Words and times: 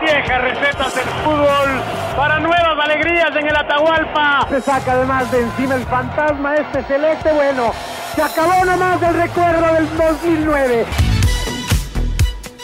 Viejas 0.00 0.42
recetas 0.42 0.94
del 0.94 1.04
fútbol 1.24 1.82
para 2.16 2.40
nuevas 2.40 2.84
alegrías 2.84 3.34
en 3.36 3.46
el 3.46 3.56
Atahualpa. 3.56 4.46
Se 4.48 4.60
saca 4.60 4.92
además 4.92 5.30
de 5.30 5.40
encima 5.42 5.74
el 5.74 5.84
fantasma 5.84 6.54
este 6.54 6.82
celeste. 6.84 7.32
Bueno, 7.32 7.72
se 8.14 8.22
acabó 8.22 8.64
nomás 8.64 9.00
del 9.00 9.14
recuerdo 9.14 9.74
del 9.74 9.96
2009 9.96 10.86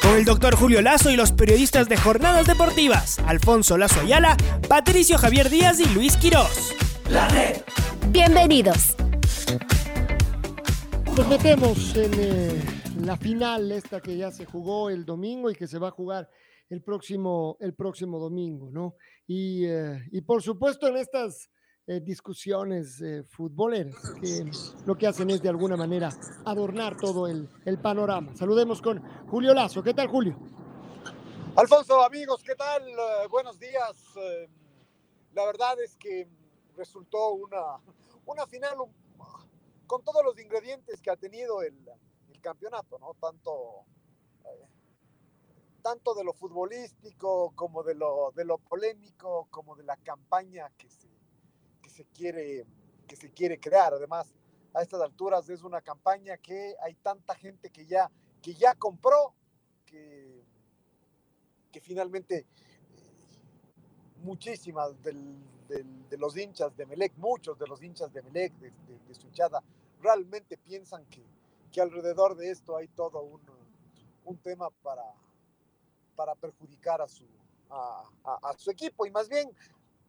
con 0.05 0.17
el 0.17 0.25
doctor 0.27 0.55
Julio 0.55 0.83
Lazo 0.83 1.11
y 1.11 1.17
los 1.17 1.33
periodistas 1.33 1.89
de 1.89 1.97
Jornadas 1.97 2.47
Deportivas, 2.47 3.19
Alfonso 3.21 3.79
Lazo 3.79 4.01
Ayala, 4.01 4.37
Patricio 4.69 5.17
Javier 5.17 5.49
Díaz 5.49 5.81
y 5.81 5.87
Luis 5.95 6.19
Quirós. 6.19 6.75
La 7.09 7.27
red. 7.29 7.63
Bienvenidos. 8.09 8.97
Nos 11.17 11.27
metemos 11.29 11.97
en 11.97 12.11
eh, 12.19 12.63
la 13.01 13.17
final 13.17 13.73
esta 13.73 14.01
que 14.01 14.17
ya 14.17 14.31
se 14.31 14.45
jugó 14.45 14.91
el 14.91 15.07
domingo 15.07 15.51
y 15.51 15.55
que 15.55 15.67
se 15.67 15.79
va 15.79 15.89
a 15.89 15.93
jugar 15.93 16.29
el 16.71 16.83
próximo, 16.83 17.57
el 17.61 17.75
próximo 17.75 18.19
domingo, 18.19 18.71
¿no? 18.71 18.97
Y, 19.27 19.67
eh, 19.67 20.03
y 20.13 20.21
por 20.23 20.43
supuesto 20.43 20.87
en 20.89 20.97
estas 20.97 21.51
eh, 21.87 22.01
discusiones 22.01 23.01
eh, 23.01 23.23
futboleras 23.25 23.95
que 24.21 24.51
lo 24.87 24.97
que 24.97 25.07
hacen 25.07 25.31
es 25.31 25.43
de 25.43 25.51
alguna 25.51 25.77
manera 25.77 26.11
adornar 26.45 26.97
todo 26.97 27.27
el, 27.27 27.49
el, 27.65 27.79
panorama. 27.79 28.35
Saludemos 28.35 28.81
con 28.81 29.03
Julio 29.29 29.53
Lazo. 29.53 29.83
¿Qué 29.83 29.93
tal, 29.93 30.09
Julio? 30.09 30.37
Alfonso, 31.57 32.03
amigos, 32.03 32.43
¿qué 32.43 32.55
tal? 32.55 32.83
Uh, 32.83 33.29
buenos 33.29 33.59
días. 33.61 34.15
La 35.35 35.45
verdad 35.45 35.81
es 35.85 35.97
que 35.97 36.27
resultó 36.77 37.35
una, 37.35 37.79
una 38.27 38.47
final 38.47 38.75
con 39.87 40.03
todos 40.03 40.25
los 40.25 40.39
ingredientes 40.41 41.01
que 41.01 41.11
ha 41.11 41.17
tenido 41.17 41.63
el, 41.63 41.79
el 42.33 42.41
campeonato, 42.41 42.99
¿no? 42.99 43.15
Tanto, 43.21 43.85
eh, 43.87 43.94
tanto 45.85 46.15
de 46.15 46.25
lo 46.25 46.33
futbolístico 46.33 47.53
como 47.55 47.83
de 47.83 47.95
lo, 47.95 48.33
de 48.35 48.47
lo 48.47 48.57
polémico, 48.57 49.47
como 49.51 49.77
de 49.77 49.85
la 49.85 49.99
campaña 49.99 50.71
que 50.79 50.89
se 50.89 51.15
se 51.95 52.05
quiere, 52.07 52.67
que 53.07 53.17
se 53.17 53.31
quiere 53.31 53.59
crear. 53.61 53.95
Además, 53.95 54.35
a 54.75 54.83
estas 54.83 55.01
alturas 55.01 55.49
es 55.49 55.63
una 55.63 55.81
campaña 55.81 56.37
que 56.39 56.75
hay 56.83 56.95
tanta 56.95 57.35
gente 57.37 57.71
que 57.71 57.87
ya, 57.87 58.11
que 58.43 58.55
ya 58.55 58.75
compró, 58.75 59.35
que, 59.87 60.43
que 61.71 61.81
finalmente 61.81 62.39
eh, 62.39 62.47
muchísimas 64.23 65.01
de 65.03 66.19
los 66.19 66.37
hinchas 66.37 66.77
de 66.77 66.87
Melec, 66.87 67.17
muchos 67.17 67.59
de 67.59 67.67
los 67.67 67.83
hinchas 67.83 68.13
de 68.13 68.23
Melec, 68.23 68.53
de, 68.55 68.71
de, 68.71 69.15
su 69.15 69.27
hinchada, 69.29 69.63
realmente 70.01 70.59
piensan 70.59 71.05
que, 71.07 71.25
que, 71.73 71.81
alrededor 71.81 72.37
de 72.37 72.51
esto 72.51 72.77
hay 72.77 72.89
todo 72.89 73.23
un, 73.23 73.41
un 74.25 74.37
tema 74.39 74.71
para, 74.83 75.03
para 76.15 76.35
perjudicar 76.35 77.01
a 77.03 77.09
su, 77.09 77.27
a, 77.71 78.55
su 78.57 78.71
equipo. 78.71 79.07
Y 79.07 79.11
más 79.11 79.29
bien 79.29 79.51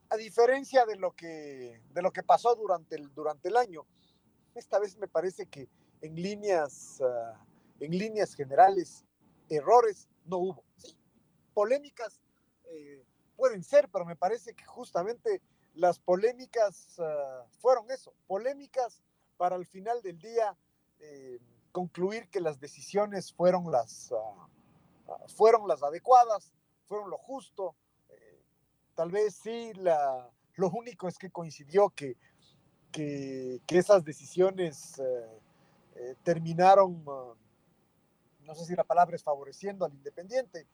a 0.10 0.18
diferencia 0.18 0.86
de 0.86 0.96
lo 0.96 1.12
que, 1.12 1.82
de 1.92 2.02
lo 2.02 2.12
que 2.12 2.24
pasó 2.24 2.56
durante 2.56 2.96
el, 2.96 3.14
durante 3.14 3.50
el 3.50 3.58
año, 3.58 3.86
esta 4.54 4.80
vez 4.80 4.98
me 4.98 5.08
parece 5.08 5.48
que 5.48 5.68
en 6.02 6.16
líneas, 6.16 7.00
uh, 7.02 7.36
en 7.80 7.98
líneas 7.98 8.36
generales, 8.36 9.06
errores 9.50 10.08
no 10.26 10.38
hubo. 10.38 10.64
Polémicas 11.54 12.22
eh, 12.66 13.04
pueden 13.36 13.64
ser, 13.64 13.90
pero 13.90 14.06
me 14.06 14.16
parece 14.16 14.54
que 14.54 14.66
justamente 14.66 15.42
las 15.74 16.00
polémicas 16.00 16.98
uh, 17.00 17.48
fueron 17.60 17.90
eso, 17.92 18.14
polémicas 18.28 19.02
para 19.38 19.56
al 19.56 19.66
final 19.66 20.02
del 20.02 20.20
día 20.20 20.56
eh, 21.00 21.40
concluir 21.72 22.30
que 22.30 22.40
las 22.40 22.60
decisiones 22.60 23.34
fueron 23.34 23.70
las, 23.72 24.12
uh, 24.12 24.48
fueron 25.28 25.68
las 25.68 25.84
adecuadas, 25.84 26.54
fueron 26.88 27.10
lo 27.10 27.18
justo, 27.18 27.76
Tal 28.96 29.12
vez 29.12 29.36
sí, 29.36 29.74
la, 29.74 30.32
lo 30.56 30.70
único 30.70 31.10
es 31.10 31.18
que 31.18 31.30
coincidió 31.30 31.90
que, 31.90 32.16
que, 32.92 33.62
que 33.68 33.78
esas 33.78 34.06
decisiones 34.06 34.98
eh, 35.00 35.42
eh, 35.96 36.16
terminaron, 36.24 37.04
no 37.06 38.56
sé 38.56 38.66
si 38.66 38.74
la 38.74 38.86
palabra 38.86 39.18
es 39.18 39.24
favoreciendo 39.24 39.84
al 39.84 39.94
independiente, 39.94 40.66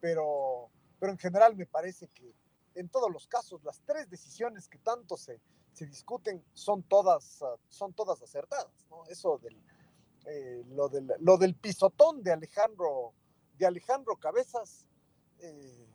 pero, 0.00 0.70
pero 0.98 1.12
en 1.12 1.18
general 1.18 1.54
me 1.54 1.66
parece 1.66 2.08
que 2.08 2.34
en 2.74 2.88
todos 2.88 3.12
los 3.12 3.28
casos 3.28 3.62
las 3.62 3.80
tres 3.82 4.10
decisiones 4.10 4.68
que 4.68 4.78
tanto 4.78 5.16
se, 5.16 5.40
se 5.72 5.86
discuten 5.86 6.44
son 6.52 6.82
todas, 6.82 7.44
son 7.68 7.92
todas 7.92 8.20
acertadas. 8.22 8.86
¿no? 8.90 9.06
Eso 9.06 9.38
del, 9.38 9.56
eh, 10.26 10.64
lo, 10.70 10.88
del, 10.88 11.12
lo 11.20 11.36
del 11.36 11.54
pisotón 11.54 12.24
de 12.24 12.32
Alejandro, 12.32 13.14
de 13.58 13.66
Alejandro 13.66 14.16
Cabezas. 14.16 14.86
Eh, 15.40 15.86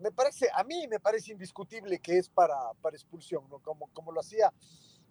me 0.00 0.10
parece, 0.12 0.48
a 0.54 0.62
mí 0.64 0.86
me 0.88 1.00
parece 1.00 1.32
indiscutible 1.32 1.98
que 2.00 2.18
es 2.18 2.28
para, 2.28 2.74
para 2.82 2.96
expulsión. 2.96 3.48
Como, 3.62 3.88
como 3.92 4.12
lo 4.12 4.20
hacía, 4.20 4.52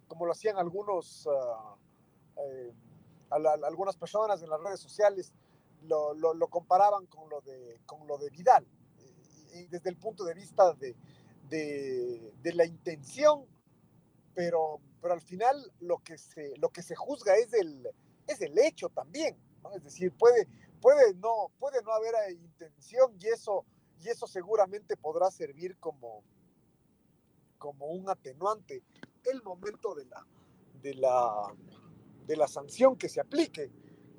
como 0.06 0.26
lo 0.26 0.32
hacían 0.32 0.56
algunos, 0.58 1.26
uh, 1.26 2.40
eh, 2.40 2.72
algunas 3.30 3.96
personas 3.96 4.42
en 4.42 4.50
las 4.50 4.60
redes 4.60 4.80
sociales, 4.80 5.32
lo, 5.82 6.14
lo, 6.14 6.48
comparaban 6.48 7.06
con 7.06 7.28
lo 7.28 7.40
de, 7.40 7.80
con 7.86 8.06
lo 8.06 8.18
de 8.18 8.30
Vidal. 8.30 8.66
Y 9.54 9.66
desde 9.66 9.90
el 9.90 9.96
punto 9.96 10.24
de 10.24 10.34
vista 10.34 10.72
de, 10.74 10.94
de, 11.48 12.32
de, 12.42 12.52
la 12.52 12.66
intención, 12.66 13.44
pero, 14.34 14.80
pero 15.00 15.14
al 15.14 15.20
final 15.20 15.72
lo 15.80 15.98
que 15.98 16.18
se, 16.18 16.56
lo 16.58 16.70
que 16.70 16.82
se 16.82 16.94
juzga 16.94 17.36
es 17.36 17.52
el, 17.54 17.88
es 18.26 18.40
el 18.42 18.58
hecho 18.58 18.88
también, 18.90 19.36
¿no? 19.62 19.72
Es 19.74 19.82
decir, 19.82 20.12
puede, 20.12 20.46
puede, 20.80 21.14
no, 21.14 21.50
puede 21.58 21.82
no 21.82 21.92
haber 21.92 22.14
intención 22.32 23.14
y 23.18 23.28
eso 23.28 23.64
y 24.00 24.08
eso 24.08 24.26
seguramente 24.26 24.96
podrá 24.96 25.30
servir 25.30 25.78
como, 25.78 26.22
como 27.58 27.86
un 27.86 28.08
atenuante 28.08 28.82
el 29.24 29.42
momento 29.42 29.94
de 29.94 30.04
la, 30.06 30.26
de 30.82 30.94
la, 30.94 31.54
de 32.26 32.36
la 32.36 32.46
sanción 32.46 32.96
que 32.96 33.08
se 33.08 33.20
aplique, 33.20 33.70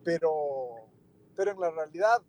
pero, 0.04 0.90
pero 1.36 1.52
en 1.52 1.60
la 1.60 1.72
realidad 1.72 2.22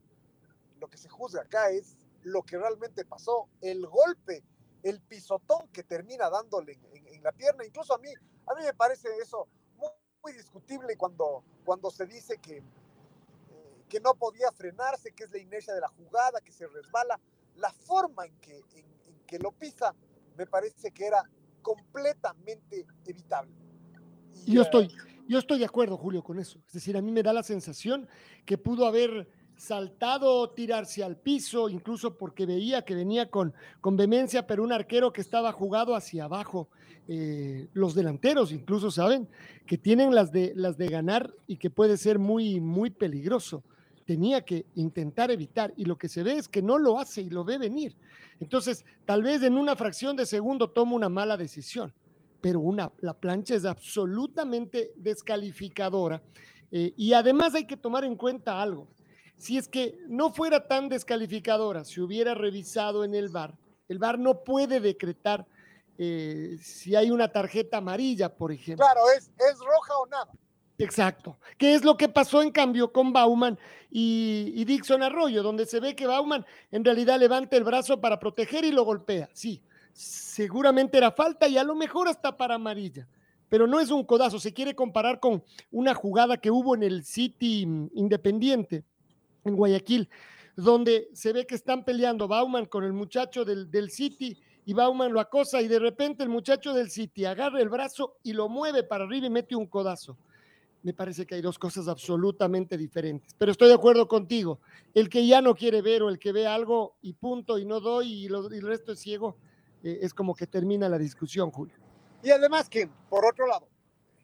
lo 0.78 0.88
que 0.88 0.98
se 0.98 1.08
juzga 1.08 1.42
acá 1.42 1.70
es 1.70 1.96
lo 2.22 2.42
que 2.42 2.58
realmente 2.58 3.04
pasó, 3.04 3.48
el 3.60 3.86
golpe, 3.86 4.44
el 4.82 5.00
pisotón 5.00 5.68
que 5.72 5.82
termina 5.82 6.30
dándole 6.30 6.78
en, 6.92 7.22
la 7.22 7.32
pierna, 7.32 7.64
incluso 7.64 7.94
a 7.94 7.98
mí, 7.98 8.10
a 8.46 8.54
mí 8.54 8.62
me 8.62 8.74
parece 8.74 9.08
eso 9.20 9.48
muy, 9.76 9.90
muy 10.22 10.32
discutible 10.32 10.96
cuando, 10.96 11.42
cuando 11.64 11.90
se 11.90 12.06
dice 12.06 12.38
que, 12.38 12.58
eh, 12.58 12.62
que 13.88 14.00
no 14.00 14.14
podía 14.14 14.52
frenarse, 14.52 15.12
que 15.12 15.24
es 15.24 15.30
la 15.30 15.38
inercia 15.38 15.74
de 15.74 15.80
la 15.80 15.88
jugada, 15.88 16.40
que 16.40 16.52
se 16.52 16.66
resbala 16.66 17.18
la 17.56 17.72
forma 17.72 18.26
en 18.26 18.36
que, 18.38 18.58
en, 18.74 18.86
en 19.06 19.20
que 19.26 19.38
lo 19.38 19.52
pisa 19.52 19.94
me 20.36 20.46
parece 20.46 20.92
que 20.92 21.06
era 21.06 21.22
completamente 21.62 22.86
evitable. 23.04 23.52
Y, 24.46 24.54
yo, 24.54 24.62
estoy, 24.62 24.88
yo 25.28 25.38
estoy 25.38 25.58
de 25.58 25.64
acuerdo, 25.64 25.96
Julio, 25.96 26.22
con 26.22 26.38
eso. 26.38 26.60
Es 26.66 26.72
decir, 26.72 26.96
a 26.96 27.02
mí 27.02 27.10
me 27.10 27.22
da 27.22 27.32
la 27.32 27.42
sensación 27.42 28.08
que 28.46 28.56
pudo 28.56 28.86
haber 28.86 29.28
saltado, 29.56 30.50
tirarse 30.50 31.02
al 31.02 31.16
piso, 31.16 31.68
incluso 31.68 32.16
porque 32.16 32.46
veía 32.46 32.84
que 32.84 32.94
venía 32.94 33.28
con, 33.28 33.52
con 33.80 33.96
vehemencia, 33.96 34.46
pero 34.46 34.62
un 34.62 34.72
arquero 34.72 35.12
que 35.12 35.20
estaba 35.20 35.52
jugado 35.52 35.96
hacia 35.96 36.24
abajo. 36.24 36.68
Eh, 37.08 37.68
los 37.72 37.94
delanteros 37.94 38.52
incluso 38.52 38.90
saben 38.90 39.28
que 39.66 39.78
tienen 39.78 40.14
las 40.14 40.30
de, 40.30 40.52
las 40.54 40.76
de 40.76 40.88
ganar 40.88 41.34
y 41.46 41.56
que 41.56 41.70
puede 41.70 41.96
ser 41.96 42.18
muy, 42.18 42.60
muy 42.60 42.90
peligroso 42.90 43.64
tenía 44.08 44.40
que 44.40 44.64
intentar 44.76 45.30
evitar 45.30 45.74
y 45.76 45.84
lo 45.84 45.98
que 45.98 46.08
se 46.08 46.22
ve 46.22 46.38
es 46.38 46.48
que 46.48 46.62
no 46.62 46.78
lo 46.78 46.98
hace 46.98 47.20
y 47.20 47.28
lo 47.28 47.44
ve 47.44 47.58
venir. 47.58 47.94
Entonces, 48.40 48.86
tal 49.04 49.22
vez 49.22 49.42
en 49.42 49.58
una 49.58 49.76
fracción 49.76 50.16
de 50.16 50.24
segundo 50.24 50.70
toma 50.70 50.94
una 50.94 51.10
mala 51.10 51.36
decisión, 51.36 51.92
pero 52.40 52.58
una, 52.58 52.90
la 53.00 53.12
plancha 53.12 53.54
es 53.54 53.66
absolutamente 53.66 54.92
descalificadora. 54.96 56.22
Eh, 56.72 56.94
y 56.96 57.12
además 57.12 57.54
hay 57.54 57.66
que 57.66 57.76
tomar 57.76 58.02
en 58.02 58.16
cuenta 58.16 58.62
algo. 58.62 58.88
Si 59.36 59.58
es 59.58 59.68
que 59.68 59.98
no 60.08 60.32
fuera 60.32 60.66
tan 60.66 60.88
descalificadora, 60.88 61.84
si 61.84 62.00
hubiera 62.00 62.32
revisado 62.32 63.04
en 63.04 63.14
el 63.14 63.28
VAR, 63.28 63.58
el 63.88 63.98
VAR 63.98 64.18
no 64.18 64.42
puede 64.42 64.80
decretar 64.80 65.46
eh, 65.98 66.56
si 66.62 66.96
hay 66.96 67.10
una 67.10 67.30
tarjeta 67.30 67.76
amarilla, 67.76 68.34
por 68.34 68.52
ejemplo. 68.52 68.86
Claro, 68.86 69.02
es, 69.18 69.30
es 69.36 69.58
roja 69.58 69.98
o 69.98 70.06
nada. 70.06 70.32
Exacto. 70.78 71.36
¿Qué 71.58 71.74
es 71.74 71.84
lo 71.84 71.96
que 71.96 72.08
pasó 72.08 72.40
en 72.40 72.52
cambio 72.52 72.92
con 72.92 73.12
Bauman 73.12 73.58
y, 73.90 74.64
Dixon 74.64 75.02
Arroyo, 75.02 75.42
donde 75.42 75.66
se 75.66 75.80
ve 75.80 75.96
que 75.96 76.06
Bauman 76.06 76.46
en 76.70 76.84
realidad 76.84 77.18
levanta 77.18 77.56
el 77.56 77.64
brazo 77.64 78.00
para 78.00 78.20
proteger 78.20 78.64
y 78.64 78.70
lo 78.70 78.84
golpea? 78.84 79.28
Sí, 79.32 79.60
seguramente 79.92 80.96
era 80.96 81.10
falta 81.10 81.48
y 81.48 81.58
a 81.58 81.64
lo 81.64 81.74
mejor 81.74 82.06
hasta 82.06 82.36
para 82.36 82.54
amarilla, 82.54 83.08
pero 83.48 83.66
no 83.66 83.80
es 83.80 83.90
un 83.90 84.04
codazo. 84.04 84.38
Se 84.38 84.54
quiere 84.54 84.76
comparar 84.76 85.18
con 85.18 85.42
una 85.72 85.94
jugada 85.94 86.36
que 86.36 86.52
hubo 86.52 86.76
en 86.76 86.84
el 86.84 87.04
City 87.04 87.62
Independiente, 87.94 88.84
en 89.44 89.56
Guayaquil, 89.56 90.08
donde 90.54 91.08
se 91.12 91.32
ve 91.32 91.44
que 91.44 91.56
están 91.56 91.84
peleando 91.84 92.28
Bauman 92.28 92.66
con 92.66 92.84
el 92.84 92.92
muchacho 92.92 93.44
del, 93.44 93.68
del 93.68 93.90
City 93.90 94.38
y 94.64 94.74
Bauman 94.74 95.12
lo 95.12 95.18
acosa 95.18 95.60
y 95.60 95.66
de 95.66 95.80
repente 95.80 96.22
el 96.22 96.28
muchacho 96.28 96.72
del 96.72 96.90
City 96.90 97.24
agarra 97.24 97.60
el 97.60 97.68
brazo 97.68 98.18
y 98.22 98.32
lo 98.32 98.48
mueve 98.48 98.84
para 98.84 99.04
arriba 99.04 99.26
y 99.26 99.30
mete 99.30 99.56
un 99.56 99.66
codazo 99.66 100.16
me 100.82 100.92
parece 100.92 101.26
que 101.26 101.34
hay 101.34 101.40
dos 101.40 101.58
cosas 101.58 101.88
absolutamente 101.88 102.76
diferentes. 102.76 103.34
Pero 103.38 103.52
estoy 103.52 103.68
de 103.68 103.74
acuerdo 103.74 104.06
contigo. 104.06 104.60
El 104.94 105.08
que 105.08 105.26
ya 105.26 105.42
no 105.42 105.54
quiere 105.54 105.82
ver 105.82 106.02
o 106.02 106.08
el 106.08 106.18
que 106.18 106.32
ve 106.32 106.46
algo 106.46 106.96
y 107.02 107.14
punto 107.14 107.58
y 107.58 107.64
no 107.64 107.80
doy 107.80 108.12
y, 108.12 108.26
el 108.26 108.62
resto 108.62 108.92
es 108.92 109.00
ciego, 109.00 109.36
eh, 109.82 109.98
es 110.02 110.14
como 110.14 110.34
que 110.34 110.46
termina 110.46 110.88
la 110.88 110.98
discusión, 110.98 111.50
Julio. 111.50 111.76
Y 112.22 112.30
además 112.30 112.68
que, 112.68 112.88
por 113.08 113.24
otro 113.24 113.46
lado, 113.46 113.68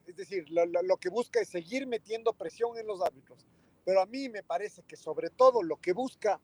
es 0.07 0.17
decir, 0.17 0.49
lo, 0.51 0.67
lo, 0.67 0.83
lo, 0.83 0.97
que 0.97 1.09
busca 1.09 1.41
es 1.41 1.49
seguir 1.49 1.87
metiendo 1.87 2.33
presión 2.33 2.77
en 2.79 2.87
los 2.87 3.01
árbitros. 3.01 3.47
Pero 3.85 4.01
a 4.01 4.07
mí 4.07 4.29
me 4.29 4.43
parece 4.43 4.83
que 4.83 4.97
sobre 4.97 5.31
todo 5.31 5.63
lo 5.63 5.77
que 5.77 5.93
busca 5.93 6.41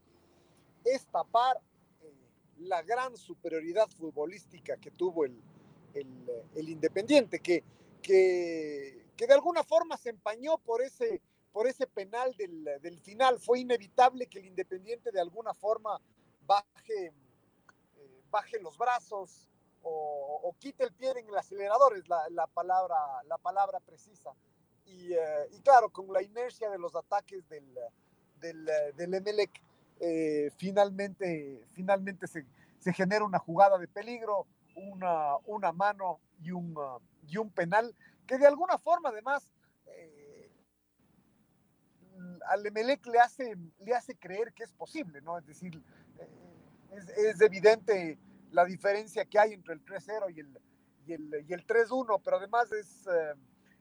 es 0.84 1.06
tapar 1.06 1.56
eh, 2.02 2.12
la 2.58 2.82
gran 2.82 3.16
superioridad 3.16 3.88
futbolística 3.90 4.76
que 4.76 4.90
tuvo 4.90 5.24
el, 5.24 5.40
el, 5.94 6.06
el 6.54 6.68
Independiente, 6.68 7.40
que, 7.40 7.64
que 8.02 9.09
que 9.20 9.26
de 9.26 9.34
alguna 9.34 9.62
forma 9.62 9.98
se 9.98 10.08
empañó 10.08 10.56
por 10.56 10.80
ese, 10.80 11.20
por 11.52 11.66
ese 11.66 11.86
penal 11.86 12.34
del, 12.38 12.64
del 12.80 12.98
final. 13.00 13.38
Fue 13.38 13.60
inevitable 13.60 14.26
que 14.26 14.38
el 14.38 14.46
Independiente 14.46 15.10
de 15.12 15.20
alguna 15.20 15.52
forma 15.52 16.00
baje, 16.46 17.12
eh, 17.98 18.22
baje 18.30 18.58
los 18.60 18.78
brazos 18.78 19.50
o, 19.82 20.40
o, 20.42 20.56
quite 20.58 20.84
el 20.84 20.94
pie 20.94 21.10
en 21.10 21.28
el 21.28 21.36
acelerador, 21.36 21.98
es 21.98 22.08
la, 22.08 22.30
la 22.30 22.46
palabra, 22.46 22.96
la 23.26 23.36
palabra 23.36 23.78
precisa. 23.80 24.32
Y, 24.86 25.12
eh, 25.12 25.48
y, 25.52 25.60
claro, 25.60 25.90
con 25.90 26.10
la 26.10 26.22
inercia 26.22 26.70
de 26.70 26.78
los 26.78 26.96
ataques 26.96 27.46
del, 27.50 27.66
del, 28.40 28.64
del 28.96 29.12
Emelec, 29.12 29.50
eh, 30.00 30.50
finalmente, 30.56 31.62
finalmente 31.72 32.26
se, 32.26 32.46
se, 32.78 32.94
genera 32.94 33.22
una 33.26 33.38
jugada 33.38 33.76
de 33.76 33.86
peligro, 33.86 34.46
una, 34.76 35.36
una 35.44 35.72
mano 35.72 36.20
y 36.42 36.52
un, 36.52 36.74
y 37.28 37.36
un 37.36 37.50
penal 37.50 37.94
que 38.30 38.38
de 38.38 38.46
alguna 38.46 38.78
forma 38.78 39.08
además 39.08 39.52
eh, 39.86 40.52
al 42.46 42.64
Emelec 42.64 43.04
le 43.06 43.18
hace, 43.18 43.56
le 43.80 43.92
hace 43.92 44.14
creer 44.14 44.52
que 44.52 44.62
es 44.62 44.72
posible, 44.72 45.20
¿no? 45.20 45.36
Es 45.36 45.44
decir, 45.46 45.82
eh, 46.20 47.08
es, 47.16 47.40
evidente 47.40 48.20
la 48.52 48.64
diferencia 48.64 49.24
que 49.24 49.36
hay 49.36 49.52
entre 49.52 49.74
el 49.74 49.84
3-0 49.84 50.32
y 50.32 50.40
el, 50.40 50.60
y 51.06 51.12
el, 51.12 51.44
y 51.48 51.52
el 51.52 51.66
3-1, 51.66 52.20
pero 52.22 52.36
además 52.36 52.70
es, 52.70 53.08
eh, 53.08 53.34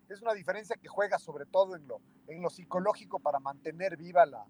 es, 0.10 0.19
una 0.24 0.34
diferencia 0.34 0.75
que 0.78 0.88
juega 0.88 1.19
sobre 1.19 1.46
todo 1.46 1.75
en 1.75 1.88
lo, 1.88 2.01
en 2.25 2.42
lo 2.42 2.50
psicológico 2.50 3.19
para 3.19 3.40
mantener 3.40 3.98
viva 3.98 4.25
la, 4.25 4.48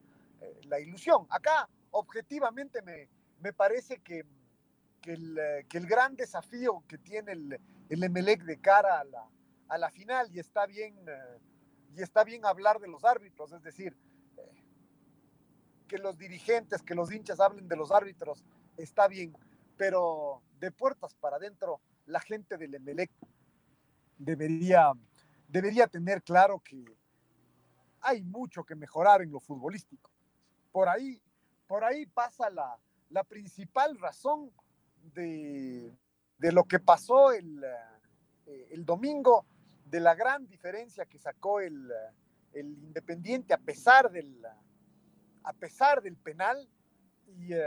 la 0.63 0.79
ilusión. 0.79 1.27
Acá, 1.29 1.67
objetivamente, 1.91 2.81
me, 2.83 3.09
me 3.41 3.51
parece 3.51 3.97
que, 3.97 4.23
que, 5.01 5.11
el, 5.11 5.37
que 5.67 5.77
el 5.77 5.87
gran 5.87 6.15
desafío 6.15 6.85
que 6.87 6.97
tiene 6.97 7.33
el, 7.33 7.59
el 7.89 8.01
Emelec 8.01 8.43
de 8.43 8.61
cara 8.61 9.01
a 9.01 9.03
la, 9.03 9.27
a 9.69 9.77
la 9.77 9.89
final 9.91 10.29
y 10.31 10.39
está 10.39 10.65
bien, 10.65 10.95
eh, 11.07 11.39
y 11.95 12.01
está 12.01 12.23
bien 12.23 12.45
hablar 12.45 12.79
de 12.79 12.87
los 12.87 13.05
árbitros, 13.05 13.51
es 13.53 13.61
decir, 13.61 13.95
eh, 14.37 14.63
que 15.87 15.97
los 15.97 16.17
dirigentes, 16.17 16.81
que 16.81 16.95
los 16.95 17.11
hinchas 17.11 17.39
hablen 17.39 17.67
de 17.67 17.75
los 17.75 17.91
árbitros, 17.91 18.43
está 18.77 19.07
bien, 19.07 19.35
pero 19.77 20.41
de 20.59 20.71
puertas 20.71 21.13
para 21.15 21.37
adentro, 21.37 21.79
la 22.05 22.19
gente 22.19 22.57
del 22.57 22.75
Emelec 22.75 23.11
debería, 24.17 24.91
debería 25.47 25.87
tener 25.87 26.23
claro 26.23 26.59
que 26.59 26.83
hay 28.01 28.23
mucho 28.23 28.63
que 28.63 28.75
mejorar 28.75 29.21
en 29.21 29.31
lo 29.31 29.39
futbolístico. 29.39 30.09
Por 30.71 30.89
ahí, 30.89 31.21
por 31.67 31.83
ahí 31.83 32.05
pasa 32.07 32.49
la, 32.49 32.77
la 33.09 33.23
principal 33.23 33.97
razón 33.99 34.51
de, 35.13 35.95
de, 36.37 36.51
lo 36.51 36.63
que 36.63 36.79
pasó 36.79 37.31
el, 37.31 37.63
eh, 38.45 38.67
el 38.71 38.85
domingo 38.85 39.45
de 39.89 39.99
la 39.99 40.13
gran 40.13 40.47
diferencia 40.47 41.05
que 41.05 41.17
sacó 41.17 41.59
el, 41.59 41.91
el 42.53 42.67
Independiente 42.83 43.53
a 43.53 43.57
pesar 43.57 44.11
del, 44.11 44.45
a 45.43 45.53
pesar 45.53 46.01
del 46.01 46.15
penal 46.15 46.69
y, 47.25 47.53
uh, 47.55 47.57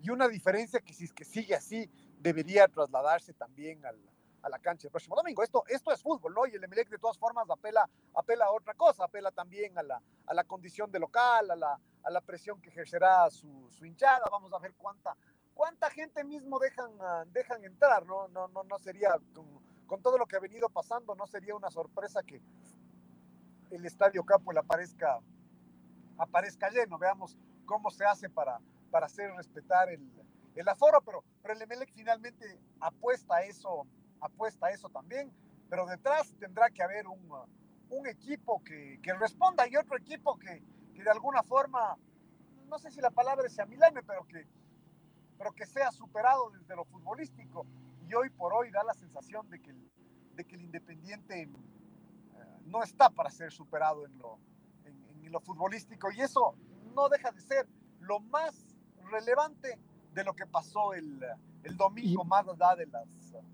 y, 0.00 0.10
una 0.10 0.28
diferencia 0.28 0.80
que 0.80 0.92
si 0.92 1.04
es 1.04 1.12
que 1.12 1.24
sigue 1.24 1.54
así 1.54 1.90
debería 2.18 2.68
trasladarse 2.68 3.32
también 3.32 3.84
al, 3.86 3.98
a 4.42 4.48
la 4.50 4.58
cancha 4.58 4.86
el 4.86 4.90
próximo 4.90 5.16
domingo. 5.16 5.42
Esto, 5.42 5.64
esto 5.66 5.92
es 5.92 6.02
fútbol, 6.02 6.34
¿no? 6.34 6.46
Y 6.46 6.54
el 6.54 6.64
Emelec 6.64 6.90
de 6.90 6.98
todas 6.98 7.18
formas 7.18 7.48
apela, 7.48 7.88
apela 8.14 8.46
a 8.46 8.52
otra 8.52 8.74
cosa, 8.74 9.04
apela 9.04 9.30
también 9.30 9.78
a 9.78 9.82
la, 9.82 10.02
a 10.26 10.34
la 10.34 10.44
condición 10.44 10.90
de 10.92 10.98
local, 10.98 11.50
a 11.50 11.56
la, 11.56 11.80
a 12.02 12.10
la 12.10 12.20
presión 12.20 12.60
que 12.60 12.68
ejercerá 12.68 13.30
su, 13.30 13.68
su 13.70 13.86
hinchada. 13.86 14.24
Vamos 14.30 14.52
a 14.52 14.58
ver 14.58 14.74
cuánta, 14.76 15.16
cuánta 15.54 15.90
gente 15.90 16.22
mismo 16.22 16.58
dejan, 16.58 16.90
dejan 17.32 17.64
entrar, 17.64 18.04
¿no? 18.04 18.28
No, 18.28 18.48
no, 18.48 18.62
no 18.64 18.78
sería... 18.78 19.16
con 19.86 20.02
todo 20.02 20.18
lo 20.18 20.26
que 20.26 20.36
ha 20.36 20.40
venido 20.40 20.68
pasando, 20.68 21.14
no 21.14 21.26
sería 21.26 21.54
una 21.54 21.70
sorpresa 21.70 22.22
que 22.22 22.42
el 23.70 23.84
Estadio 23.84 24.24
Capuel 24.24 24.58
aparezca, 24.58 25.20
aparezca 26.18 26.70
lleno. 26.70 26.98
Veamos 26.98 27.38
cómo 27.64 27.90
se 27.90 28.04
hace 28.04 28.28
para, 28.28 28.60
para 28.90 29.06
hacer 29.06 29.32
respetar 29.34 29.88
el, 29.90 30.10
el 30.54 30.68
aforo, 30.68 31.00
pero, 31.02 31.24
pero 31.42 31.54
el 31.54 31.86
finalmente 31.88 32.58
apuesta 32.80 33.36
a 33.36 33.42
eso, 33.42 33.86
apuesta 34.20 34.70
eso 34.70 34.88
también, 34.88 35.32
pero 35.68 35.86
detrás 35.86 36.34
tendrá 36.38 36.70
que 36.70 36.82
haber 36.82 37.06
un, 37.06 37.28
un 37.90 38.06
equipo 38.06 38.62
que, 38.64 38.98
que, 39.02 39.12
responda 39.14 39.68
y 39.68 39.76
otro 39.76 39.96
equipo 39.96 40.38
que, 40.38 40.62
que, 40.94 41.02
de 41.02 41.10
alguna 41.10 41.42
forma, 41.42 41.96
no 42.68 42.78
sé 42.78 42.90
si 42.90 43.00
la 43.00 43.10
palabra 43.10 43.48
sea 43.48 43.66
milagro, 43.66 44.02
pero 44.06 44.26
que, 44.26 44.46
pero 45.38 45.52
que 45.52 45.66
sea 45.66 45.92
superado 45.92 46.50
desde 46.50 46.74
lo 46.74 46.84
futbolístico 46.84 47.66
y 48.08 48.14
hoy 48.14 48.30
por 48.30 48.52
hoy 48.52 48.70
da 48.70 48.82
la 48.84 48.94
sensación 48.94 49.48
de 49.50 49.60
que 49.60 49.70
el, 49.70 49.90
de 50.34 50.44
que 50.44 50.56
el 50.56 50.62
Independiente 50.62 51.42
eh, 51.42 51.48
no 52.66 52.82
está 52.82 53.10
para 53.10 53.30
ser 53.30 53.52
superado 53.52 54.06
en 54.06 54.18
lo, 54.18 54.38
en, 54.84 55.24
en 55.24 55.32
lo 55.32 55.40
futbolístico 55.40 56.10
y 56.10 56.20
eso 56.20 56.54
no 56.94 57.08
deja 57.08 57.30
de 57.32 57.40
ser 57.40 57.66
lo 58.00 58.20
más 58.20 58.76
relevante 59.10 59.78
de 60.14 60.24
lo 60.24 60.34
que 60.34 60.46
pasó 60.46 60.94
el, 60.94 61.20
el 61.62 61.76
domingo, 61.76 62.22
y, 62.24 62.26
más 62.26 62.46
allá 62.48 62.74
de 62.76 62.86
las, 62.86 63.06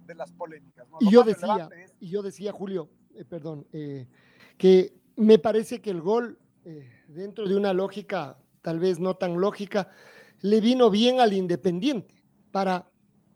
de 0.07 0.15
las 0.15 0.33
polémicas. 0.33 0.89
¿no? 0.89 0.99
Y, 1.01 1.11
yo 1.11 1.23
decía, 1.23 1.69
es... 1.77 1.95
y 1.99 2.09
yo 2.09 2.23
decía, 2.23 2.53
Julio, 2.53 2.89
eh, 3.15 3.25
perdón, 3.25 3.67
eh, 3.73 4.07
que 4.57 4.95
me 5.17 5.39
parece 5.39 5.81
que 5.81 5.91
el 5.91 6.01
gol, 6.01 6.39
eh, 6.65 6.89
dentro 7.09 7.49
de 7.49 7.57
una 7.57 7.73
lógica 7.73 8.39
tal 8.61 8.79
vez 8.79 9.01
no 9.01 9.17
tan 9.17 9.41
lógica, 9.41 9.91
le 10.41 10.61
vino 10.61 10.89
bien 10.89 11.21
al 11.21 11.33
Independiente 11.33 12.23
para 12.53 12.92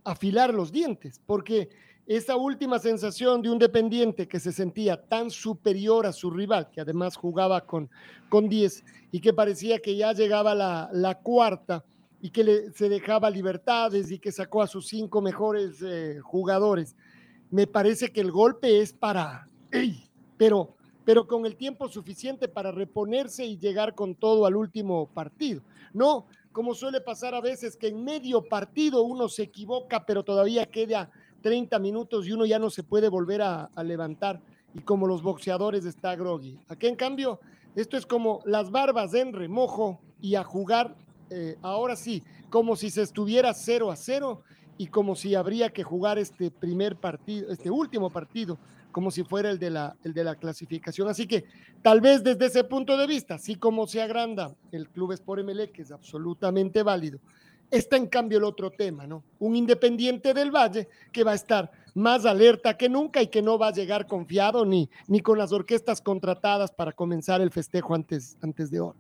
afilar 0.06 0.54
los 0.54 0.72
dientes, 0.72 1.20
porque 1.26 1.68
esa 2.06 2.36
última 2.36 2.78
sensación 2.78 3.42
de 3.42 3.50
un 3.50 3.58
dependiente 3.58 4.28
que 4.28 4.38
se 4.38 4.52
sentía 4.52 5.02
tan 5.08 5.30
superior 5.30 6.06
a 6.06 6.12
su 6.12 6.30
rival, 6.30 6.70
que 6.70 6.80
además 6.80 7.16
jugaba 7.16 7.66
con, 7.66 7.90
con 8.28 8.48
10 8.48 8.84
y 9.10 9.20
que 9.20 9.32
parecía 9.32 9.80
que 9.80 9.96
ya 9.96 10.12
llegaba 10.12 10.54
la, 10.54 10.88
la 10.92 11.18
cuarta 11.18 11.84
y 12.20 12.30
que 12.30 12.70
se 12.74 12.88
dejaba 12.88 13.28
libertades 13.28 14.10
y 14.12 14.20
que 14.20 14.30
sacó 14.30 14.62
a 14.62 14.68
sus 14.68 14.86
cinco 14.86 15.20
mejores 15.20 15.82
eh, 15.82 16.20
jugadores. 16.22 16.94
Me 17.50 17.66
parece 17.66 18.12
que 18.12 18.20
el 18.20 18.30
golpe 18.30 18.80
es 18.80 18.92
para, 18.92 19.48
¡ey! 19.72 20.08
pero, 20.36 20.76
pero 21.04 21.26
con 21.26 21.44
el 21.44 21.56
tiempo 21.56 21.88
suficiente 21.88 22.46
para 22.46 22.70
reponerse 22.70 23.44
y 23.44 23.58
llegar 23.58 23.96
con 23.96 24.14
todo 24.14 24.46
al 24.46 24.54
último 24.54 25.08
partido. 25.12 25.62
No, 25.92 26.26
como 26.56 26.74
suele 26.74 27.02
pasar 27.02 27.34
a 27.34 27.42
veces, 27.42 27.76
que 27.76 27.88
en 27.88 28.02
medio 28.02 28.40
partido 28.40 29.02
uno 29.02 29.28
se 29.28 29.42
equivoca, 29.42 30.06
pero 30.06 30.24
todavía 30.24 30.64
queda 30.64 31.10
30 31.42 31.78
minutos 31.80 32.26
y 32.26 32.32
uno 32.32 32.46
ya 32.46 32.58
no 32.58 32.70
se 32.70 32.82
puede 32.82 33.10
volver 33.10 33.42
a, 33.42 33.68
levantar. 33.84 34.40
Y 34.72 34.80
como 34.80 35.06
los 35.06 35.22
boxeadores 35.22 35.84
está 35.84 36.16
groggy. 36.16 36.58
Aquí, 36.68 36.86
en 36.86 36.96
cambio, 36.96 37.40
esto 37.74 37.98
es 37.98 38.06
como 38.06 38.40
las 38.46 38.70
barbas 38.70 39.12
en 39.12 39.34
remojo 39.34 40.00
y 40.18 40.36
a 40.36 40.44
jugar, 40.44 40.96
eh, 41.28 41.58
ahora 41.60 41.94
sí, 41.94 42.22
como 42.48 42.74
si 42.74 42.88
se 42.88 43.02
estuviera 43.02 43.52
0 43.52 43.90
a 43.90 43.96
0 43.96 44.40
y 44.78 44.86
como 44.86 45.14
si 45.14 45.34
habría 45.34 45.68
que 45.74 45.82
jugar 45.82 46.18
este 46.18 46.50
primer 46.50 46.96
partido, 46.96 47.52
este 47.52 47.70
último 47.70 48.08
partido 48.08 48.56
como 48.92 49.10
si 49.10 49.24
fuera 49.24 49.50
el 49.50 49.58
de, 49.58 49.70
la, 49.70 50.34
clasificación. 50.36 51.08
Así 51.08 51.26
que 51.26 51.44
tal 51.82 52.00
vez 52.00 52.22
desde 52.22 52.46
ese 52.46 52.64
punto 52.64 52.96
de 52.96 53.06
vista, 53.06 53.34
así 53.34 53.56
como 53.56 53.86
se 53.86 54.00
agranda 54.02 54.54
el 54.72 54.88
Club 54.88 55.12
Sport 55.12 55.44
MLE, 55.44 55.70
que 55.70 55.82
es 55.82 55.92
absolutamente 55.92 56.82
válido, 56.82 57.20
Está 57.70 57.96
en 57.96 58.06
cambio 58.06 58.38
el 58.38 58.44
otro 58.44 58.70
tema, 58.70 59.06
¿no? 59.06 59.24
Un 59.40 59.56
Independiente 59.56 60.32
del 60.32 60.52
Valle 60.52 60.88
que 61.12 61.24
va 61.24 61.32
a 61.32 61.34
estar 61.34 61.70
más 61.94 62.24
alerta 62.24 62.76
que 62.76 62.88
nunca 62.88 63.20
y 63.22 63.26
que 63.26 63.42
no 63.42 63.58
va 63.58 63.68
a 63.68 63.72
llegar 63.72 64.06
confiado 64.06 64.64
ni, 64.64 64.88
con 65.22 65.36
las 65.36 65.52
orquestas 65.52 66.00
contratadas 66.00 66.70
para 66.70 66.92
comenzar 66.92 67.40
el 67.40 67.50
festejo 67.50 67.94
antes, 67.94 68.38
de 68.70 68.80
hoy. 68.80 68.94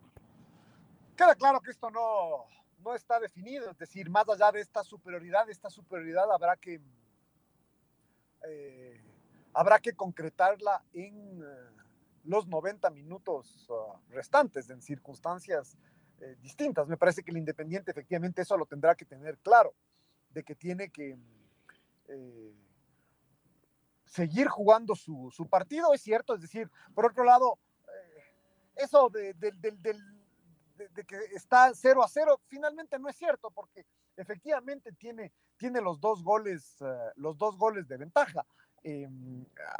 Queda 1.16 1.34
claro 1.36 1.60
que 1.60 1.70
esto 1.70 1.90
no, 1.90 2.46
no 2.82 2.94
está 2.94 3.20
definido, 3.20 3.70
es 3.70 3.78
decir, 3.78 4.10
más 4.10 4.28
allá 4.28 4.50
de 4.50 4.60
esta 4.60 4.82
superioridad, 4.82 5.48
esta 5.48 5.70
superioridad 5.70 6.30
habrá 6.32 6.56
que 6.56 6.80
eh, 8.48 9.00
habrá 9.56 9.78
que 9.78 9.94
concretarla 9.94 10.84
en 10.92 11.42
eh, 11.42 11.46
los 12.24 12.46
90 12.46 12.90
minutos 12.90 13.66
restantes, 14.10 14.68
en 14.68 14.82
circunstancias 14.82 15.78
eh, 16.20 16.36
distintas. 16.42 16.86
Me 16.86 16.98
parece 16.98 17.22
que 17.22 17.30
el 17.30 17.38
Independiente 17.38 17.90
efectivamente 17.90 18.42
eso 18.42 18.58
lo 18.58 18.66
tendrá 18.66 18.94
que 18.94 19.06
tener 19.06 19.38
claro, 19.38 19.74
de 20.30 20.44
que 20.44 20.54
tiene 20.54 20.90
que 20.90 21.18
seguir 24.04 24.46
jugando 24.46 24.94
su, 24.94 25.30
su, 25.32 25.48
partido, 25.48 25.92
es 25.92 26.00
cierto, 26.02 26.34
es 26.34 26.42
decir, 26.42 26.70
por 26.94 27.06
otro 27.06 27.24
lado, 27.24 27.58
eso 28.76 29.10
de, 29.10 29.34
del 29.34 29.60
de, 29.60 31.04
que 31.04 31.16
está 31.34 31.72
0 31.74 32.04
a 32.04 32.08
0, 32.08 32.40
finalmente 32.46 32.98
no 32.98 33.08
es 33.08 33.16
cierto, 33.16 33.50
porque 33.50 33.84
efectivamente 34.16 34.92
tiene, 34.92 35.32
tiene 35.56 35.80
los, 35.80 35.98
dos 36.00 36.22
goles, 36.22 36.76
los 37.16 37.36
dos 37.38 37.56
goles 37.56 37.88
de 37.88 37.96
ventaja. 37.96 38.46
Eh, 38.88 39.08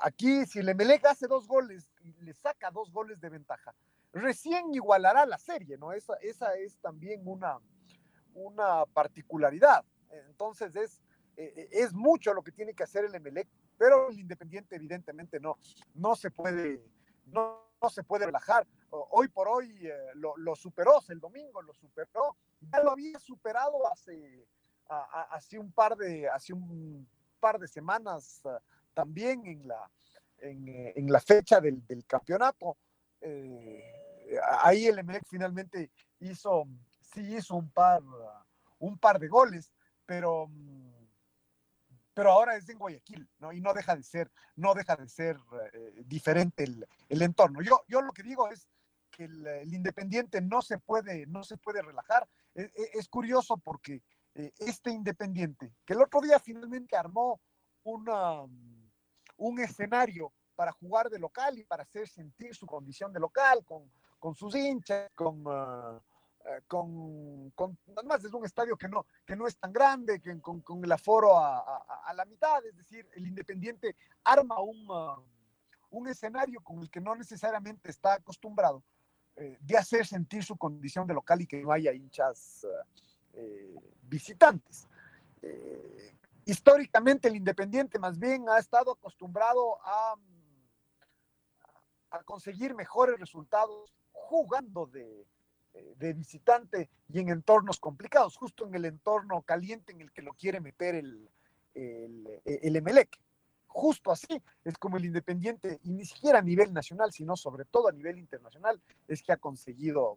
aquí, 0.01 0.45
si 0.47 0.59
el 0.59 0.69
Emelec 0.69 1.05
hace 1.07 1.29
dos 1.29 1.47
goles 1.47 1.89
le 2.23 2.35
saca 2.35 2.73
dos 2.73 2.91
goles 2.91 3.21
de 3.21 3.29
ventaja, 3.29 3.73
recién 4.13 4.75
igualará 4.75 5.25
la 5.27 5.39
serie, 5.39 5.79
¿no? 5.79 5.93
Esa, 5.93 6.15
esa 6.23 6.57
es 6.57 6.77
también 6.79 7.23
una, 7.25 7.61
una 8.35 8.85
particularidad. 8.87 9.85
Entonces 10.11 10.75
es, 10.75 11.01
eh, 11.37 11.69
es 11.71 11.93
mucho 11.93 12.35
lo 12.35 12.43
que 12.43 12.51
tiene 12.51 12.75
que 12.75 12.83
hacer 12.83 13.05
el 13.05 13.15
Emelec, 13.15 13.47
pero 13.79 14.09
el 14.09 14.19
Independiente 14.19 14.75
evidentemente 14.75 15.39
no, 15.39 15.57
no 15.95 16.17
se 16.17 16.33
puede, 16.33 16.83
no, 17.27 17.63
no 17.81 17.89
se 17.89 18.03
puede 18.03 18.27
relajar 18.27 18.67
hoy 18.91 19.29
por 19.29 19.47
hoy 19.47 19.87
eh, 19.87 19.95
lo, 20.15 20.57
superó, 20.57 21.01
el 21.11 21.21
domingo 21.21 21.63
lo 21.63 21.75
superó, 21.75 22.37
ya 22.61 22.81
lo 22.81 22.91
había 22.91 23.21
superado 23.21 23.87
hace, 23.93 24.49
hace, 24.89 25.61
un, 25.61 25.71
par 25.71 25.97
de, 25.97 26.29
hace 26.29 26.53
un 26.53 27.09
par 27.39 27.61
de 27.61 27.69
semanas 27.69 28.43
también 28.97 29.45
en 29.47 29.69
la, 29.69 29.91
en, 30.39 30.69
eh, 30.69 30.95
en 30.97 31.13
la 31.13 31.21
fecha 31.21 31.61
del, 31.61 31.87
del 31.87 32.07
campeonato. 32.07 32.79
Eh, 33.21 33.85
ahí 34.63 34.87
el 34.87 34.99
Emelec 34.99 35.25
finalmente 35.29 35.91
hizo, 36.21 36.65
sí 37.03 37.37
hizo 37.37 37.57
un 37.57 37.71
par, 37.71 38.01
un 38.79 38.99
par 38.99 39.19
de 39.21 39.29
goles, 39.29 39.71
pero 40.07 40.51
pero 42.15 42.31
ahora 42.31 42.57
es 42.57 42.67
en 42.71 42.79
Guayaquil, 42.79 43.29
¿no? 43.41 43.53
Y 43.53 43.61
no 43.61 43.75
deja 43.75 43.95
de 43.95 44.03
ser, 44.03 44.33
no 44.55 44.73
deja 44.73 44.97
de 44.97 45.07
ser 45.07 45.37
eh, 45.75 46.03
diferente 46.07 46.65
el, 46.65 46.87
el, 47.11 47.21
entorno. 47.21 47.61
Yo, 47.61 47.83
yo 47.89 48.01
lo 48.01 48.11
que 48.13 48.23
digo 48.23 48.49
es, 48.51 48.67
que 49.11 49.25
el, 49.25 49.75
Independiente 49.75 50.41
no 50.41 50.63
se 50.63 50.79
puede, 50.79 51.27
no 51.27 51.45
se 51.45 51.59
puede 51.59 51.83
relajar. 51.83 52.27
E, 52.55 52.63
e, 52.63 52.91
es, 52.95 53.07
curioso 53.09 53.59
porque 53.59 54.03
este 54.33 54.91
Independiente, 54.91 55.75
que 55.85 55.93
el 55.93 56.01
otro 56.01 56.23
día 56.23 56.41
finalmente 56.41 56.97
armó 56.97 57.39
una, 57.83 58.47
un 59.37 59.61
escenario 59.61 60.33
para 60.55 60.73
jugar 60.73 61.11
de 61.11 61.19
local 61.19 61.59
y 61.59 61.65
para 61.65 61.83
hacer 61.83 62.09
sentir 62.09 62.55
su 62.55 62.67
condición 62.67 63.13
de 63.13 63.21
local 63.21 63.65
con, 63.65 63.91
con 64.19 64.35
sus 64.35 64.55
hinchas, 64.55 65.11
con, 65.15 65.45
con, 66.67 67.51
con, 67.55 67.79
además 67.97 68.25
es 68.25 68.33
un 68.33 68.45
estadio 68.45 68.77
que 68.77 68.89
no, 68.89 69.05
que 69.27 69.37
no 69.37 69.47
es 69.47 69.57
tan 69.59 69.73
grande, 69.73 70.21
que, 70.21 70.41
con, 70.41 70.61
con 70.61 70.83
el 70.83 70.93
aforo 70.93 71.37
a, 71.39 72.13
la 72.15 72.25
mitad, 72.25 72.65
es 72.65 72.77
decir, 72.77 73.07
el 73.15 73.27
Independiente 73.27 73.97
arma 74.25 74.61
un, 74.61 74.91
uh, 74.91 75.23
un 75.91 76.09
escenario 76.09 76.61
con 76.63 76.81
el 76.81 76.91
que 76.91 77.01
no 77.01 77.15
necesariamente 77.15 77.91
está 77.91 78.15
acostumbrado 78.15 78.83
eh, 79.37 79.59
de 79.61 79.77
hacer 79.77 80.07
sentir 80.07 80.43
su 80.45 80.57
condición 80.57 81.07
de 81.07 81.15
local 81.15 81.41
y 81.41 81.47
que 81.47 81.63
no 81.63 81.73
haya 81.73 81.93
hinchas 81.93 82.67
eh, 83.35 83.75
visitantes. 84.03 84.89
Eh, 85.43 86.15
históricamente 86.47 87.29
el 87.29 87.37
Independiente 87.37 87.99
más 87.99 88.19
bien 88.19 88.49
ha 88.49 88.59
estado 88.59 88.93
acostumbrado 88.93 89.79
a, 89.85 90.15
conseguir 92.25 92.75
mejores 92.75 93.21
resultados 93.21 93.93
jugando 94.11 94.87
de, 94.87 95.27
visitante 96.15 96.89
y 97.09 97.21
en 97.21 97.29
entornos 97.29 97.79
complicados, 97.79 98.39
justo 98.39 98.67
en 98.67 98.75
el 98.75 98.87
entorno 98.87 99.43
caliente 99.43 99.93
en 99.93 100.01
el 100.01 100.11
que 100.11 100.23
lo 100.23 100.33
quiere 100.33 100.61
meter 100.61 100.95
el, 100.95 101.29
el, 101.75 102.41
el 102.47 102.77
Emelec 102.77 103.21
justo 103.77 104.11
así 104.11 104.43
es 104.65 104.79
como 104.79 104.97
el 104.97 105.05
Independiente, 105.05 105.79
y 105.83 105.93
ni 105.93 106.07
siquiera 106.07 106.39
a 106.39 106.43
nivel 106.43 106.73
nacional, 106.73 107.13
sino 107.13 107.37
sobre 107.37 107.67
todo 107.67 107.89
a 107.89 107.93
nivel 107.93 108.19
internacional, 108.19 108.81
es 109.07 109.23
que 109.23 109.33
ha 109.33 109.37
conseguido 109.37 110.17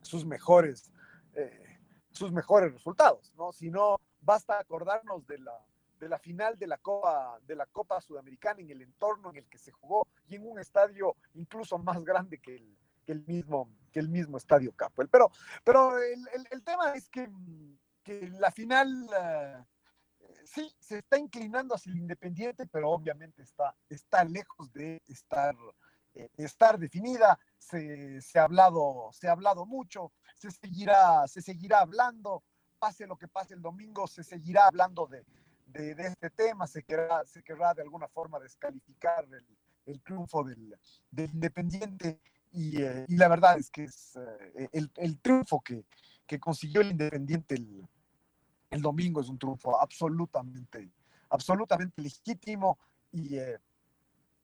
sus 0.00 0.24
mejores, 0.24 0.90
eh, 1.34 1.78
sus 2.10 2.32
mejores 2.32 2.72
resultados, 2.72 3.34
¿no? 3.36 3.50
No, 3.70 4.00
basta 4.24 4.58
acordarnos 4.58 5.26
de 5.26 5.38
la, 5.38 5.58
de 5.98 6.08
la 6.08 6.18
final 6.18 6.58
de 6.58 6.66
la 6.66 6.78
Copa, 6.78 7.38
de 7.46 7.56
la 7.56 7.66
Copa 7.66 8.00
Sudamericana 8.00 8.60
en 8.60 8.70
el 8.70 8.82
entorno 8.82 9.30
en 9.30 9.36
el 9.36 9.48
que 9.48 9.58
se 9.58 9.72
jugó 9.72 10.06
y 10.26 10.36
en 10.36 10.46
un 10.46 10.58
estadio 10.58 11.16
incluso 11.34 11.78
más 11.78 12.04
grande 12.04 12.38
que 12.38 12.56
el, 12.56 12.76
que 13.04 13.12
el 13.12 13.24
mismo, 13.26 13.70
que 13.92 14.00
el 14.00 14.08
mismo 14.08 14.36
estadio 14.36 14.72
Capo. 14.72 15.02
Pero, 15.10 15.30
pero 15.62 15.98
el, 15.98 16.26
el, 16.50 16.62
tema 16.62 16.94
es 16.94 17.08
que, 17.08 17.30
que 18.02 18.28
la 18.38 18.50
final... 18.50 18.88
Uh, 19.08 19.64
sí, 20.46 20.74
se 20.78 20.98
está 20.98 21.18
inclinando 21.18 21.74
hacia 21.74 21.90
el 21.92 21.98
independiente, 21.98 22.66
pero 22.66 22.90
obviamente 22.90 23.42
está, 23.42 23.74
está 23.88 24.24
lejos 24.24 24.72
de 24.72 25.02
estar, 25.06 25.54
eh, 26.14 26.28
estar 26.36 26.78
definida. 26.78 27.38
Se, 27.58 28.20
se, 28.20 28.38
ha 28.38 28.44
hablado, 28.44 29.10
se 29.12 29.28
ha 29.28 29.32
hablado 29.32 29.66
mucho, 29.66 30.12
se 30.34 30.50
seguirá, 30.50 31.26
se 31.26 31.42
seguirá 31.42 31.80
hablando, 31.80 32.42
pase 32.84 33.06
lo 33.06 33.16
que 33.16 33.28
pase 33.28 33.54
el 33.54 33.62
domingo, 33.62 34.06
se 34.06 34.22
seguirá 34.22 34.66
hablando 34.66 35.06
de, 35.06 35.24
de, 35.68 35.94
de 35.94 36.06
este 36.06 36.28
tema, 36.28 36.66
se 36.66 36.82
querrá, 36.82 37.24
se 37.24 37.42
querrá 37.42 37.72
de 37.72 37.80
alguna 37.80 38.08
forma 38.08 38.38
descalificar 38.38 39.24
el, 39.24 39.46
el 39.86 40.02
triunfo 40.02 40.44
del, 40.44 40.78
del 41.10 41.30
Independiente. 41.30 42.20
Y, 42.52 42.82
eh, 42.82 43.06
y, 43.08 43.16
la 43.16 43.28
verdad 43.28 43.56
es 43.56 43.70
que 43.70 43.84
es 43.84 44.16
eh, 44.16 44.68
el, 44.72 44.90
el, 44.96 45.18
triunfo 45.18 45.62
que, 45.62 45.86
que 46.26 46.38
consiguió 46.38 46.82
el 46.82 46.90
Independiente 46.90 47.54
el, 47.54 47.88
el 48.68 48.82
domingo 48.82 49.22
es 49.22 49.30
un 49.30 49.38
triunfo 49.38 49.80
absolutamente, 49.80 50.90
absolutamente 51.30 52.02
legítimo 52.02 52.78
y 53.12 53.38
eh, 53.38 53.58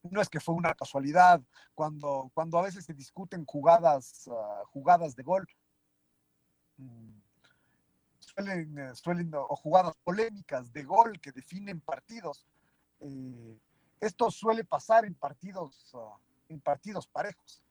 no 0.02 0.22
es 0.22 0.30
que 0.30 0.40
fue 0.40 0.54
una 0.54 0.72
casualidad 0.72 1.42
cuando, 1.74 2.30
cuando 2.32 2.58
a 2.58 2.62
veces 2.62 2.86
se 2.86 2.94
discuten 2.94 3.44
jugadas, 3.44 4.26
uh, 4.28 4.64
jugadas 4.70 5.14
de 5.14 5.22
gol. 5.24 5.46
Mm, 6.78 7.19
suelen, 8.34 8.78
eh, 8.78 8.94
suelen, 8.94 9.30
o 9.34 9.56
jugadas 9.56 9.96
polémicas 10.04 10.72
de 10.72 10.82
gol 10.84 11.20
que 11.20 11.32
definen 11.32 11.80
partidos. 11.80 12.46
Eh, 13.00 13.58
esto 14.00 14.30
suele 14.30 14.64
pasar 14.64 15.04
en 15.04 15.14
partidos, 15.14 15.92
uh, 15.94 16.16
en 16.48 16.60
partidos 16.60 17.06
parejos. 17.06 17.62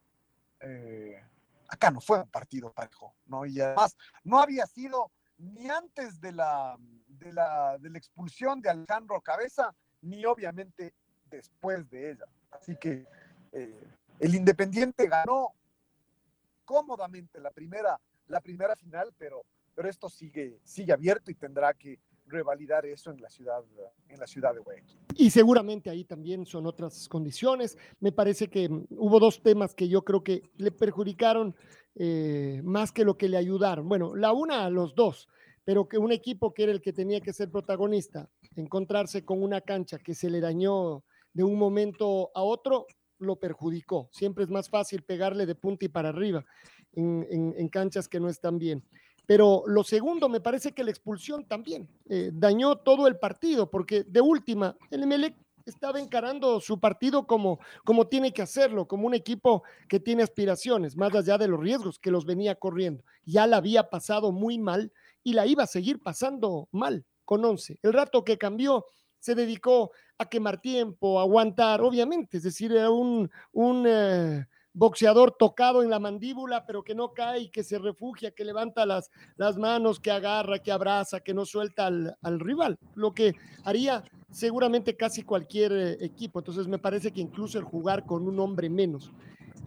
Eh, 0.59 1.21
acá 1.67 1.89
no 1.91 2.01
fue 2.01 2.19
un 2.19 2.29
partido 2.29 2.71
parejo, 2.71 3.15
¿no? 3.25 3.45
Y 3.45 3.59
además 3.59 3.97
no 4.23 4.39
había 4.39 4.65
sido 4.67 5.11
ni 5.37 5.69
antes 5.69 6.19
de 6.19 6.33
la, 6.33 6.77
de 7.07 7.33
la, 7.33 7.77
de 7.79 7.89
la 7.89 7.97
expulsión 7.97 8.61
de 8.61 8.69
Alejandro 8.69 9.21
Cabeza, 9.21 9.73
ni 10.01 10.25
obviamente 10.25 10.93
después 11.29 11.89
de 11.89 12.11
ella. 12.11 12.25
Así 12.51 12.75
que 12.75 13.05
eh, 13.51 13.93
el 14.19 14.35
Independiente 14.35 15.07
ganó 15.07 15.53
cómodamente 16.65 17.39
la 17.39 17.51
primera, 17.51 17.99
la 18.27 18.41
primera 18.41 18.75
final, 18.75 19.13
pero, 19.17 19.43
pero 19.79 19.89
esto 19.89 20.09
sigue, 20.09 20.59
sigue 20.65 20.91
abierto 20.91 21.31
y 21.31 21.35
tendrá 21.35 21.73
que 21.73 22.01
revalidar 22.27 22.85
eso 22.85 23.11
en 23.11 23.21
la 23.21 23.29
ciudad 23.29 23.63
en 24.09 24.19
la 24.19 24.27
ciudad 24.27 24.53
de 24.53 24.59
Guayaquil. 24.59 24.99
Y 25.15 25.29
seguramente 25.29 25.89
ahí 25.89 26.03
también 26.03 26.45
son 26.45 26.65
otras 26.65 27.07
condiciones. 27.07 27.77
Me 28.01 28.11
parece 28.11 28.49
que 28.49 28.67
mm, 28.67 28.87
hubo 28.97 29.21
dos 29.21 29.41
temas 29.41 29.73
que 29.73 29.87
yo 29.87 30.03
creo 30.03 30.21
que 30.21 30.43
le 30.57 30.71
perjudicaron 30.71 31.55
eh, 31.95 32.59
más 32.65 32.91
que 32.91 33.05
lo 33.05 33.17
que 33.17 33.29
le 33.29 33.37
ayudaron. 33.37 33.87
Bueno, 33.87 34.17
la 34.17 34.33
una 34.33 34.65
a 34.65 34.69
los 34.69 34.95
dos, 34.95 35.29
pero 35.63 35.87
que 35.87 35.97
un 35.97 36.11
equipo 36.11 36.53
que 36.53 36.63
era 36.63 36.73
el 36.73 36.81
que 36.81 36.91
tenía 36.91 37.21
que 37.21 37.31
ser 37.31 37.49
protagonista, 37.49 38.29
encontrarse 38.57 39.23
con 39.23 39.41
una 39.41 39.61
cancha 39.61 39.97
que 39.97 40.13
se 40.13 40.29
le 40.29 40.41
dañó 40.41 41.05
de 41.31 41.45
un 41.45 41.57
momento 41.57 42.31
a 42.35 42.43
otro, 42.43 42.85
lo 43.17 43.37
perjudicó. 43.37 44.09
Siempre 44.11 44.43
es 44.43 44.49
más 44.49 44.69
fácil 44.69 45.03
pegarle 45.03 45.45
de 45.45 45.55
punta 45.55 45.85
y 45.85 45.87
para 45.87 46.09
arriba 46.09 46.43
en, 46.91 47.25
en, 47.29 47.53
en 47.57 47.69
canchas 47.69 48.09
que 48.09 48.19
no 48.19 48.27
están 48.27 48.59
bien. 48.59 48.83
Pero 49.29 49.61
lo 49.67 49.83
segundo, 49.83 50.27
me 50.27 50.41
parece 50.41 50.71
que 50.71 50.83
la 50.83 50.89
expulsión 50.89 51.45
también 51.45 51.87
eh, 52.09 52.31
dañó 52.33 52.77
todo 52.77 53.05
el 53.05 53.19
partido, 53.19 53.69
porque 53.69 54.03
de 54.03 54.21
última, 54.21 54.75
el 54.89 55.03
Emelec 55.03 55.35
estaba 55.67 55.99
encarando 55.99 56.59
su 56.59 56.79
partido 56.79 57.27
como, 57.27 57.59
como 57.85 58.07
tiene 58.07 58.33
que 58.33 58.41
hacerlo, 58.41 58.87
como 58.87 59.05
un 59.05 59.13
equipo 59.13 59.61
que 59.87 59.99
tiene 59.99 60.23
aspiraciones, 60.23 60.97
más 60.97 61.13
allá 61.13 61.37
de 61.37 61.47
los 61.47 61.59
riesgos 61.59 61.99
que 61.99 62.09
los 62.09 62.25
venía 62.25 62.55
corriendo. 62.55 63.03
Ya 63.23 63.45
la 63.45 63.57
había 63.57 63.91
pasado 63.91 64.31
muy 64.31 64.57
mal 64.57 64.91
y 65.23 65.33
la 65.33 65.45
iba 65.45 65.61
a 65.61 65.67
seguir 65.67 66.01
pasando 66.01 66.67
mal 66.71 67.05
con 67.23 67.45
11. 67.45 67.77
El 67.83 67.93
rato 67.93 68.23
que 68.23 68.39
cambió 68.39 68.83
se 69.19 69.35
dedicó 69.35 69.91
a 70.17 70.27
quemar 70.27 70.59
tiempo, 70.59 71.19
a 71.19 71.21
aguantar, 71.21 71.81
obviamente, 71.81 72.37
es 72.37 72.43
decir, 72.43 72.71
era 72.71 72.89
un, 72.89 73.29
un 73.51 73.85
eh, 73.87 74.47
boxeador 74.73 75.35
tocado 75.37 75.83
en 75.83 75.89
la 75.89 75.99
mandíbula, 75.99 76.65
pero 76.65 76.83
que 76.83 76.95
no 76.95 77.13
cae 77.13 77.41
y 77.41 77.49
que 77.49 77.63
se 77.63 77.79
refugia, 77.79 78.31
que 78.31 78.45
levanta 78.45 78.85
las, 78.85 79.09
las 79.35 79.57
manos, 79.57 79.99
que 79.99 80.11
agarra, 80.11 80.59
que 80.59 80.71
abraza, 80.71 81.19
que 81.19 81.33
no 81.33 81.45
suelta 81.45 81.87
al, 81.87 82.15
al 82.21 82.39
rival, 82.39 82.77
lo 82.95 83.13
que 83.13 83.35
haría 83.63 84.03
seguramente 84.31 84.95
casi 84.95 85.23
cualquier 85.23 85.71
eh, 85.71 85.97
equipo. 86.01 86.39
Entonces 86.39 86.67
me 86.67 86.77
parece 86.77 87.11
que 87.11 87.21
incluso 87.21 87.57
el 87.57 87.65
jugar 87.65 88.05
con 88.05 88.27
un 88.27 88.39
hombre 88.39 88.69
menos 88.69 89.11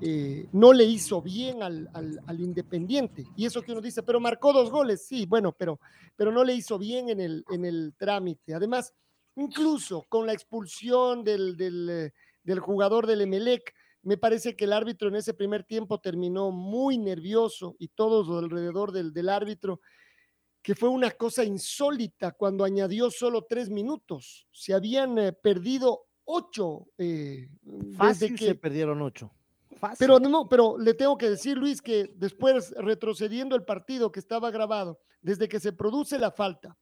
eh, 0.05 0.49
no 0.53 0.73
le 0.73 0.85
hizo 0.85 1.23
bien 1.23 1.63
al, 1.63 1.89
al, 1.95 2.21
al, 2.27 2.41
Independiente. 2.41 3.25
Y 3.37 3.47
eso 3.47 3.63
que 3.63 3.71
uno 3.71 3.81
dice, 3.81 4.03
pero 4.03 4.19
marcó 4.19 4.53
dos 4.53 4.69
goles, 4.69 5.07
sí, 5.07 5.27
bueno, 5.27 5.53
pero, 5.53 5.79
pero 6.17 6.33
no 6.33 6.43
le 6.43 6.55
hizo 6.55 6.77
bien 6.77 7.09
en 7.09 7.21
el, 7.21 7.45
en 7.51 7.65
el 7.65 7.95
trámite. 7.97 8.53
Además, 8.53 8.93
incluso 9.37 10.05
con 10.09 10.27
la 10.27 10.33
expulsión 10.33 11.23
del, 11.23 11.57
del, 11.57 11.89
eh, 11.89 12.13
del 12.43 12.59
jugador 12.59 13.07
del 13.07 13.21
Emelec, 13.21 13.73
me 14.03 14.17
parece 14.17 14.57
que 14.57 14.65
el 14.65 14.73
árbitro 14.73 15.09
en 15.09 15.17
ese 15.17 15.35
primer 15.35 15.65
tiempo 15.65 16.01
terminó 16.01 16.51
muy 16.51 16.99
nervioso 16.99 17.77
y 17.79 17.89
todos 17.89 18.29
alrededor 18.29 18.93
del, 18.93 19.13
del 19.13 19.29
árbitro, 19.29 19.81
que 20.61 20.75
fue 20.75 20.89
una 20.89 21.11
cosa 21.11 21.45
insólita 21.45 22.33
cuando 22.33 22.65
añadió 22.65 23.11
solo 23.11 23.47
tres 23.49 23.69
minutos. 23.69 24.47
Se 24.53 24.75
habían 24.75 25.19
eh, 25.19 25.33
perdido 25.33 26.07
ocho. 26.25 26.87
Eh, 26.99 27.49
Fácil 27.97 28.37
que... 28.37 28.47
se 28.47 28.55
perdieron 28.55 29.03
ocho. 29.03 29.33
Fácil. 29.77 29.97
Pero 29.99 30.21
no, 30.21 30.49
pero 30.49 30.79
le 30.79 30.95
tengo 30.95 31.17
que 31.17 31.31
decir, 31.31 31.57
Luis, 31.57 31.83
que 31.83 32.13
después 32.15 32.73
retrocediendo 32.77 33.57
el 33.57 33.65
partido 33.65 34.13
que 34.13 34.21
estaba 34.21 34.51
grabado, 34.51 35.01
desde 35.21 35.49
que 35.49 35.59
se 35.59 35.73
produce 35.73 36.19
la 36.19 36.31
falta 36.31 36.79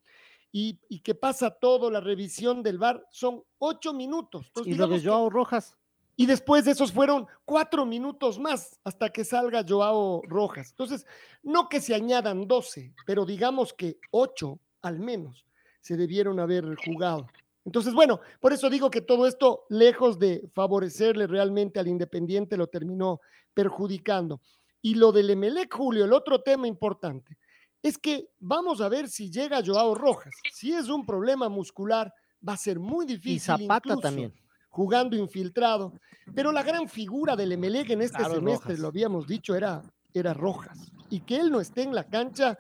y, 0.53 0.79
y 0.89 1.01
que 1.01 1.15
pasa 1.15 1.51
todo, 1.51 1.91
la 1.91 2.01
revisión 2.01 2.63
del 2.63 2.79
VAR, 2.79 3.07
son 3.11 3.43
ocho 3.59 3.95
minutos. 3.95 4.47
Entonces, 4.49 4.75
y 4.75 4.77
lo 4.77 4.89
de 4.89 5.03
Joao 5.03 5.29
que... 5.29 5.35
Rojas. 5.35 5.77
Y 6.21 6.27
después 6.27 6.67
de 6.67 6.73
esos 6.73 6.93
fueron 6.93 7.27
cuatro 7.47 7.87
minutos 7.87 8.39
más 8.39 8.79
hasta 8.85 9.09
que 9.09 9.25
salga 9.25 9.65
Joao 9.67 10.21
Rojas. 10.29 10.69
Entonces, 10.69 11.07
no 11.43 11.67
que 11.71 11.81
se 11.81 11.95
añadan 11.95 12.47
doce, 12.47 12.93
pero 13.07 13.25
digamos 13.25 13.73
que 13.73 13.97
ocho 14.11 14.61
al 14.83 15.01
menos 15.01 15.47
se 15.81 15.97
debieron 15.97 16.39
haber 16.39 16.77
jugado. 16.85 17.27
Entonces, 17.65 17.95
bueno, 17.95 18.21
por 18.39 18.53
eso 18.53 18.69
digo 18.69 18.91
que 18.91 19.01
todo 19.01 19.27
esto, 19.27 19.65
lejos 19.71 20.19
de 20.19 20.47
favorecerle 20.53 21.27
realmente 21.27 21.81
al 21.81 21.89
Independiente, 21.89 22.59
lo 22.59 22.67
terminó 22.67 23.23
perjudicando. 23.55 24.43
Y 24.83 24.97
lo 24.97 25.13
del 25.13 25.31
Emelec, 25.31 25.75
Julio, 25.75 26.05
el 26.05 26.13
otro 26.13 26.43
tema 26.43 26.67
importante, 26.67 27.39
es 27.83 27.97
que 27.97 28.29
vamos 28.39 28.83
a 28.83 28.91
ver 28.91 29.09
si 29.09 29.31
llega 29.31 29.65
Joao 29.65 29.95
Rojas. 29.95 30.35
Si 30.53 30.75
es 30.75 30.91
un 30.91 31.07
problema 31.07 31.49
muscular, 31.49 32.13
va 32.47 32.53
a 32.53 32.59
ser 32.59 32.79
muy 32.79 33.07
difícil. 33.07 33.37
Y 33.37 33.39
Zapata 33.39 33.89
incluso, 33.89 34.01
también 34.03 34.35
jugando 34.71 35.17
infiltrado. 35.17 35.93
Pero 36.35 36.53
la 36.53 36.63
gran 36.63 36.89
figura 36.89 37.37
del 37.37 37.53
Emelec 37.53 37.91
en 37.91 38.03
este 38.03 38.19
claro, 38.19 38.37
semestre, 38.37 38.71
Rojas. 38.71 38.81
lo 38.81 38.89
habíamos 38.89 39.27
dicho, 39.27 39.55
era, 39.55 39.83
era 40.15 40.33
Rojas. 40.33 40.91
Y 41.11 41.21
que 41.21 41.37
él 41.37 41.51
no 41.51 41.61
esté 41.61 41.83
en 41.83 41.95
la 41.95 42.05
cancha 42.05 42.57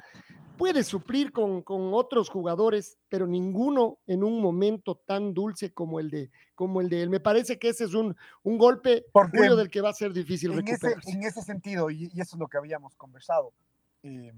puede 0.61 0.85
suplir 0.85 1.33
con, 1.33 1.63
con, 1.63 1.95
otros 1.95 2.29
jugadores, 2.29 2.99
pero 3.09 3.27
ninguno 3.27 3.97
en 4.07 4.23
un 4.23 4.43
momento 4.43 4.95
tan 4.95 5.33
dulce 5.33 5.73
como 5.73 5.99
el 5.99 6.11
de, 6.11 6.31
como 6.55 6.83
el 6.83 6.91
de 6.91 7.03
él. 7.03 7.09
Me 7.09 7.19
parece 7.19 7.59
que 7.59 7.71
ese 7.71 7.85
es 7.85 7.95
un, 7.95 8.15
un 8.43 8.59
golpe 8.59 9.07
Porque 9.11 9.41
del 9.41 9.71
que 9.71 9.81
va 9.81 9.89
a 9.89 9.95
ser 9.95 10.13
difícil 10.13 10.51
en 10.51 10.59
recuperarse. 10.59 11.09
Ese, 11.09 11.19
en 11.19 11.25
ese 11.25 11.41
sentido, 11.41 11.91
y, 11.91 12.11
y, 12.13 12.21
eso 12.21 12.37
es 12.37 12.39
lo 12.39 12.47
que 12.47 12.59
habíamos 12.59 12.95
conversado, 12.97 13.55
eh, 14.03 14.35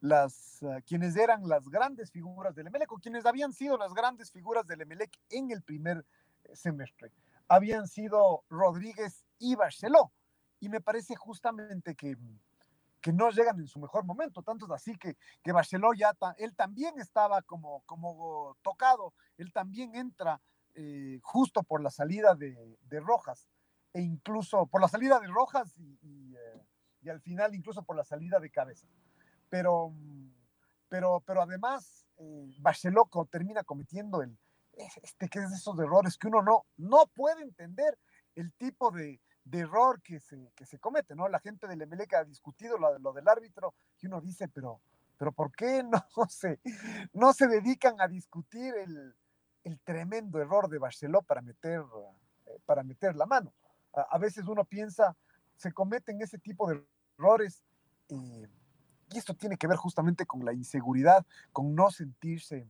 las, 0.00 0.58
uh, 0.62 0.80
quienes 0.86 1.16
eran 1.16 1.46
las 1.46 1.68
grandes 1.68 2.10
figuras 2.10 2.54
del 2.54 2.68
Emelec, 2.68 2.90
o 2.90 2.96
quienes 2.96 3.26
habían 3.26 3.52
sido 3.52 3.76
las 3.76 3.92
grandes 3.92 4.30
figuras 4.30 4.66
del 4.66 4.80
Emelec 4.80 5.10
en 5.28 5.50
el 5.50 5.60
primer 5.60 6.02
semestre 6.54 7.12
habían 7.52 7.86
sido 7.86 8.44
Rodríguez 8.48 9.26
y 9.38 9.56
Barceló. 9.56 10.10
Y 10.58 10.70
me 10.70 10.80
parece 10.80 11.16
justamente 11.16 11.94
que, 11.94 12.16
que 13.00 13.12
no 13.12 13.30
llegan 13.30 13.58
en 13.58 13.66
su 13.66 13.78
mejor 13.78 14.06
momento. 14.06 14.42
Tanto 14.42 14.64
es 14.64 14.70
así 14.72 14.96
que, 14.96 15.16
que 15.42 15.52
Barceló 15.52 15.92
ya, 15.92 16.16
él 16.38 16.54
también 16.54 16.98
estaba 16.98 17.42
como, 17.42 17.82
como 17.82 18.56
tocado, 18.62 19.12
él 19.36 19.52
también 19.52 19.94
entra 19.94 20.40
eh, 20.74 21.20
justo 21.22 21.62
por 21.62 21.82
la 21.82 21.90
salida 21.90 22.34
de, 22.34 22.78
de, 22.84 23.00
Rojas, 23.00 23.50
e 23.92 24.00
incluso 24.00 24.66
por 24.66 24.80
la 24.80 24.88
salida 24.88 25.20
de 25.20 25.26
Rojas 25.26 25.76
y, 25.78 25.98
y, 26.00 26.34
eh, 26.34 27.10
al 27.10 27.20
final 27.20 27.54
incluso 27.54 27.82
por 27.82 27.96
la 27.96 28.04
salida 28.04 28.40
de 28.40 28.50
Cabeza. 28.50 28.86
Pero, 29.50 29.92
pero, 30.88 31.20
pero 31.26 31.42
además, 31.42 32.06
eh, 32.16 32.48
Barceló 32.60 33.10
termina 33.30 33.62
cometiendo 33.62 34.22
el, 34.22 34.38
este, 34.76 35.28
que 35.28 35.38
es 35.40 35.52
esos 35.52 35.78
errores 35.78 36.16
que 36.16 36.28
uno 36.28 36.42
no, 36.42 36.64
no 36.76 37.06
puede 37.14 37.42
entender 37.42 37.98
el 38.34 38.52
tipo 38.54 38.90
de, 38.90 39.20
de 39.44 39.58
error 39.60 40.00
que 40.02 40.20
se, 40.20 40.52
que 40.54 40.66
se 40.66 40.78
comete, 40.78 41.14
¿no? 41.14 41.28
La 41.28 41.40
gente 41.40 41.66
del 41.66 41.82
Emelec 41.82 42.14
ha 42.14 42.24
discutido 42.24 42.78
lo, 42.78 42.98
lo, 42.98 43.12
del 43.12 43.28
árbitro 43.28 43.74
y 44.00 44.06
uno 44.06 44.20
dice, 44.20 44.48
pero, 44.48 44.80
pero 45.18 45.32
¿por 45.32 45.52
qué 45.52 45.82
no 46.16 46.28
se, 46.28 46.60
no 47.12 47.32
se 47.32 47.48
dedican 47.48 48.00
a 48.00 48.08
discutir 48.08 48.74
el, 48.74 49.14
el 49.64 49.80
tremendo 49.80 50.40
error 50.40 50.68
de 50.68 50.78
Barceló 50.78 51.22
para 51.22 51.42
meter, 51.42 51.82
eh, 52.46 52.58
para 52.64 52.82
meter 52.82 53.14
la 53.16 53.26
mano? 53.26 53.52
A, 53.92 54.02
a, 54.02 54.18
veces 54.18 54.46
uno 54.46 54.64
piensa, 54.64 55.16
se 55.56 55.72
cometen 55.72 56.22
ese 56.22 56.38
tipo 56.38 56.68
de 56.68 56.82
errores 57.18 57.62
y 58.08 58.44
esto 59.10 59.34
tiene 59.34 59.56
que 59.56 59.66
ver 59.66 59.76
justamente 59.76 60.24
con 60.24 60.44
la 60.44 60.54
inseguridad, 60.54 61.26
con 61.52 61.74
no 61.74 61.90
sentirse 61.90 62.66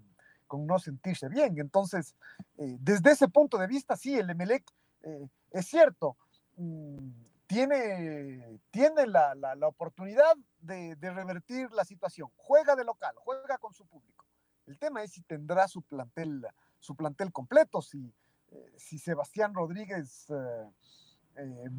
con 0.53 0.67
no 0.67 0.79
sentirse 0.79 1.31
bien. 1.31 1.59
Entonces, 1.59 2.15
eh, 2.59 2.77
desde 2.79 3.13
ese 3.13 3.27
punto 3.27 3.57
de 3.57 3.67
vista, 3.67 3.97
sí, 3.97 4.19
el 4.19 4.29
Emelec 4.29 4.71
eh, 5.01 5.27
es 5.51 5.67
cierto, 5.67 6.19
mmm, 6.59 7.09
tiene, 7.47 8.61
tiene 8.71 9.07
la, 9.07 9.35
la, 9.35 9.67
oportunidad 9.67 10.37
de, 10.61 10.95
revertir 11.01 11.71
la 11.73 11.87
situación. 11.87 12.29
Juega 12.37 12.77
de 12.77 12.85
local, 12.85 13.15
juega 13.17 13.57
con 13.57 13.73
su 13.73 13.87
público. 13.87 14.27
El 14.67 14.79
tema 14.79 15.03
es 15.03 15.13
si 15.13 15.23
tendrá 15.23 15.67
su 15.69 15.81
plantel, 15.81 16.47
su 16.81 16.95
plantel 16.97 17.33
completo, 17.33 17.81
si, 17.81 18.13
eh, 18.51 18.75
si 18.77 18.99
Sebastián 18.99 19.55
Rodríguez 19.55 20.27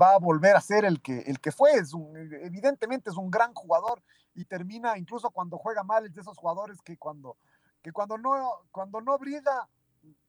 va 0.02 0.16
a 0.16 0.18
volver 0.18 0.56
a 0.56 0.62
ser 0.62 0.84
el 0.84 1.00
que, 1.00 1.20
el 1.20 1.40
que 1.40 1.52
fue. 1.52 1.74
Es 1.74 1.94
evidentemente 2.42 3.12
es 3.12 3.18
un 3.18 3.30
gran 3.30 3.54
jugador 3.54 4.02
y 4.34 4.46
termina, 4.46 4.98
incluso 4.98 5.30
cuando 5.30 5.60
juega 5.60 5.84
mal, 5.84 6.08
es 6.08 6.16
de 6.16 6.22
esos 6.22 6.38
jugadores 6.38 6.82
que 6.82 6.98
cuando 6.98 7.38
que 7.84 7.92
cuando 7.92 8.18
no, 8.18 8.66
cuando 8.72 9.02
no 9.02 9.20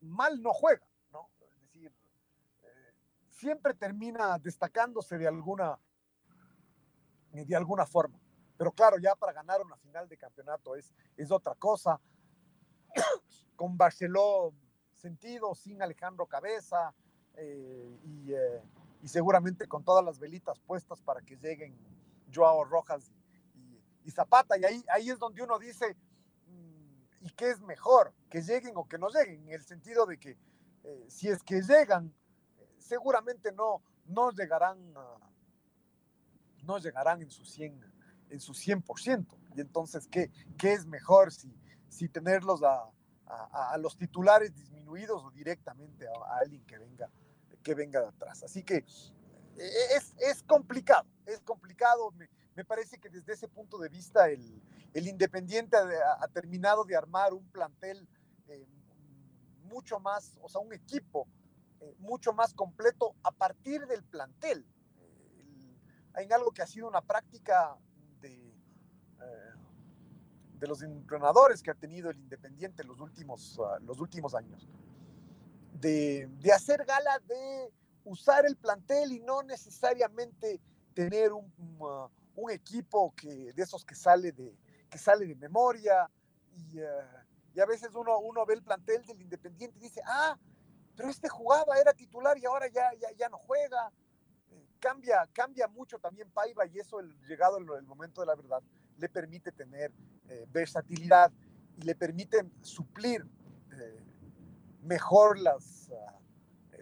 mal 0.00 0.42
no 0.42 0.52
juega, 0.52 0.84
¿no? 1.12 1.30
Es 1.40 1.60
decir, 1.60 1.94
eh, 2.62 2.94
siempre 3.30 3.74
termina 3.74 4.36
destacándose 4.38 5.16
de 5.16 5.28
alguna, 5.28 5.78
de 7.30 7.56
alguna 7.56 7.86
forma. 7.86 8.18
Pero 8.56 8.72
claro, 8.72 8.98
ya 8.98 9.14
para 9.14 9.32
ganar 9.32 9.62
una 9.62 9.76
final 9.76 10.08
de 10.08 10.16
campeonato 10.16 10.74
es, 10.74 10.92
es 11.16 11.30
otra 11.30 11.54
cosa. 11.54 12.00
Con 13.56 13.76
Barceló 13.76 14.52
sentido, 14.92 15.54
sin 15.54 15.80
Alejandro 15.80 16.26
Cabeza 16.26 16.92
eh, 17.34 18.00
y, 18.04 18.32
eh, 18.32 18.62
y, 19.02 19.08
seguramente 19.08 19.68
con 19.68 19.84
todas 19.84 20.02
las 20.04 20.18
velitas 20.18 20.58
puestas 20.60 21.02
para 21.02 21.20
que 21.20 21.36
lleguen 21.36 21.76
Joao 22.34 22.64
Rojas 22.64 23.12
y, 23.54 23.60
y, 23.60 23.82
y 24.04 24.10
Zapata. 24.10 24.56
Y 24.56 24.64
ahí, 24.64 24.84
ahí 24.88 25.10
es 25.10 25.18
donde 25.18 25.42
uno 25.42 25.58
dice, 25.58 25.94
y 27.24 27.30
qué 27.30 27.50
es 27.50 27.60
mejor, 27.62 28.12
que 28.28 28.42
lleguen 28.42 28.76
o 28.76 28.86
que 28.86 28.98
no 28.98 29.08
lleguen, 29.08 29.48
en 29.48 29.54
el 29.54 29.64
sentido 29.64 30.04
de 30.04 30.18
que 30.18 30.36
eh, 30.84 31.06
si 31.08 31.28
es 31.28 31.42
que 31.42 31.62
llegan, 31.62 32.14
seguramente 32.78 33.50
no, 33.50 33.82
no 34.04 34.30
llegarán, 34.30 34.92
no 36.62 36.78
llegarán 36.78 37.22
en 37.22 37.30
su 37.30 37.46
100, 37.46 37.80
en 38.28 38.40
su 38.40 38.52
100%. 38.52 39.26
Y 39.56 39.62
entonces, 39.62 40.06
¿qué, 40.06 40.30
qué 40.58 40.74
es 40.74 40.84
mejor 40.84 41.32
si, 41.32 41.50
si 41.88 42.10
tenerlos 42.10 42.62
a, 42.62 42.90
a, 43.26 43.78
los 43.78 43.96
titulares 43.96 44.54
disminuidos 44.54 45.24
o 45.24 45.30
directamente 45.30 46.06
a, 46.06 46.36
alguien 46.36 46.62
que 46.66 46.76
venga, 46.76 47.08
que 47.62 47.74
venga 47.74 48.02
de 48.02 48.08
atrás? 48.08 48.42
Así 48.42 48.62
que 48.62 48.76
eh, 48.76 49.96
es, 49.96 50.14
es 50.18 50.42
complicado, 50.42 51.06
es 51.24 51.40
complicado. 51.40 52.12
Me 52.54 52.64
parece 52.64 52.98
que 52.98 53.08
desde 53.08 53.32
ese 53.32 53.48
punto 53.48 53.78
de 53.78 53.88
vista 53.88 54.28
el, 54.28 54.62
el 54.92 55.08
Independiente 55.08 55.76
ha, 55.76 56.28
terminado 56.28 56.84
de 56.84 56.96
armar 56.96 57.32
un 57.32 57.44
plantel 57.50 58.06
eh, 58.48 58.66
mucho 59.64 59.98
más, 59.98 60.38
o 60.42 60.48
sea, 60.48 60.60
un 60.60 60.72
equipo 60.72 61.26
eh, 61.80 61.94
mucho 61.98 62.32
más 62.32 62.54
completo 62.54 63.14
a 63.22 63.30
partir 63.30 63.86
del 63.86 64.02
plantel. 64.04 64.64
Eh, 65.00 66.22
en 66.22 66.32
algo 66.32 66.52
que 66.52 66.62
ha 66.62 66.66
sido 66.66 66.88
una 66.88 67.02
práctica 67.02 67.76
de, 68.20 68.54
eh, 69.20 69.52
de 70.58 70.66
los 70.66 70.82
entrenadores 70.82 71.62
que 71.62 71.70
ha 71.70 71.74
tenido 71.74 72.10
el 72.10 72.18
Independiente 72.18 72.84
los 72.84 73.00
últimos, 73.00 73.58
uh, 73.58 73.82
los 73.84 74.00
últimos 74.00 74.34
años. 74.34 74.68
De, 75.72 76.28
de 76.40 76.52
hacer 76.52 76.84
gala 76.84 77.18
de 77.26 77.72
usar 78.04 78.46
el 78.46 78.56
plantel 78.56 79.12
y 79.12 79.20
no 79.20 79.42
necesariamente 79.42 80.60
tener 80.94 81.32
un, 81.32 81.52
uh, 81.80 82.08
un 82.36 82.50
equipo 82.50 83.14
que, 83.14 83.52
de 83.52 83.62
esos 83.62 83.84
que 83.84 83.94
sale 83.94 84.32
de, 84.32 84.56
que 84.90 84.98
sale 84.98 85.26
de 85.26 85.34
memoria, 85.34 86.10
y, 86.56 86.78
y, 87.54 87.60
a 87.60 87.66
veces 87.66 87.94
uno, 87.94 88.18
uno 88.18 88.46
ve 88.46 88.54
el 88.54 88.62
plantel 88.62 89.04
del 89.04 89.20
Independiente 89.20 89.78
y 89.78 89.82
dice, 89.82 90.00
ah, 90.06 90.38
pero 90.96 91.08
este 91.08 91.28
jugaba, 91.28 91.76
era 91.78 91.92
titular 91.92 92.38
y 92.38 92.44
ahora 92.46 92.68
ya, 92.68 92.92
ya, 93.00 93.10
ya 93.16 93.28
no 93.28 93.38
juega. 93.38 93.90
cambia, 94.78 95.28
cambia 95.32 95.66
mucho 95.66 95.98
también 95.98 96.30
Paiva 96.30 96.66
y 96.66 96.78
eso, 96.78 97.00
el, 97.00 97.16
llegado 97.26 97.58
el, 97.58 97.86
momento 97.86 98.20
de 98.20 98.28
la 98.28 98.34
verdad, 98.34 98.62
le 98.98 99.08
permite 99.08 99.50
tener 99.50 99.92
versatilidad 100.48 101.32
y 101.76 101.82
le 101.82 101.94
permite 101.94 102.48
suplir 102.62 103.26
mejor 104.82 105.38
las, 105.38 105.90
ah, 105.90 106.18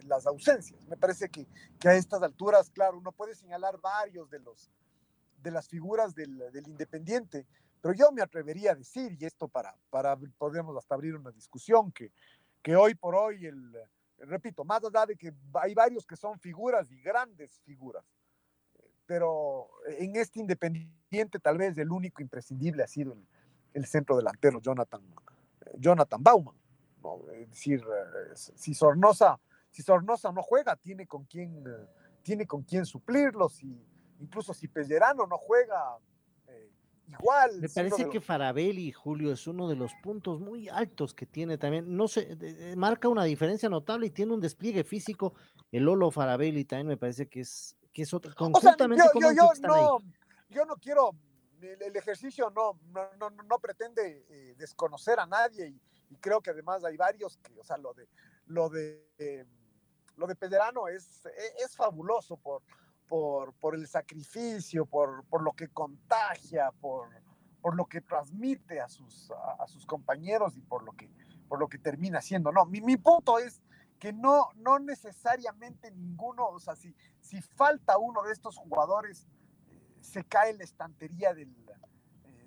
las 0.05 0.27
ausencias. 0.27 0.85
Me 0.87 0.97
parece 0.97 1.29
que, 1.29 1.47
que, 1.79 1.88
a 1.88 1.95
estas 1.95 2.23
alturas, 2.23 2.71
claro, 2.71 2.99
uno 2.99 3.12
puede 3.12 3.35
señalar 3.35 3.81
varios 3.81 4.29
de, 4.31 4.41
los, 4.41 4.71
de 5.42 5.50
las 5.50 5.68
figuras 5.68 6.14
del, 6.14 6.38
del, 6.52 6.68
Independiente, 6.68 7.46
pero 7.81 7.94
yo 7.94 8.12
me 8.12 8.22
atrevería 8.22 8.72
a 8.72 8.74
decir, 8.74 9.16
y 9.18 9.24
esto 9.24 9.48
para, 9.48 9.74
para 9.90 10.16
podemos 10.38 10.76
hasta 10.76 10.94
abrir 10.94 11.14
una 11.14 11.31
discusión, 11.31 11.90
que, 11.92 12.12
que 12.62 12.76
hoy 12.76 12.94
por 12.94 13.14
hoy, 13.14 13.46
el, 13.46 13.72
repito, 14.18 14.64
más 14.64 14.83
allá 14.85 15.07
de 15.07 15.16
que 15.16 15.33
hay 15.55 15.74
varios 15.74 16.07
que 16.07 16.16
son 16.16 16.38
figuras 16.38 16.90
y 16.90 17.00
grandes 17.00 17.61
figuras, 17.64 18.05
pero 19.07 19.68
en 19.98 20.16
este 20.16 20.40
Independiente 20.40 21.38
tal 21.40 21.59
vez 21.59 21.76
el 21.76 21.90
único 21.90 22.22
imprescindible 22.22 22.83
ha 22.83 22.87
sido 22.87 23.12
el, 23.12 23.26
el 23.74 23.87
centro 23.87 24.16
delantero 24.16 24.61
Jonathan, 24.61 25.02
Jonathan 25.78 26.22
Bauman. 26.22 26.57
Es 27.35 27.50
decir, 27.50 27.83
si 28.35 28.74
Sornosa, 28.74 29.40
si 29.70 29.83
Sornosa 29.83 30.31
no 30.33 30.42
juega, 30.42 30.76
tiene 30.76 31.07
con 31.07 31.24
quién, 31.24 31.64
tiene 32.22 32.46
con 32.46 32.62
quién 32.62 32.87
suplirlo, 32.87 33.48
si, 33.48 33.76
incluso 34.23 34.55
si 34.55 34.69
Pellerano 34.69 35.27
no 35.27 35.37
juega, 35.37 35.99
eh, 36.47 36.71
igual. 37.09 37.61
Me 37.61 37.69
parece 37.69 38.09
que 38.09 38.21
Farabelli, 38.21 38.93
Julio, 38.93 39.33
es 39.33 39.47
uno 39.47 39.69
de 39.69 39.77
los 39.77 39.93
puntos 40.03 40.41
muy 40.41 40.69
altos 40.69 41.15
que 41.15 41.27
tiene 41.27 41.59
también, 41.59 41.95
no 41.95 42.09
sé, 42.09 42.75
marca 42.77 43.09
una 43.09 43.25
diferencia 43.25 43.69
notable 43.69 44.07
y 44.07 44.11
tiene 44.11 44.33
un 44.33 44.41
despliegue 44.41 44.85
físico, 44.85 45.35
el 45.71 45.85
Lolo 45.85 46.11
Farabelli 46.11 46.65
también 46.65 46.87
me 46.87 46.97
parece 46.97 47.29
que 47.29 47.41
es, 47.41 47.77
que 47.93 48.03
es 48.03 48.15
otro, 48.15 48.35
conjuntamente 48.35 49.05
yo, 49.21 49.33
yo, 49.33 49.51
no, 49.63 49.99
yo 50.49 50.65
no 50.65 50.77
quiero 50.77 51.11
el, 51.61 51.97
ejercicio 51.97 52.51
no, 52.51 52.79
no, 52.91 53.31
no, 53.31 53.31
no 53.31 53.59
pretende 53.59 54.55
desconocer 54.57 55.21
a 55.21 55.27
nadie 55.27 55.69
y, 55.69 55.81
y 56.13 56.17
creo 56.17 56.41
que 56.41 56.51
además 56.51 56.85
hay 56.85 56.97
varios 56.97 57.39
que, 57.39 57.59
o 57.59 57.65
sea, 57.65 57.79
lo 57.79 57.95
de, 57.95 58.07
lo 58.47 58.69
de, 58.69 59.03
eh, 59.19 59.47
lo 60.17 60.27
de 60.27 60.37
Pederano 60.37 60.89
es, 60.89 61.25
e, 61.27 61.65
es, 61.65 61.75
fabuloso 61.75 62.37
por, 62.37 62.63
por, 63.09 63.53
por, 63.55 63.75
el 63.75 63.87
sacrificio, 63.87 64.87
por, 64.87 65.25
por 65.25 65.43
lo 65.43 65.53
que 65.53 65.69
contagia, 65.69 66.71
por, 66.81 67.09
por 67.61 67.77
lo 67.77 67.87
que 67.87 68.01
transmite 68.01 68.81
a 68.81 68.88
sus, 68.88 69.31
a, 69.59 69.67
sus 69.67 69.87
compañeros 69.87 70.57
y 70.57 70.61
por 70.61 70.83
lo 70.83 70.93
que, 70.93 71.11
por 71.49 71.59
lo 71.59 71.69
que 71.69 71.79
termina 71.79 72.21
siendo. 72.21 72.53
No, 72.53 72.65
mi, 72.65 72.81
mi 72.81 72.97
punto 72.97 73.38
es 73.38 73.62
que 73.99 74.12
no, 74.12 74.49
no 74.57 74.79
necesariamente 74.79 75.91
ninguno, 75.93 76.47
o 76.49 76.59
sea, 76.59 76.75
si, 76.75 76.95
si 77.21 77.41
falta 77.41 77.99
uno 77.99 78.23
de 78.23 78.33
estos 78.33 78.57
jugadores, 78.57 79.29
eh, 79.69 79.81
se 80.01 80.25
cae 80.25 80.55
la 80.55 80.65
estantería 80.65 81.33
del, 81.35 81.55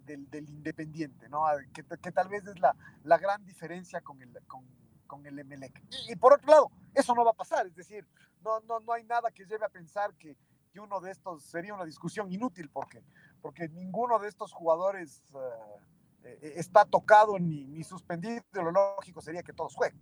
del, 0.06 0.30
del 0.30 0.50
Independiente, 0.50 1.30
¿no? 1.30 1.46
Que, 1.74 1.84
que, 1.84 2.12
tal 2.12 2.28
vez 2.28 2.46
es 2.46 2.60
la, 2.60 2.76
la 3.04 3.18
gran 3.18 3.46
diferencia 3.46 4.02
con 4.02 4.22
el, 4.22 4.38
con, 4.48 4.66
con 5.08 5.26
el 5.26 5.40
Emelec. 5.40 5.82
Y, 6.10 6.16
por 6.16 6.34
otro 6.34 6.52
lado, 6.52 6.72
eso 6.96 7.14
no 7.14 7.24
va 7.24 7.32
a 7.32 7.36
pasar, 7.36 7.68
es 7.68 7.76
decir, 7.76 8.06
no, 8.44 8.60
no, 8.62 8.80
no 8.80 8.94
hay 8.94 9.04
nada 9.04 9.32
que 9.32 9.46
lleve 9.46 9.66
a 9.66 9.70
pensar 9.70 10.14
que, 10.16 10.38
que 10.72 10.80
uno 10.80 11.00
de 11.00 11.12
estos 11.12 11.44
sería 11.44 11.74
una 11.74 11.86
discusión 11.86 12.32
inútil, 12.32 12.70
porque, 12.70 13.04
porque 13.42 13.68
ninguno 13.70 14.20
de 14.20 14.28
estos 14.28 14.52
jugadores 14.52 15.24
uh, 15.34 15.80
está 16.42 16.86
tocado 16.86 17.38
ni, 17.38 17.66
ni 17.66 17.84
suspendido, 17.84 18.42
lo 18.54 18.72
lógico 18.72 19.22
sería 19.22 19.44
que 19.44 19.54
todos 19.54 19.76
jueguen. 19.76 20.00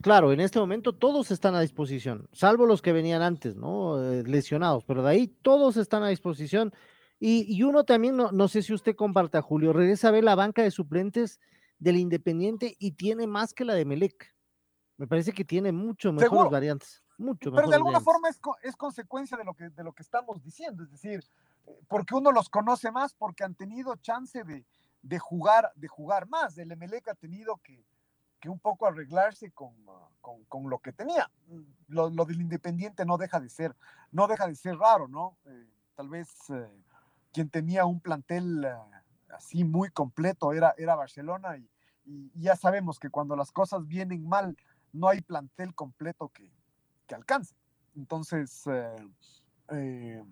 Claro, 0.00 0.32
en 0.32 0.40
este 0.40 0.58
momento 0.58 0.94
todos 0.94 1.30
están 1.30 1.54
a 1.54 1.60
disposición, 1.60 2.26
salvo 2.32 2.64
los 2.64 2.80
que 2.80 2.92
venían 2.92 3.20
antes, 3.20 3.56
¿no? 3.56 4.02
Eh, 4.02 4.22
lesionados, 4.22 4.84
pero 4.84 5.02
de 5.02 5.10
ahí 5.10 5.26
todos 5.28 5.76
están 5.76 6.02
a 6.02 6.08
disposición 6.08 6.72
y, 7.22 7.62
uno 7.64 7.84
también, 7.84 8.16
no, 8.16 8.32
no, 8.32 8.48
sé 8.48 8.62
si 8.62 8.72
usted 8.72 8.96
comparta, 8.96 9.42
Julio, 9.42 9.74
regresa 9.74 10.08
a 10.08 10.10
ver 10.10 10.24
la 10.24 10.34
banca 10.34 10.62
de 10.62 10.70
suplentes 10.70 11.38
del 11.78 11.98
Independiente 11.98 12.76
y 12.78 12.92
tiene 12.92 13.26
más 13.26 13.52
que 13.52 13.66
la 13.66 13.74
de 13.74 13.84
Melec. 13.84 14.34
Me 15.00 15.06
parece 15.06 15.32
que 15.32 15.46
tiene 15.46 15.72
mucho 15.72 16.12
mejores 16.12 16.52
variantes. 16.52 17.02
Mucho 17.16 17.50
Pero 17.50 17.70
de 17.70 17.74
alguna 17.76 18.00
variantes. 18.00 18.04
forma 18.04 18.28
es, 18.28 18.68
es, 18.68 18.76
consecuencia 18.76 19.34
de 19.34 19.44
lo, 19.44 19.54
que, 19.54 19.70
de 19.70 19.82
lo 19.82 19.94
que 19.94 20.02
estamos 20.02 20.42
diciendo, 20.42 20.82
es 20.82 20.90
decir, 20.90 21.24
eh, 21.66 21.80
porque 21.88 22.14
uno 22.14 22.30
los 22.32 22.50
conoce 22.50 22.92
más, 22.92 23.14
porque 23.14 23.42
han 23.42 23.54
tenido 23.54 23.96
chance 23.96 24.44
de, 24.44 24.66
de 25.00 25.18
jugar, 25.18 25.72
de 25.74 25.88
jugar 25.88 26.28
más. 26.28 26.58
El 26.58 26.70
Emelec 26.70 27.08
ha 27.08 27.14
tenido 27.14 27.56
que, 27.64 27.82
que 28.40 28.50
un 28.50 28.58
poco 28.58 28.86
arreglarse 28.86 29.52
con, 29.52 29.72
con, 30.20 30.44
con, 30.44 30.68
lo 30.68 30.80
que 30.80 30.92
tenía. 30.92 31.30
Lo, 31.88 32.10
lo, 32.10 32.26
del 32.26 32.42
Independiente 32.42 33.06
no 33.06 33.16
deja 33.16 33.40
de 33.40 33.48
ser, 33.48 33.74
no 34.12 34.26
deja 34.26 34.46
de 34.46 34.54
ser 34.54 34.76
raro, 34.76 35.08
¿no? 35.08 35.38
Eh, 35.46 35.66
tal 35.94 36.10
vez 36.10 36.28
eh, 36.50 36.68
quien 37.32 37.48
tenía 37.48 37.86
un 37.86 38.00
plantel 38.00 38.68
así 39.34 39.64
muy 39.64 39.88
completo 39.88 40.52
era, 40.52 40.74
era 40.76 40.94
Barcelona 40.94 41.56
y, 41.56 41.66
ya 42.34 42.56
sabemos 42.56 42.98
que 42.98 43.08
cuando 43.08 43.36
las 43.36 43.52
cosas 43.52 43.86
vienen 43.86 44.26
mal 44.26 44.56
no 44.92 45.08
hay 45.08 45.20
plantel 45.20 45.74
completo 45.74 46.28
que, 46.28 46.50
que 47.06 47.14
alcance. 47.14 47.54
Entonces, 47.96 48.66
eh, 48.66 48.96
eh, 49.70 50.24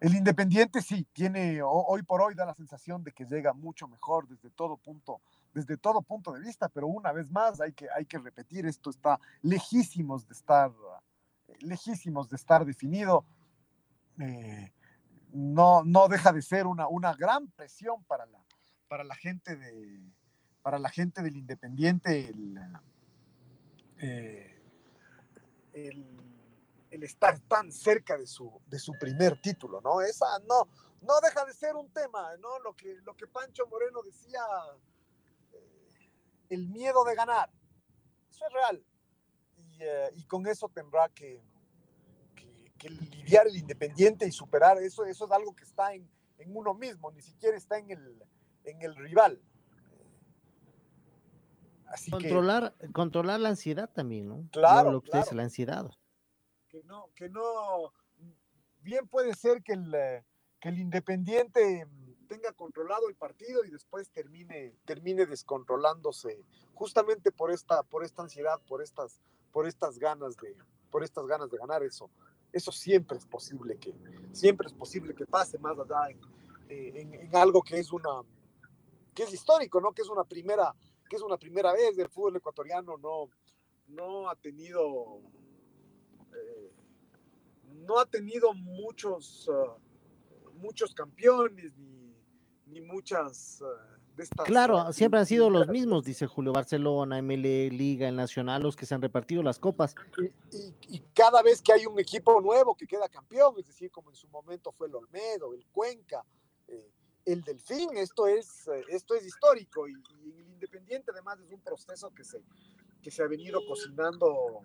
el 0.00 0.14
Independiente 0.14 0.82
sí, 0.82 1.06
tiene, 1.12 1.62
hoy 1.62 2.02
por 2.02 2.20
hoy 2.20 2.34
da 2.34 2.44
la 2.44 2.54
sensación 2.54 3.02
de 3.02 3.12
que 3.12 3.24
llega 3.24 3.52
mucho 3.52 3.88
mejor 3.88 4.28
desde 4.28 4.50
todo 4.50 4.76
punto, 4.76 5.20
desde 5.54 5.76
todo 5.76 6.02
punto 6.02 6.32
de 6.32 6.40
vista, 6.40 6.68
pero 6.68 6.86
una 6.88 7.12
vez 7.12 7.30
más 7.30 7.60
hay 7.60 7.72
que, 7.72 7.88
hay 7.96 8.04
que 8.04 8.18
repetir, 8.18 8.66
esto 8.66 8.90
está 8.90 9.18
lejísimos 9.42 10.26
de 10.26 10.34
estar, 10.34 10.70
lejísimos 11.60 12.28
de 12.28 12.36
estar 12.36 12.64
definido. 12.64 13.24
Eh, 14.20 14.72
no, 15.32 15.82
no 15.84 16.06
deja 16.08 16.32
de 16.32 16.42
ser 16.42 16.66
una, 16.66 16.86
una 16.86 17.14
gran 17.14 17.48
presión 17.48 18.04
para 18.04 18.26
la, 18.26 18.38
para 18.88 19.04
la 19.04 19.14
gente 19.14 19.56
de 19.56 20.00
para 20.64 20.78
la 20.78 20.88
gente 20.88 21.22
del 21.22 21.36
Independiente 21.36 22.32
eh, 24.04 24.60
el, 26.90 27.02
estar 27.02 27.38
tan 27.40 27.72
cerca 27.72 28.16
de 28.16 28.26
su, 28.26 28.60
de 28.66 28.78
su 28.78 28.92
primer 28.98 29.40
título, 29.40 29.80
¿no? 29.80 30.00
Esa 30.00 30.38
no, 30.40 30.68
no 31.00 31.20
deja 31.20 31.44
de 31.44 31.52
ser 31.52 31.74
un 31.74 31.90
tema, 31.92 32.36
¿no? 32.36 32.58
Lo 32.60 32.74
que, 32.74 32.94
lo 33.02 33.16
que 33.16 33.26
Pancho 33.26 33.66
Moreno 33.66 34.00
decía, 34.02 34.40
eh, 35.52 35.98
el 36.50 36.68
miedo 36.68 37.04
de 37.04 37.14
ganar, 37.14 37.50
eso 38.30 38.46
es 38.46 38.52
real. 38.52 38.84
Y, 39.56 39.78
eh, 39.82 40.26
con 40.28 40.46
eso 40.46 40.68
tendrá 40.68 41.08
que, 41.08 41.42
que 42.78 42.90
lidiar 42.90 43.48
el 43.48 43.56
independiente 43.56 44.26
y 44.26 44.32
superar 44.32 44.78
eso, 44.78 45.04
eso 45.04 45.24
es 45.26 45.32
algo 45.32 45.54
que 45.54 45.64
está 45.64 45.94
en, 45.94 46.08
en 46.38 46.56
uno 46.56 46.74
mismo, 46.74 47.10
ni 47.10 47.22
siquiera 47.22 47.56
está 47.56 47.78
en 47.78 47.90
el, 47.90 48.22
en 48.64 48.82
el 48.82 48.94
rival. 48.96 49.40
Así 51.94 52.10
controlar, 52.10 52.74
que, 52.78 52.92
controlar 52.92 53.40
la 53.40 53.50
ansiedad 53.50 53.90
también, 53.90 54.28
¿no? 54.28 54.48
Claro. 54.50 54.92
Lo 54.92 55.00
que 55.00 55.10
claro. 55.10 55.26
es 55.26 55.32
la 55.32 55.42
ansiedad. 55.44 55.90
Que 56.68 56.82
no, 56.84 57.10
que 57.14 57.28
no, 57.28 57.92
bien 58.80 59.06
puede 59.06 59.34
ser 59.34 59.62
que 59.62 59.74
el, 59.74 59.94
que 60.60 60.68
el 60.68 60.78
independiente 60.78 61.86
tenga 62.26 62.52
controlado 62.52 63.08
el 63.08 63.14
partido 63.14 63.64
y 63.64 63.70
después 63.70 64.10
termine, 64.10 64.74
termine 64.84 65.26
descontrolándose 65.26 66.44
justamente 66.74 67.30
por 67.30 67.52
esta, 67.52 67.82
por 67.84 68.04
esta 68.04 68.22
ansiedad, 68.22 68.60
por 68.66 68.82
estas, 68.82 69.20
por 69.52 69.68
estas 69.68 69.98
ganas 69.98 70.36
de, 70.36 70.56
por 70.90 71.04
estas 71.04 71.26
ganas 71.26 71.50
de 71.50 71.58
ganar 71.58 71.82
eso 71.82 72.10
eso 72.54 72.70
siempre 72.70 73.18
es 73.18 73.26
posible 73.26 73.76
que, 73.78 73.92
siempre 74.32 74.68
es 74.68 74.72
posible 74.72 75.14
que 75.14 75.26
pase 75.26 75.58
más 75.58 75.76
allá 75.76 76.08
en, 76.08 76.20
en, 76.68 77.14
en, 77.14 77.36
algo 77.36 77.60
que 77.62 77.78
es 77.78 77.92
una, 77.92 78.22
que 79.12 79.24
es 79.24 79.34
histórico, 79.34 79.80
¿no? 79.80 79.92
Que 79.92 80.02
es 80.02 80.08
una 80.08 80.22
primera, 80.22 80.72
que 81.08 81.16
es 81.16 81.22
una 81.22 81.36
primera 81.36 81.72
vez 81.72 81.96
del 81.96 82.08
fútbol 82.08 82.36
ecuatoriano, 82.36 82.96
no, 82.98 83.28
no 83.88 84.28
ha 84.28 84.36
tenido, 84.36 85.20
eh, 86.32 86.72
no 87.86 87.98
ha 87.98 88.06
tenido 88.06 88.52
muchos, 88.54 89.48
uh, 89.48 89.78
muchos 90.54 90.94
campeones 90.94 91.76
ni, 91.76 92.14
ni 92.66 92.80
muchas 92.80 93.60
uh, 93.60 93.94
estas, 94.16 94.46
claro, 94.46 94.92
siempre 94.92 95.18
han 95.18 95.26
sido 95.26 95.50
los 95.50 95.66
mismos, 95.68 96.04
dice 96.04 96.26
Julio, 96.26 96.52
Barcelona, 96.52 97.20
ML, 97.20 97.70
Liga, 97.70 98.08
el 98.08 98.14
Nacional, 98.14 98.62
los 98.62 98.76
que 98.76 98.86
se 98.86 98.94
han 98.94 99.02
repartido 99.02 99.42
las 99.42 99.58
copas. 99.58 99.94
Y, 100.52 100.56
y, 100.56 100.74
y, 100.88 101.00
cada 101.12 101.42
vez 101.42 101.60
que 101.60 101.72
hay 101.72 101.86
un 101.86 101.98
equipo 101.98 102.40
nuevo 102.40 102.76
que 102.76 102.86
queda 102.86 103.08
campeón, 103.08 103.54
es 103.58 103.66
decir, 103.66 103.90
como 103.90 104.10
en 104.10 104.16
su 104.16 104.28
momento 104.28 104.70
fue 104.70 104.86
el 104.86 104.94
Olmedo, 104.94 105.52
el 105.52 105.66
Cuenca, 105.66 106.24
eh, 106.68 106.92
el 107.24 107.42
Delfín, 107.42 107.96
esto 107.96 108.26
es, 108.26 108.68
eh, 108.68 108.84
esto 108.88 109.14
es 109.14 109.24
histórico 109.24 109.88
y, 109.88 109.92
el 109.92 110.50
Independiente 110.50 111.10
además 111.12 111.38
es 111.40 111.50
un 111.50 111.60
proceso 111.60 112.10
que 112.10 112.24
se, 112.24 112.42
que 113.02 113.10
se 113.10 113.22
ha 113.22 113.26
venido 113.26 113.60
cocinando, 113.66 114.64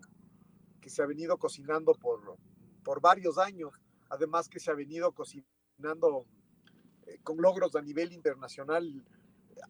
que 0.82 0.90
se 0.90 1.02
ha 1.02 1.06
venido 1.06 1.38
cocinando 1.38 1.94
por, 1.94 2.38
por 2.84 3.02
varios 3.02 3.38
años, 3.38 3.74
además 4.10 4.50
que 4.50 4.60
se 4.60 4.72
ha 4.72 4.76
venido 4.76 5.12
cocinando 5.12 6.26
con 7.24 7.38
logros 7.38 7.76
a 7.76 7.82
nivel 7.82 8.14
internacional 8.14 9.04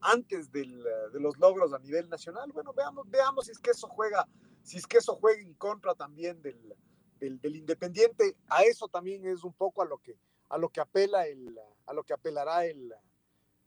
antes 0.02 0.52
de 0.52 0.66
los 1.14 1.38
logros 1.38 1.74
a 1.74 1.80
nivel 1.80 2.10
nacional. 2.10 2.52
Bueno, 2.52 2.74
veamos, 2.74 3.10
veamos 3.10 3.46
si 3.46 3.52
es 3.52 3.60
que 3.60 3.72
eso 3.72 3.88
juega, 3.88 4.28
si 4.64 4.78
es 4.78 4.88
que 4.88 4.98
eso 4.98 5.16
juega 5.16 5.42
en 5.42 5.54
contra 5.56 5.96
también 5.96 6.42
del, 6.42 6.76
del, 7.20 7.56
Independiente. 7.56 8.38
A 8.48 8.64
eso 8.64 8.88
también 8.88 9.26
es 9.26 9.44
un 9.44 9.54
poco 9.54 9.82
a 9.82 9.86
lo 9.86 9.98
que, 9.98 10.18
a 10.50 10.58
lo 10.58 10.70
que 10.70 10.82
apela 10.82 11.28
el, 11.28 11.58
a 11.86 11.94
lo 11.94 12.04
que 12.04 12.14
apelará 12.14 12.66
el, 12.66 12.94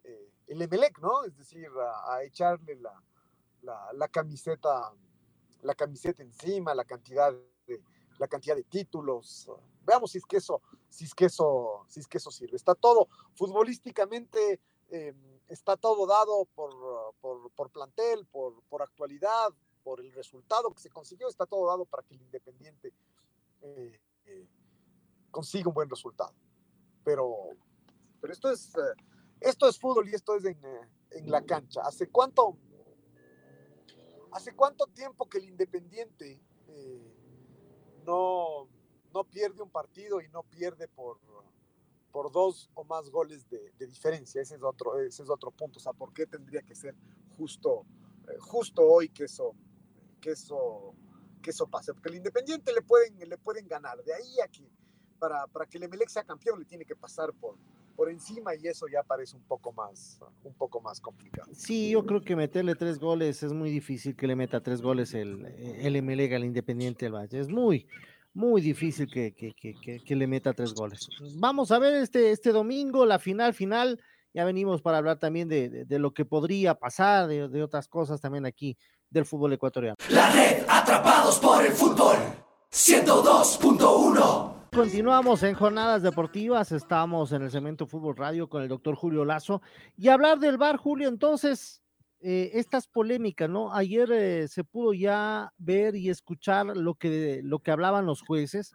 eh, 0.05 0.33
el 0.47 0.63
Emelec, 0.63 0.99
¿no? 0.99 1.25
Es 1.25 1.37
decir, 1.37 1.69
a, 2.07 2.23
echarle 2.23 2.77
la, 2.77 3.93
la, 3.93 4.09
camiseta, 4.09 4.93
la 5.63 5.75
camiseta 5.75 6.23
encima, 6.23 6.75
la 6.75 6.85
cantidad 6.85 7.33
de, 7.67 7.83
la 8.19 8.29
cantidad 8.29 8.57
de 8.57 8.65
títulos. 8.65 9.51
Veamos 9.85 10.13
si 10.13 10.19
es 10.19 10.27
que 10.27 10.37
eso, 10.37 10.61
si 10.89 11.05
es 11.05 11.15
que 11.15 11.27
eso, 11.27 11.85
si 11.89 12.01
es 12.01 12.07
que 12.07 12.19
eso 12.19 12.31
sirve. 12.31 12.57
Está 12.57 12.75
todo 12.75 13.09
futbolísticamente. 13.35 14.61
Eh, 14.91 15.15
está 15.49 15.77
todo 15.77 16.07
dado 16.07 16.47
por, 16.55 16.73
por, 17.21 17.71
plantel, 17.71 18.27
por, 18.27 18.63
por, 18.65 18.83
actualidad, 18.83 19.53
por 19.83 20.01
el 20.01 20.13
resultado 20.13 20.71
que 20.73 20.81
se 20.81 20.91
consiguió, 20.91 21.29
está 21.29 21.47
todo 21.47 21.67
dado 21.67 21.85
para 21.85 22.03
que 22.03 22.15
el 22.15 22.23
Independiente 22.23 22.93
eh, 23.63 24.01
eh, 24.27 24.47
consiga 25.31 25.69
un 25.69 25.75
buen 25.75 25.89
resultado. 25.89 26.35
Pero, 27.05 27.51
pero 28.21 28.33
esto, 28.33 28.51
es, 28.51 28.75
eh, 28.77 29.03
esto 29.41 29.69
es 29.69 29.79
fútbol 29.79 30.09
y 30.09 30.15
esto 30.15 30.37
es 30.37 30.45
en, 30.45 30.59
en, 31.11 31.31
la 31.31 31.43
cancha. 31.43 31.83
¿Hace 31.83 32.09
cuánto, 32.09 32.57
¿Hace 34.33 34.55
cuánto 34.55 34.87
tiempo 34.87 35.29
que 35.29 35.39
el 35.39 35.49
Independiente 35.49 36.41
no, 38.05 38.69
no 39.13 39.25
pierde 39.25 39.63
un 39.63 39.71
partido 39.71 40.21
y 40.21 40.29
no 40.29 40.43
pierde 40.43 40.89
por 40.89 41.19
por 42.13 42.31
dos 42.31 42.71
o 42.75 42.85
más 42.85 43.11
goles 43.11 43.49
de, 43.49 43.73
diferencia. 43.87 44.41
Ese 44.43 44.55
es, 44.55 44.63
otro, 44.63 45.01
ese 45.01 45.23
es 45.23 45.31
otro 45.31 45.51
punto. 45.51 45.79
O 45.79 45.83
sea, 45.83 45.95
¿por 45.95 46.13
qué 46.13 46.27
tendría 46.27 46.63
que 46.63 46.75
ser 46.75 46.95
justo, 47.37 47.87
eh, 48.29 48.37
justo 48.39 48.83
hoy 48.83 49.09
que 49.09 49.25
eso, 49.25 49.57
que, 50.21 50.33
eso, 50.33 50.95
que 51.43 51.51
eso 51.51 51.67
pase? 51.67 51.95
Porque 51.95 52.11
el 52.11 52.17
Independiente 52.17 52.73
le 52.73 52.83
pueden, 52.83 53.19
le 53.19 53.39
pueden 53.39 53.67
ganar. 53.67 54.01
De 54.05 54.15
ahí 54.15 54.41
a 54.45 54.49
que 54.49 54.71
para, 55.23 55.47
para 55.47 55.67
que 55.67 55.79
el 55.79 55.85
Emelec 55.85 56.09
sea 56.09 56.25
campeón 56.25 56.59
le 56.59 56.65
tiene 56.65 56.85
que 56.85 56.97
pasar 56.97 57.33
por, 57.35 57.55
por 57.95 58.11
encima 58.11 58.57
y 58.57 58.67
eso 58.67 58.87
ya 58.93 59.05
parece 59.05 59.37
un 59.37 59.45
poco 59.45 59.73
más 59.73 60.19
un 60.43 60.53
poco 60.55 60.81
más 60.81 61.01
complicado. 61.01 61.49
Sí, 61.55 61.91
yo 61.91 62.05
creo 62.05 62.23
que 62.23 62.35
meterle 62.35 62.75
tres 62.75 62.99
goles 62.99 63.41
es 63.45 63.53
muy 63.53 63.71
difícil 63.71 64.17
que 64.17 64.27
le 64.27 64.35
meta 64.35 64.61
tres 64.61 64.83
goles 64.83 65.15
el, 65.15 65.47
el 65.47 65.95
Emelec 65.95 66.33
al 66.33 66.45
Independiente 66.45 67.05
del 67.05 67.15
Valle. 67.15 67.39
Es 67.39 67.49
muy, 67.49 67.87
muy 68.35 68.61
difícil 68.61 69.07
que, 69.07 69.33
que, 69.33 69.55
que, 69.55 70.03
que, 70.05 70.17
le 70.17 70.27
meta 70.27 70.53
tres 70.55 70.75
goles. 70.75 71.09
Vamos 71.37 71.71
a 71.71 71.79
ver 71.79 71.95
este, 71.95 72.33
este 72.33 72.51
domingo, 72.51 73.07
la 73.07 73.21
final 73.21 73.55
final. 73.55 74.03
Ya 74.35 74.45
venimos 74.45 74.83
para 74.83 74.99
hablar 74.99 75.21
también 75.21 75.47
de, 75.49 75.85
de, 75.85 75.99
lo 76.01 76.13
que 76.13 76.25
podría 76.25 76.75
pasar, 76.75 77.29
de, 77.29 77.49
de, 77.49 77.63
otras 77.63 77.87
cosas 77.87 78.21
también 78.21 78.45
aquí 78.45 78.77
del 79.09 79.25
fútbol 79.25 79.53
ecuatoriano. 79.53 79.95
La 80.09 80.33
red, 80.33 80.65
atrapados 80.69 81.39
por 81.39 81.65
el 81.65 81.71
fútbol, 81.73 82.17
102.1. 82.73 84.52
Continuamos 84.75 85.43
en 85.43 85.55
jornadas 85.55 86.03
deportivas, 86.03 86.73
estamos 86.73 87.31
en 87.33 87.43
el 87.43 87.51
Cemento 87.51 87.87
Fútbol 87.87 88.17
Radio 88.17 88.49
con 88.49 88.63
el 88.63 88.71
doctor 88.71 88.95
Julio 88.95 89.23
Lazo 89.27 89.61
y 89.99 90.09
hablar 90.09 90.39
del 90.39 90.57
bar, 90.57 90.79
Julio, 90.79 91.11
entonces, 91.11 91.83
eh, 92.21 92.53
estas 92.55 92.87
polémicas, 92.87 93.51
¿no? 93.51 93.75
Ayer 93.75 94.11
eh, 94.11 94.49
se 94.49 94.65
pudo 94.65 94.95
ya 94.95 95.53
ver 95.59 95.95
y 95.95 96.09
escuchar 96.09 96.75
lo 96.75 96.95
que, 96.95 97.43
lo 97.45 97.59
que 97.59 97.71
hablaban 97.71 98.07
los 98.07 98.23
jueces. 98.23 98.75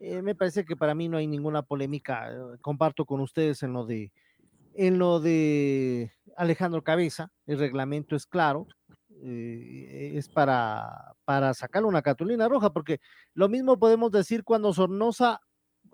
Eh, 0.00 0.22
me 0.22 0.34
parece 0.34 0.64
que 0.64 0.74
para 0.74 0.94
mí 0.94 1.06
no 1.06 1.18
hay 1.18 1.26
ninguna 1.26 1.60
polémica. 1.60 2.30
Comparto 2.62 3.04
con 3.04 3.20
ustedes 3.20 3.62
en 3.62 3.74
lo 3.74 3.84
de, 3.84 4.12
en 4.72 4.98
lo 4.98 5.20
de 5.20 6.12
Alejandro 6.38 6.82
Cabeza. 6.82 7.30
El 7.46 7.58
reglamento 7.58 8.16
es 8.16 8.24
claro. 8.24 8.66
Es 9.22 10.28
para, 10.28 11.14
para 11.24 11.54
sacarle 11.54 11.88
una 11.88 12.02
cartulina 12.02 12.48
roja, 12.48 12.72
porque 12.72 13.00
lo 13.34 13.48
mismo 13.48 13.78
podemos 13.78 14.10
decir 14.10 14.44
cuando 14.44 14.72
Sornosa 14.72 15.40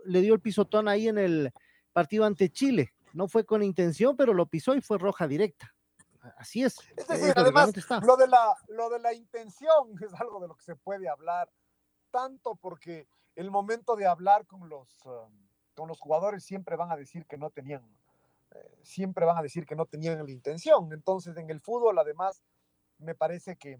le 0.04 0.20
dio 0.20 0.34
el 0.34 0.40
pisotón 0.40 0.88
ahí 0.88 1.08
en 1.08 1.18
el 1.18 1.52
partido 1.92 2.24
ante 2.24 2.50
Chile. 2.50 2.92
No 3.12 3.28
fue 3.28 3.44
con 3.44 3.62
intención, 3.62 4.16
pero 4.16 4.32
lo 4.32 4.46
pisó 4.46 4.74
y 4.74 4.80
fue 4.80 4.98
roja 4.98 5.28
directa. 5.28 5.74
Así 6.36 6.62
es. 6.62 6.76
Es 6.96 7.06
decir, 7.08 7.32
además, 7.36 7.72
lo 8.02 8.16
de, 8.16 8.28
la, 8.28 8.54
lo 8.68 8.88
de 8.90 9.00
la 9.00 9.12
intención 9.12 9.92
es 10.00 10.14
algo 10.14 10.40
de 10.40 10.48
lo 10.48 10.54
que 10.54 10.62
se 10.62 10.76
puede 10.76 11.08
hablar, 11.08 11.50
tanto 12.10 12.54
porque 12.54 13.08
el 13.34 13.50
momento 13.50 13.96
de 13.96 14.06
hablar 14.06 14.46
con 14.46 14.68
los, 14.68 15.04
um, 15.04 15.32
con 15.74 15.88
los 15.88 15.98
jugadores 15.98 16.44
siempre 16.44 16.76
van 16.76 16.92
a 16.92 16.96
decir 16.96 17.26
que 17.26 17.36
no 17.36 17.50
tenían, 17.50 17.82
eh, 18.52 18.78
siempre 18.82 19.26
van 19.26 19.36
a 19.36 19.42
decir 19.42 19.66
que 19.66 19.74
no 19.74 19.86
tenían 19.86 20.24
la 20.24 20.30
intención. 20.30 20.92
Entonces, 20.92 21.36
en 21.36 21.50
el 21.50 21.60
fútbol, 21.60 21.98
además, 21.98 22.42
me 23.02 23.14
parece 23.14 23.56
que, 23.56 23.78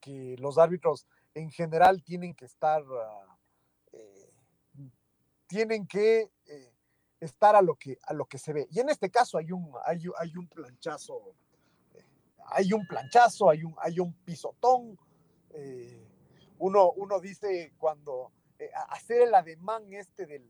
que 0.00 0.36
los 0.38 0.58
árbitros 0.58 1.06
en 1.34 1.50
general 1.50 2.02
tienen 2.02 2.34
que 2.34 2.44
estar, 2.44 2.82
uh, 2.82 3.36
eh, 3.92 4.32
tienen 5.46 5.86
que 5.86 6.30
eh, 6.46 6.74
estar 7.20 7.54
a 7.54 7.62
lo 7.62 7.76
que, 7.76 7.98
a 8.02 8.14
lo 8.14 8.26
que 8.26 8.38
se 8.38 8.52
ve. 8.52 8.66
Y 8.70 8.80
en 8.80 8.88
este 8.88 9.10
caso 9.10 9.38
hay 9.38 9.52
un, 9.52 9.72
hay, 9.84 10.02
hay 10.18 10.36
un 10.36 10.48
planchazo, 10.48 11.34
eh, 11.94 12.04
hay 12.46 12.72
un 12.72 12.86
planchazo, 12.86 13.50
hay 13.50 13.64
un, 13.64 13.74
hay 13.78 14.00
un 14.00 14.12
pisotón. 14.24 14.98
Uno, 16.58 16.92
uno 16.92 17.18
dice 17.20 17.72
cuando 17.76 18.30
hacer 18.90 19.22
el 19.22 19.34
ademán 19.34 19.92
este 19.92 20.26
del, 20.26 20.46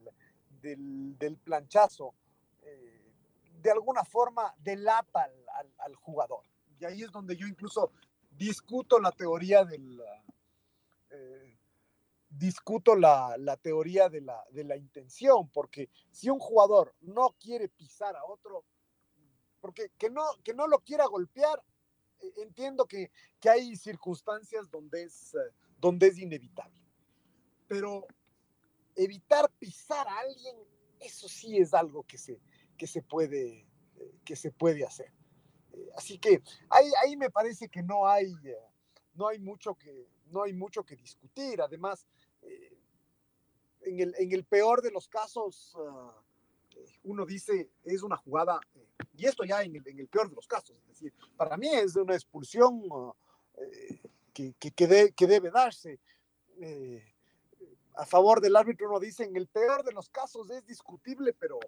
del, 0.61 1.17
del 1.19 1.39
planchazo, 1.39 2.15
de 2.61 3.71
alguna 3.71 4.05
forma 4.05 4.55
delata 4.59 5.23
al, 5.23 5.73
al, 5.79 5.95
jugador. 5.95 6.45
Y 6.81 6.85
ahí 6.85 7.03
es 7.03 7.13
donde 7.13 7.37
yo 7.37 7.47
incluso 7.47 7.93
discuto 8.31 8.99
la 8.99 9.13
teoría 9.13 9.65
del, 9.65 10.01
discuto 12.31 12.95
la, 12.95 13.59
teoría 13.61 14.09
de 14.09 14.21
la, 14.21 14.43
de 14.51 14.65
la, 14.65 14.77
intención, 14.77 15.49
porque 15.51 15.91
si 16.11 16.31
un 16.31 16.39
jugador 16.39 16.95
no 17.01 17.35
quiere 17.41 17.69
pisar 17.69 18.17
a 18.17 18.25
otro, 18.25 18.65
porque 19.61 19.91
que 19.99 20.09
no, 20.09 20.23
que 20.45 20.55
no 20.55 20.67
lo 20.67 20.79
quiera 20.79 21.07
golpear, 21.07 21.63
e, 22.21 22.43
entiendo 22.43 22.87
que, 22.87 23.11
hay 23.43 23.77
circunstancias 23.77 24.71
donde 24.71 25.03
es, 25.03 25.35
eh, 25.35 25.53
donde 25.79 26.07
es 26.07 26.19
inevitable. 26.19 26.81
Pero 27.67 28.07
evitar 28.95 29.51
pisar 29.59 30.07
a 30.07 30.21
alguien, 30.21 30.57
eso 31.01 31.29
sí 31.29 31.59
es 31.59 31.75
algo 31.75 32.05
que 32.05 32.19
se, 32.19 32.41
que 32.77 32.87
se, 32.87 33.03
puede, 33.03 33.67
eh, 33.97 34.15
que 34.25 34.37
se 34.37 34.53
puede 34.53 34.85
hacer. 34.85 35.13
Eh, 35.73 35.91
así 35.97 36.19
que 36.19 36.43
ahí, 36.69 36.91
ahí 37.03 37.17
me 37.17 37.31
parece 37.31 37.69
que 37.69 37.83
no 37.83 38.07
hay, 38.07 38.35
no 39.15 39.29
hay 39.29 39.39
mucho 39.39 39.75
que, 39.75 40.09
no 40.31 40.43
hay 40.43 40.53
mucho 40.53 40.85
que 40.85 40.97
discutir. 40.97 41.61
Además, 41.61 42.07
eh, 42.43 42.77
en, 43.83 44.01
el, 44.01 44.15
en, 44.19 44.33
el, 44.33 44.45
peor 44.45 44.83
de 44.83 44.91
los 44.91 45.09
casos, 45.09 45.77
ah, 45.79 46.15
uno 47.05 47.27
dice, 47.27 47.71
es 47.85 48.03
una 48.03 48.17
jugada, 48.17 48.61
eh, 48.75 48.87
y 49.17 49.27
esto 49.27 49.45
ya 49.45 49.63
en 49.63 49.77
el, 49.77 49.87
en 49.87 49.99
el, 50.01 50.09
peor 50.09 50.29
de 50.29 50.35
los 50.35 50.47
casos, 50.47 50.77
es 50.77 50.89
decir, 50.89 51.13
para 51.37 51.57
mí 51.57 51.69
es 51.69 51.97
una 51.97 52.15
expulsión 52.15 52.83
ah, 52.93 53.13
eh, 53.59 54.01
que, 54.33 54.55
que, 54.59 55.13
que, 55.15 55.27
debe 55.27 55.51
darse. 55.51 55.99
a 57.95 58.07
favor 58.07 58.41
del 58.41 58.57
árbitro 58.57 58.89
uno 58.89 59.01
dice, 59.01 59.25
en 59.25 59.37
el 59.37 59.47
peor 59.47 59.83
de 59.83 59.93
los 59.93 60.09
casos 60.09 60.49
es 60.51 60.65
discutible, 60.67 61.33
pero, 61.33 61.59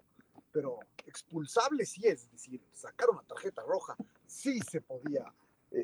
pero 0.53 0.79
expulsable 1.05 1.85
sí 1.85 2.07
es, 2.07 2.21
es 2.23 2.31
decir, 2.31 2.63
sacar 2.71 3.09
una 3.09 3.23
tarjeta 3.23 3.61
roja 3.63 3.97
sí 4.25 4.59
se 4.61 4.79
podía, 4.79 5.25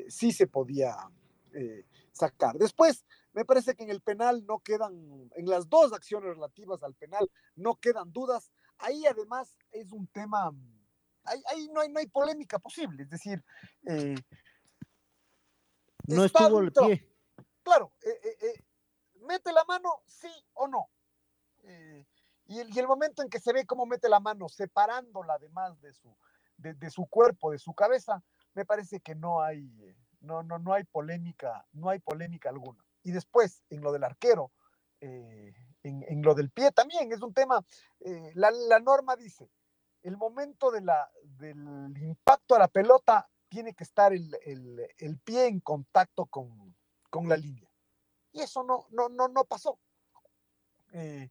sí 0.08 0.32
se 0.32 0.46
podía 0.46 0.96
sacar. 2.12 2.56
Después, 2.56 3.04
me 3.32 3.44
parece 3.44 3.74
que 3.74 3.84
en 3.84 3.90
el 3.90 4.00
penal 4.00 4.44
no 4.46 4.60
quedan, 4.60 5.30
en 5.36 5.46
las 5.46 5.68
dos 5.68 5.92
acciones 5.92 6.34
relativas 6.34 6.82
al 6.82 6.94
penal, 6.94 7.30
no 7.56 7.76
quedan 7.76 8.12
dudas. 8.12 8.50
Ahí 8.78 9.06
además 9.06 9.54
es 9.72 9.92
un 9.92 10.06
tema, 10.06 10.52
ahí, 11.24 11.68
no, 11.68 11.80
hay, 11.80 11.88
no 11.90 12.00
hay 12.00 12.06
polémica 12.06 12.58
posible, 12.58 13.02
es 13.02 13.10
decir, 13.10 13.44
eh, 13.86 14.14
no 16.06 16.24
estuvo 16.24 16.60
el 16.60 16.72
pie. 16.72 17.06
Claro, 17.62 17.92
eh, 18.02 18.36
eh, 18.40 18.64
mete 19.26 19.52
la 19.52 19.64
mano, 19.64 20.02
sí 20.06 20.32
o 20.54 20.66
no. 20.66 20.88
Y 22.50 22.58
el, 22.58 22.88
momento 22.88 23.22
en 23.22 23.30
que 23.30 23.38
se 23.38 23.52
ve 23.52 23.64
cómo 23.64 23.86
mete 23.86 24.08
la 24.08 24.18
mano, 24.18 24.48
separándola 24.48 25.34
además 25.34 25.80
de 25.80 25.92
su, 25.92 26.16
de, 26.56 26.90
su 26.90 27.06
cuerpo, 27.06 27.52
de 27.52 27.60
su 27.60 27.74
cabeza, 27.74 28.24
me 28.54 28.64
parece 28.64 28.98
que 28.98 29.14
no 29.14 29.40
hay, 29.40 29.70
no, 30.18 30.42
no, 30.42 30.58
no 30.58 30.74
hay 30.74 30.82
polémica, 30.82 31.64
no 31.70 31.90
hay 31.90 32.00
polémica 32.00 32.48
alguna. 32.48 32.84
Y 33.04 33.12
después, 33.12 33.62
en 33.70 33.82
lo 33.82 33.92
del 33.92 34.02
arquero, 34.02 34.50
eh, 35.00 35.54
en, 35.84 36.22
lo 36.22 36.34
del 36.34 36.50
pie 36.50 36.72
también, 36.72 37.12
es 37.12 37.22
un 37.22 37.32
tema, 37.32 37.64
eh, 38.00 38.32
la, 38.34 38.80
norma 38.80 39.14
dice, 39.14 39.48
el 40.02 40.16
momento 40.16 40.72
del 40.72 40.88
impacto 42.02 42.56
a 42.56 42.58
la 42.58 42.66
pelota 42.66 43.30
tiene 43.48 43.74
que 43.74 43.84
estar 43.84 44.12
el, 44.12 45.20
pie 45.22 45.46
en 45.46 45.60
contacto 45.60 46.26
con, 46.26 46.74
la 47.28 47.36
línea. 47.36 47.70
Y 48.32 48.40
eso 48.40 48.64
no, 48.64 48.88
no, 48.90 49.08
no, 49.08 49.28
no 49.28 49.44
pasó. 49.44 49.78
Eh, 50.92 51.30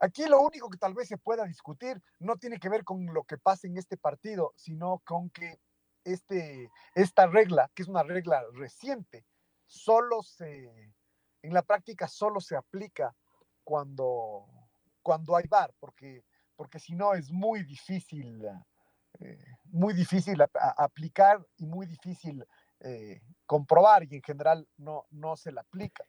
Aquí 0.00 0.24
lo 0.24 0.40
único 0.40 0.70
que 0.70 0.78
tal 0.78 0.94
vez 0.94 1.08
se 1.08 1.18
pueda 1.18 1.44
discutir 1.44 2.02
no 2.18 2.36
tiene 2.36 2.58
que 2.58 2.70
ver 2.70 2.84
con 2.84 3.04
lo 3.12 3.24
que 3.24 3.36
pasa 3.36 3.66
en 3.66 3.76
este 3.76 3.98
partido, 3.98 4.54
sino 4.56 5.00
con 5.04 5.28
que 5.28 5.60
este, 6.04 6.70
esta 6.94 7.26
regla, 7.26 7.70
que 7.74 7.82
es 7.82 7.88
una 7.88 8.02
regla 8.02 8.42
reciente, 8.54 9.26
solo 9.66 10.22
se, 10.22 10.70
en 11.42 11.52
la 11.52 11.62
práctica 11.62 12.08
solo 12.08 12.40
se 12.40 12.56
aplica 12.56 13.14
cuando, 13.62 14.46
cuando 15.02 15.36
hay 15.36 15.44
VAR, 15.48 15.74
porque, 15.78 16.24
porque 16.56 16.78
si 16.78 16.94
no 16.94 17.12
es 17.12 17.30
muy 17.30 17.62
difícil, 17.64 18.42
eh, 19.20 19.44
muy 19.64 19.92
difícil 19.92 20.42
aplicar 20.78 21.46
y 21.58 21.66
muy 21.66 21.86
difícil 21.86 22.42
eh, 22.80 23.20
comprobar 23.44 24.04
y 24.04 24.16
en 24.16 24.22
general 24.22 24.66
no, 24.78 25.04
no 25.10 25.36
se 25.36 25.52
la 25.52 25.60
aplica. 25.60 26.06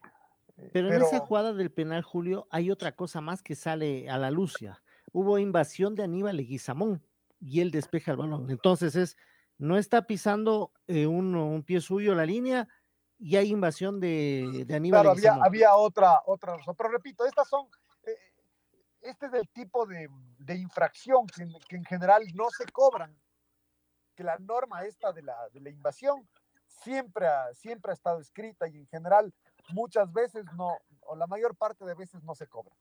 Eh, 0.58 0.70
pero, 0.74 0.94
en 0.94 1.02
esa 1.02 1.20
jugada 1.20 1.54
del 1.54 1.72
penal, 1.72 2.02
Julio, 2.02 2.48
hay 2.50 2.72
otra 2.72 2.96
cosa 2.96 3.22
más 3.22 3.42
que 3.42 3.56
sale 3.56 4.10
a 4.10 4.18
la 4.18 4.32
luz 4.32 4.56
ya. 4.60 4.82
Hubo 5.12 5.38
invasión 5.38 5.96
de 5.96 6.04
Aníbal 6.04 6.38
Leguizamón 6.38 7.04
y 7.40 7.62
él 7.62 7.72
despeja 7.72 8.12
el 8.12 8.18
balón. 8.18 8.50
Entonces 8.50 8.96
es, 8.96 9.18
no 9.58 9.78
está 9.78 10.08
pisando 10.08 10.72
un, 10.88 11.36
un, 11.36 11.64
pie 11.64 11.82
suyo 11.82 12.16
la 12.16 12.26
línea 12.26 12.68
y 13.22 13.36
hay 13.36 13.50
invasión 13.50 14.00
de, 14.00 14.64
de 14.66 14.76
Aníbal 14.76 15.02
claro, 15.02 15.12
había, 15.12 15.34
había, 15.44 15.76
otra, 15.76 16.22
otra 16.26 16.58
razón. 16.58 16.76
Pero 16.76 16.90
repito, 16.90 17.24
estas 17.26 17.48
son, 17.48 17.68
eh, 18.04 18.18
este 19.02 19.28
es 19.28 19.34
el 19.34 19.48
tipo 19.50 19.86
de, 19.86 20.10
de 20.40 20.56
infracción 20.56 21.28
que, 21.28 21.48
que, 21.70 21.76
en 21.76 21.86
general 21.86 22.24
no 22.34 22.50
se 22.50 22.66
cobran, 22.66 23.16
que 24.16 24.24
la 24.24 24.38
norma 24.40 24.86
esta 24.86 25.14
de 25.14 25.22
la, 25.22 25.38
de 25.50 25.62
la 25.62 25.70
invasión 25.70 26.28
siempre 26.66 27.28
ha, 27.28 27.54
siempre 27.54 27.92
ha 27.92 27.94
estado 27.94 28.20
escrita 28.20 28.68
y 28.68 28.78
en 28.78 28.88
general 28.88 29.32
muchas 29.70 30.12
veces 30.12 30.46
no, 30.56 30.78
o 31.02 31.16
la 31.16 31.28
mayor 31.28 31.56
parte 31.56 31.86
de 31.86 31.96
veces 31.96 32.24
no 32.24 32.36
se 32.36 32.48
cobra. 32.48 32.76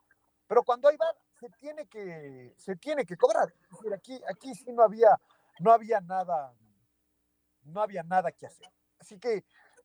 Pero 0.47 0.63
cuando 0.65 0.89
hay 0.89 0.97
VAR, 0.97 1.15
se 1.39 1.49
tiene 1.51 1.87
que, 1.87 2.55
se 2.57 2.77
tiene 2.77 3.07
que 3.07 3.17
cobrar. 3.17 3.55
Aquí, 3.95 4.21
aquí 4.29 4.55
sí 4.55 4.73
no 4.73 4.83
había, 4.83 5.19
no 5.61 5.73
había 5.73 6.01
nada, 6.01 6.53
no 7.63 7.81
había 7.81 8.03
nada 8.03 8.33
que 8.33 8.47
hacer. 8.47 8.69
Así 8.99 9.19
que 9.19 9.45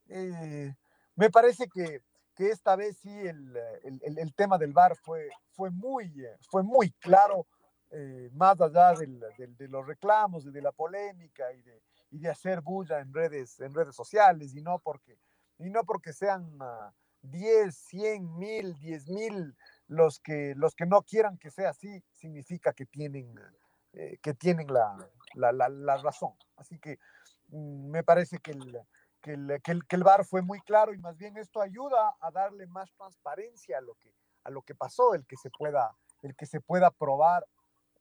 eh, 0.09 0.75
me 1.15 1.29
parece 1.29 1.67
que, 1.67 2.01
que, 2.35 2.49
esta 2.49 2.75
vez 2.75 2.97
sí 2.97 3.09
el, 3.09 3.55
el, 3.83 4.17
el, 4.17 4.33
tema 4.33 4.57
del 4.57 4.73
VAR 4.73 4.95
fue, 4.95 5.29
fue, 5.51 5.69
muy, 5.69 6.11
fue 6.49 6.63
muy 6.63 6.91
claro, 6.93 7.47
eh, 7.91 8.29
más 8.33 8.59
allá 8.59 8.93
del, 8.93 9.19
de 9.37 9.67
los 9.67 9.85
reclamos 9.85 10.51
de 10.51 10.61
la 10.61 10.71
polémica 10.71 11.53
y 11.53 11.61
de, 11.61 11.81
y 12.11 12.19
de 12.19 12.29
hacer 12.29 12.61
bulla 12.61 12.99
en 12.99 13.13
redes, 13.13 13.59
en 13.59 13.73
redes 13.73 13.95
sociales 13.95 14.55
y 14.55 14.61
no 14.61 14.79
porque, 14.79 15.17
y 15.59 15.69
no 15.69 15.83
porque 15.83 16.13
sean 16.13 16.43
uh, 16.61 16.91
10, 17.21 17.75
100, 17.75 18.37
mil, 18.37 18.75
10 18.75 19.09
mil 19.09 19.55
los 19.87 20.19
que, 20.19 20.53
los 20.55 20.75
que 20.75 20.85
no 20.85 21.01
quieran 21.03 21.37
que 21.37 21.51
sea 21.51 21.69
así, 21.69 22.03
significa 22.11 22.73
que 22.73 22.85
tienen, 22.85 23.33
eh, 23.93 24.17
que 24.21 24.33
tienen 24.33 24.67
la, 24.71 24.97
la, 25.33 25.51
la, 25.51 25.69
la, 25.69 25.97
razón. 25.97 26.33
Así 26.55 26.79
que 26.79 26.99
mm, 27.49 27.89
me 27.89 28.03
parece 28.03 28.39
que 28.39 28.51
el, 28.51 28.79
que 29.21 29.33
el, 29.33 29.61
que, 29.63 29.71
el, 29.71 29.85
que 29.87 29.95
el 29.95 30.03
VAR 30.03 30.25
fue 30.25 30.41
muy 30.41 30.59
claro 30.61 30.93
y 30.93 30.97
más 30.97 31.17
bien 31.17 31.37
esto 31.37 31.61
ayuda 31.61 32.15
a 32.19 32.31
darle 32.31 32.67
más 32.67 32.91
transparencia 32.93 33.77
a 33.77 33.81
lo 33.81 33.95
que, 33.95 34.13
a 34.43 34.49
lo 34.49 34.61
que 34.61 34.75
pasó, 34.75 35.13
el 35.13 35.25
que 35.25 35.37
se 35.37 35.49
pueda, 35.49 35.95
el 36.21 36.35
que 36.35 36.45
se 36.45 36.61
pueda 36.61 36.91
probar 36.91 37.45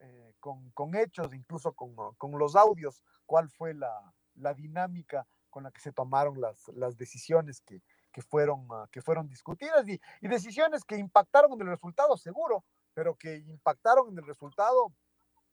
eh, 0.00 0.34
con, 0.40 0.70
con, 0.72 0.94
hechos, 0.94 1.32
incluso 1.34 1.72
con, 1.72 1.94
con, 2.16 2.38
los 2.38 2.56
audios, 2.56 3.02
cuál 3.26 3.48
fue 3.48 3.72
la, 3.74 4.12
la, 4.34 4.52
dinámica 4.52 5.26
con 5.54 5.62
la 5.62 5.70
que 5.70 5.80
se 5.80 5.92
tomaron 5.92 6.40
las, 6.40 6.66
las 6.74 6.96
decisiones 6.96 7.60
que, 7.60 7.80
que, 8.10 8.22
fueron, 8.22 8.68
uh, 8.68 8.88
que 8.90 9.00
fueron 9.00 9.28
discutidas 9.28 9.88
y, 9.88 10.00
y, 10.20 10.26
decisiones 10.26 10.82
que 10.82 10.96
impactaron 10.96 11.52
en 11.52 11.60
el 11.60 11.68
resultado, 11.68 12.16
seguro, 12.16 12.64
pero 12.92 13.14
que 13.14 13.36
impactaron 13.36 14.08
en 14.08 14.18
el 14.18 14.26
resultado 14.26 14.92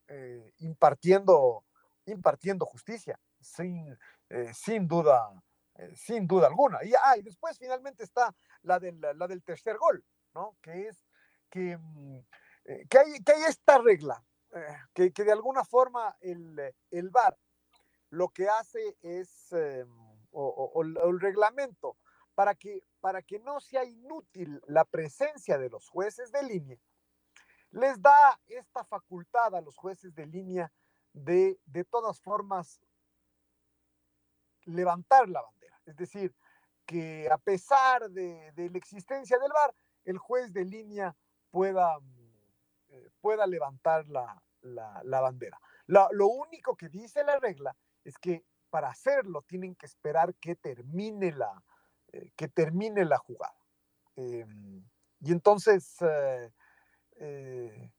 eh, 0.08 0.54
impartiendo, 0.58 1.64
impartiendo 2.08 2.66
justicia, 2.66 3.20
sin, 3.40 3.96
eh, 4.30 4.52
sin 4.56 4.88
duda. 4.88 5.30
Eh, 5.76 5.96
sin 5.96 6.26
duda 6.26 6.48
alguna. 6.48 6.84
Y, 6.84 6.94
ah, 6.96 7.16
y 7.16 7.22
después 7.22 7.60
finalmente 7.60 8.04
está 8.04 8.36
la 8.64 8.80
del, 8.80 9.00
la 9.00 9.28
del 9.28 9.44
tercer 9.44 9.78
gol, 9.78 10.04
¿no? 10.34 10.58
Que 10.64 10.88
es 10.88 11.06
que, 11.52 11.78
mm, 11.78 12.20
que, 12.90 12.98
hay, 12.98 13.24
que 13.24 13.34
hay 13.34 13.44
esta 13.44 13.78
regla 13.78 14.22
que, 14.94 15.14
que, 15.14 15.24
de 15.24 15.32
alguna 15.32 15.64
forma 15.64 16.18
el, 16.20 16.60
el 16.90 17.10
VAR 17.10 17.38
lo 18.12 18.30
que 18.30 18.48
hace 18.48 18.98
es, 19.02 19.52
eh, 19.54 19.86
o, 20.32 20.82
el 20.84 21.20
reglamento, 21.20 21.98
para 22.36 22.56
que, 22.56 22.84
para 23.00 23.22
que 23.22 23.40
no 23.40 23.60
sea 23.60 23.84
inútil 23.84 24.62
la 24.68 24.86
presencia 24.86 25.58
de 25.58 25.70
los 25.70 25.90
jueces 25.90 26.32
de 26.32 26.44
línea, 26.44 26.78
les 27.72 28.02
da 28.02 28.40
esta 28.48 28.84
facultad 28.84 29.56
a 29.56 29.62
los 29.62 29.76
jueces 29.76 30.14
de 30.14 30.26
línea 30.26 30.72
de, 31.14 31.60
de 31.66 31.84
todas 31.86 32.22
formas, 32.22 32.82
levantar 34.66 35.28
la 35.30 35.42
bandera. 35.42 35.82
Es 35.86 35.96
decir, 35.96 36.36
que 36.86 37.30
a 37.32 37.38
pesar 37.38 38.10
de, 38.10 38.54
la 38.56 38.78
existencia 38.78 39.38
del 39.40 39.52
VAR, 39.52 39.74
el 40.04 40.18
juez 40.18 40.54
de 40.54 40.66
línea 40.66 41.16
pueda 41.50 41.98
pueda 43.22 43.48
levantar 43.48 44.06
la, 44.10 44.44
la, 44.62 45.22
bandera. 45.22 45.58
Lo 45.88 46.28
único 46.28 46.76
que 46.76 46.90
dice 46.90 47.24
la 47.24 47.40
regla 47.40 47.76
es 48.04 48.18
que 48.18 48.44
para 48.70 48.90
hacerlo 48.90 49.44
tienen 49.48 49.76
que 49.76 49.86
esperar 49.86 50.36
que 50.36 50.56
termine 50.56 51.32
la, 51.32 51.64
eh, 52.12 52.32
que 52.36 52.48
termine 52.48 53.06
la 53.06 53.18
jugada. 53.18 53.56
Eh, 54.16 54.46
y 55.20 55.32
entonces... 55.32 55.96
Eh, 56.02 56.52
eh, 57.18 57.92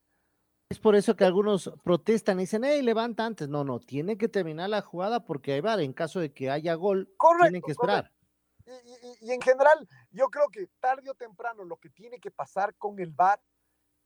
es 0.69 0.79
por 0.79 0.95
eso 0.95 1.15
que 1.15 1.23
algunos 1.23 1.71
protestan 1.83 2.39
y 2.39 2.43
dicen, 2.43 2.63
hey, 2.63 2.81
levanta 2.81 3.25
antes. 3.25 3.47
No, 3.47 3.63
no, 3.63 3.79
tiene 3.79 4.17
que 4.17 4.27
terminar 4.27 4.69
la 4.69 4.81
jugada 4.81 5.23
porque 5.23 5.53
hay 5.53 5.61
VAR. 5.61 5.79
En 5.81 5.93
caso 5.93 6.19
de 6.19 6.33
que 6.33 6.49
haya 6.49 6.73
gol, 6.73 7.13
correcto, 7.17 7.45
tienen 7.45 7.61
que 7.61 7.71
esperar. 7.71 8.11
Y, 8.65 8.71
y, 8.71 9.29
y, 9.29 9.31
en 9.31 9.41
general, 9.41 9.87
yo 10.09 10.29
creo 10.29 10.47
que 10.49 10.67
tarde 10.79 11.09
o 11.11 11.13
temprano 11.13 11.63
lo 11.63 11.77
que 11.77 11.89
tiene 11.89 12.19
que 12.19 12.31
pasar 12.31 12.75
con 12.75 12.99
el 12.99 13.11
VAR 13.11 13.39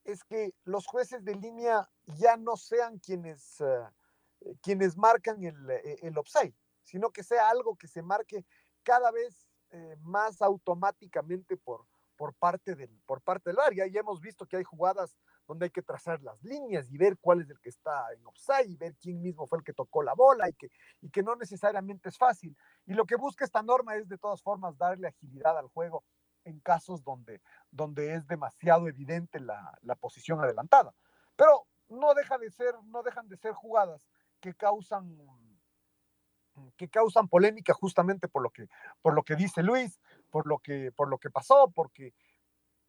es 0.04 0.24
que 0.24 0.54
los 0.64 0.88
jueces 0.88 1.24
de 1.24 1.36
línea 1.36 1.90
ya 2.06 2.38
no 2.38 2.58
sean 2.58 2.98
quienes, 3.00 3.62
uh, 3.62 3.88
quienes 4.62 4.98
marcan 4.98 5.44
el, 5.44 5.70
eh, 5.70 5.98
el 6.02 6.18
offside, 6.18 6.54
sino 6.84 7.12
que 7.12 7.24
sea 7.24 7.50
algo 7.50 7.76
que 7.76 7.88
se 7.88 8.02
marque 8.02 8.46
cada 8.84 9.12
vez 9.12 9.48
eh, 9.72 9.96
más 10.00 10.42
automáticamente 10.42 11.58
por, 11.58 11.86
por, 12.16 12.34
parte 12.34 12.76
del, 12.76 12.90
por 13.06 13.22
parte 13.22 13.50
del 13.50 13.60
área. 13.60 13.88
Ya 13.88 14.00
hemos 14.00 14.22
visto 14.22 14.46
que 14.46 14.58
hay 14.58 14.64
jugadas 14.64 15.18
donde 15.46 15.66
hay 15.66 15.72
que 15.72 15.82
trazar 15.82 16.22
las 16.22 16.42
líneas 16.44 16.90
y 16.90 16.98
ver 16.98 17.18
cuál 17.20 17.42
es 17.42 17.50
el 17.50 17.60
que 17.60 17.70
está 17.70 18.14
en 18.14 18.26
offside 18.26 18.70
y 18.70 18.78
ver 18.78 18.96
quién 18.96 19.22
mismo 19.22 19.46
fue 19.48 19.60
el 19.60 19.64
que 19.64 19.74
tocó 19.74 20.04
la 20.04 20.14
bola 20.14 20.50
y 20.50 20.54
que, 20.54 20.70
y 21.02 21.10
que 21.10 21.24
no 21.24 21.36
necesariamente 21.36 22.10
es 22.10 22.18
fácil. 22.18 22.56
Y 22.86 22.94
lo 22.94 23.06
que 23.06 23.16
busca 23.16 23.44
esta 23.44 23.62
norma 23.62 23.96
es 23.96 24.08
de 24.08 24.18
todas 24.18 24.42
formas 24.42 24.78
darle 24.78 25.08
agilidad 25.08 25.58
al 25.58 25.68
juego 25.68 26.04
en 26.44 26.60
casos 26.62 27.04
donde, 27.04 27.42
donde 27.72 28.14
es 28.14 28.26
demasiado 28.28 28.88
evidente 28.88 29.40
la, 29.40 29.78
la, 29.82 29.96
posición 29.96 30.40
adelantada. 30.42 30.96
Pero 31.36 31.68
no, 31.90 32.14
deja 32.14 32.38
de 32.38 32.50
ser, 32.52 32.74
no 32.86 33.04
dejan 33.04 33.28
de 33.28 33.36
ser 33.36 33.52
jugadas 33.52 34.08
que 34.40 34.54
causan, 34.54 35.18
que 36.76 36.90
causan 36.90 37.28
polémica 37.28 37.74
justamente 37.74 38.28
por 38.28 38.44
lo 38.44 38.50
que, 38.50 38.68
por 39.02 39.14
lo 39.14 39.24
que 39.24 39.36
dice 39.36 39.64
Luis, 39.64 40.00
por 40.30 40.48
lo 40.48 40.60
que, 40.60 40.92
por 40.92 41.10
lo 41.10 41.18
que 41.18 41.30
pasó, 41.30 41.72
porque, 41.74 42.14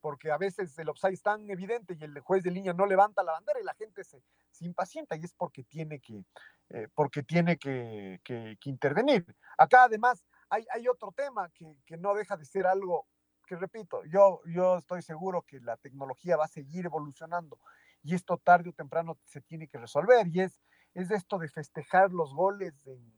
porque 0.00 0.30
a 0.30 0.38
veces 0.38 0.78
el 0.78 0.88
offside 0.88 1.14
es 1.14 1.22
tan 1.22 1.48
evidente 1.50 1.96
y 1.98 2.04
el 2.04 2.20
juez 2.20 2.42
de 2.42 2.50
línea 2.50 2.72
no 2.72 2.86
levanta 2.86 3.22
la 3.22 3.32
bandera 3.32 3.60
y 3.60 3.64
la 3.64 3.74
gente 3.74 4.04
se, 4.04 4.22
se 4.50 4.64
impacienta 4.64 5.16
y 5.16 5.24
es 5.24 5.34
porque 5.34 5.64
tiene 5.64 6.00
que, 6.00 6.24
eh, 6.70 6.88
porque 6.94 7.22
tiene 7.22 7.58
que, 7.58 8.20
que, 8.24 8.56
que, 8.60 8.70
intervenir. 8.70 9.24
Acá 9.56 9.84
además 9.84 10.24
hay, 10.48 10.64
hay 10.72 10.88
otro 10.88 11.12
tema 11.12 11.50
que, 11.50 11.78
que 11.84 11.96
no 11.96 12.14
deja 12.14 12.36
de 12.36 12.44
ser 12.44 12.66
algo 12.66 13.06
que 13.48 13.56
repito, 13.56 14.04
yo, 14.04 14.42
yo 14.44 14.76
estoy 14.76 15.00
seguro 15.00 15.42
que 15.42 15.58
la 15.60 15.78
tecnología 15.78 16.36
va 16.36 16.44
a 16.44 16.48
seguir 16.48 16.84
evolucionando 16.84 17.58
y 18.02 18.14
esto 18.14 18.36
tarde 18.36 18.68
o 18.68 18.72
temprano 18.74 19.18
se 19.24 19.40
tiene 19.40 19.68
que 19.68 19.78
resolver 19.78 20.28
y 20.28 20.42
es, 20.42 20.60
es 20.94 21.10
esto 21.10 21.38
de 21.38 21.48
festejar 21.48 22.10
los 22.12 22.34
goles 22.34 22.74
en, 22.86 23.12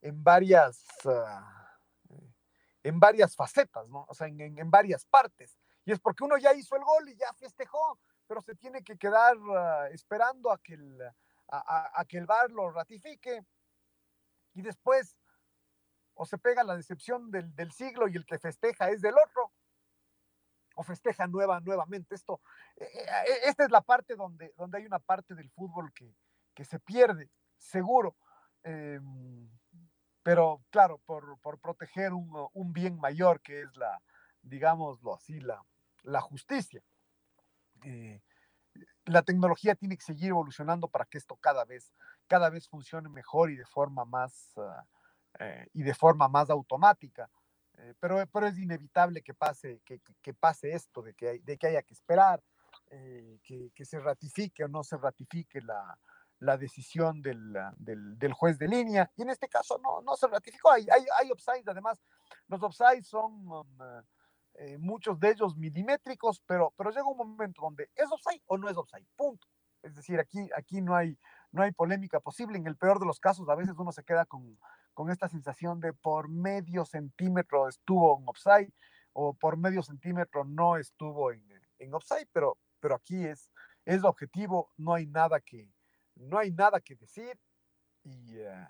en 0.00 0.22
varias, 0.22 0.84
uh, 1.04 2.12
en 2.82 3.00
varias 3.00 3.34
facetas, 3.36 3.88
¿no? 3.88 4.06
O 4.08 4.14
sea, 4.14 4.26
en, 4.26 4.40
en, 4.58 4.70
varias 4.70 5.04
partes. 5.04 5.58
Y 5.84 5.92
es 5.92 6.00
porque 6.00 6.24
uno 6.24 6.36
ya 6.38 6.54
hizo 6.54 6.76
el 6.76 6.84
gol 6.84 7.08
y 7.08 7.16
ya 7.16 7.32
festejó, 7.34 7.98
pero 8.26 8.40
se 8.40 8.54
tiene 8.54 8.82
que 8.82 8.96
quedar 8.96 9.36
uh, 9.36 9.92
esperando 9.92 10.50
a 10.50 10.58
que, 10.58 10.74
el, 10.74 11.00
a, 11.48 12.00
a, 12.00 12.04
que 12.04 12.18
el 12.18 12.26
VAR 12.26 12.50
lo 12.50 12.70
ratifique 12.70 13.44
y 14.54 14.62
después 14.62 15.16
o 16.14 16.26
se 16.26 16.36
pega 16.36 16.64
la 16.64 16.76
decepción 16.76 17.30
del, 17.30 17.54
del, 17.54 17.70
siglo 17.72 18.08
y 18.08 18.16
el 18.16 18.26
que 18.26 18.38
festeja 18.38 18.90
es 18.90 19.00
del 19.00 19.14
otro, 19.14 19.52
o 20.74 20.82
festeja 20.82 21.28
nueva, 21.28 21.60
nuevamente. 21.60 22.14
Esto, 22.16 22.40
eh, 22.76 22.84
eh, 22.84 23.38
esta 23.44 23.64
es 23.64 23.70
la 23.70 23.80
parte 23.80 24.16
donde, 24.16 24.52
donde 24.56 24.78
hay 24.78 24.86
una 24.86 24.98
parte 24.98 25.34
del 25.34 25.48
fútbol 25.50 25.92
que, 25.92 26.12
que 26.58 26.64
se 26.64 26.80
pierde, 26.80 27.30
seguro. 27.56 28.16
Eh, 28.64 28.98
pero 30.24 30.60
claro, 30.70 30.98
por, 31.06 31.38
por 31.38 31.60
proteger 31.60 32.12
un, 32.12 32.28
un, 32.52 32.72
bien 32.72 32.98
mayor 32.98 33.40
que 33.40 33.62
es 33.62 33.76
la, 33.76 34.02
digámoslo 34.42 35.14
así, 35.14 35.38
la, 35.38 35.64
la 36.02 36.20
justicia. 36.20 36.82
Eh, 37.84 38.20
la 39.04 39.22
tecnología 39.22 39.76
tiene 39.76 39.96
que 39.96 40.04
seguir 40.04 40.30
evolucionando 40.30 40.88
para 40.88 41.04
que 41.04 41.18
esto 41.18 41.36
cada 41.36 41.64
vez, 41.64 41.92
cada 42.26 42.50
vez 42.50 42.68
funcione 42.68 43.08
mejor 43.08 43.52
y 43.52 43.56
de 43.56 43.64
forma 43.64 44.04
más, 44.04 44.52
ah, 44.56 44.84
eh, 45.38 45.68
y 45.74 45.84
de 45.84 45.94
forma 45.94 46.26
más 46.26 46.50
automática. 46.50 47.30
Eh, 47.74 47.94
pero, 48.00 48.26
pero 48.32 48.48
es 48.48 48.58
inevitable 48.58 49.22
que 49.22 49.32
pase, 49.32 49.80
que, 49.84 50.00
que, 50.20 50.34
pase 50.34 50.72
esto, 50.72 51.02
de 51.02 51.14
que, 51.14 51.38
de 51.38 51.56
que 51.56 51.68
haya 51.68 51.82
que 51.84 51.94
esperar, 51.94 52.42
eh, 52.90 53.38
que, 53.44 53.70
que, 53.72 53.84
se 53.84 54.00
ratifique 54.00 54.64
o 54.64 54.68
no 54.68 54.82
se 54.82 54.96
ratifique 54.96 55.60
la, 55.60 55.96
la 56.40 56.56
decisión 56.56 57.20
del, 57.20 57.52
del, 57.76 58.18
del, 58.18 58.32
juez 58.32 58.58
de 58.58 58.68
línea. 58.68 59.10
Y 59.16 59.22
en 59.22 59.30
este 59.30 59.48
caso 59.48 59.78
no, 59.82 60.00
no 60.02 60.16
se 60.16 60.26
ratificó. 60.28 60.70
Hay, 60.70 60.86
hay, 60.90 61.04
hay 61.18 61.30
offsides, 61.30 61.66
además, 61.66 62.02
los 62.46 62.62
offsides 62.62 63.06
son 63.06 63.48
um, 63.48 63.78
eh, 64.54 64.78
muchos 64.78 65.18
de 65.18 65.30
ellos 65.30 65.56
milimétricos, 65.56 66.42
pero, 66.46 66.72
pero 66.76 66.90
llega 66.90 67.06
un 67.06 67.16
momento 67.16 67.62
donde 67.62 67.90
es 67.94 68.10
offside 68.10 68.42
o 68.46 68.58
no 68.58 68.68
es 68.68 68.76
offside, 68.76 69.06
punto. 69.16 69.46
Es 69.82 69.94
decir, 69.94 70.18
aquí, 70.18 70.48
aquí 70.56 70.80
no, 70.80 70.94
hay, 70.94 71.16
no 71.52 71.62
hay 71.62 71.72
polémica 71.72 72.20
posible. 72.20 72.58
En 72.58 72.66
el 72.66 72.76
peor 72.76 72.98
de 72.98 73.06
los 73.06 73.20
casos, 73.20 73.48
a 73.48 73.54
veces 73.54 73.74
uno 73.78 73.92
se 73.92 74.04
queda 74.04 74.26
con, 74.26 74.58
con 74.94 75.10
esta 75.10 75.28
sensación 75.28 75.80
de 75.80 75.92
por 75.92 76.28
medio 76.28 76.84
centímetro 76.84 77.68
estuvo 77.68 78.18
en 78.18 78.28
offside 78.28 78.72
o 79.12 79.32
por 79.34 79.56
medio 79.56 79.82
centímetro 79.82 80.44
no 80.44 80.76
estuvo 80.76 81.32
en, 81.32 81.44
en 81.78 81.94
offside, 81.94 82.28
pero, 82.32 82.58
pero 82.80 82.96
aquí 82.96 83.24
es, 83.24 83.50
es 83.84 84.04
objetivo, 84.04 84.70
no 84.76 84.94
hay 84.94 85.06
nada 85.06 85.40
que, 85.40 85.72
no 86.18 86.38
hay 86.38 86.50
nada 86.50 86.80
que 86.80 86.94
decir 86.96 87.38
y, 88.04 88.36
uh, 88.38 88.66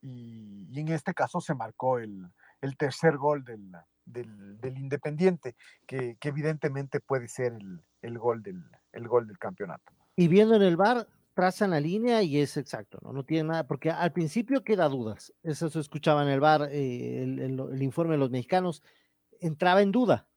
y, 0.00 0.80
en 0.80 0.88
este 0.88 1.14
caso 1.14 1.40
se 1.40 1.54
marcó 1.54 1.98
el, 1.98 2.26
el 2.60 2.76
tercer 2.76 3.16
gol 3.16 3.44
del, 3.44 3.72
del, 4.04 4.78
Independiente, 4.78 5.54
que, 5.86 6.16
que, 6.18 6.28
evidentemente 6.28 7.00
puede 7.00 7.28
ser 7.28 7.52
el, 7.52 7.80
el, 8.02 8.18
gol 8.18 8.42
del, 8.42 8.64
el 8.92 9.06
gol 9.06 9.26
del 9.26 9.38
campeonato. 9.38 9.92
Y 10.16 10.28
viendo 10.28 10.56
en 10.56 10.62
el 10.62 10.76
bar, 10.76 11.06
trazan 11.34 11.70
la 11.70 11.80
línea 11.80 12.22
y 12.22 12.38
es 12.38 12.56
exacto, 12.56 12.98
¿no? 13.02 13.12
No 13.12 13.24
tiene 13.24 13.48
nada, 13.48 13.66
porque 13.66 13.90
al 13.90 14.12
principio 14.12 14.64
queda 14.64 14.88
dudas. 14.88 15.32
Eso 15.42 15.70
se 15.70 15.80
escuchaba 15.80 16.22
en 16.22 16.28
el 16.28 16.40
bar, 16.40 16.68
eh, 16.70 17.22
el, 17.22 17.38
el, 17.38 17.60
el, 17.60 17.82
informe 17.82 18.12
de 18.12 18.18
los 18.18 18.30
mexicanos, 18.30 18.82
entraba 19.40 19.82
en 19.82 19.92
duda, 19.92 20.28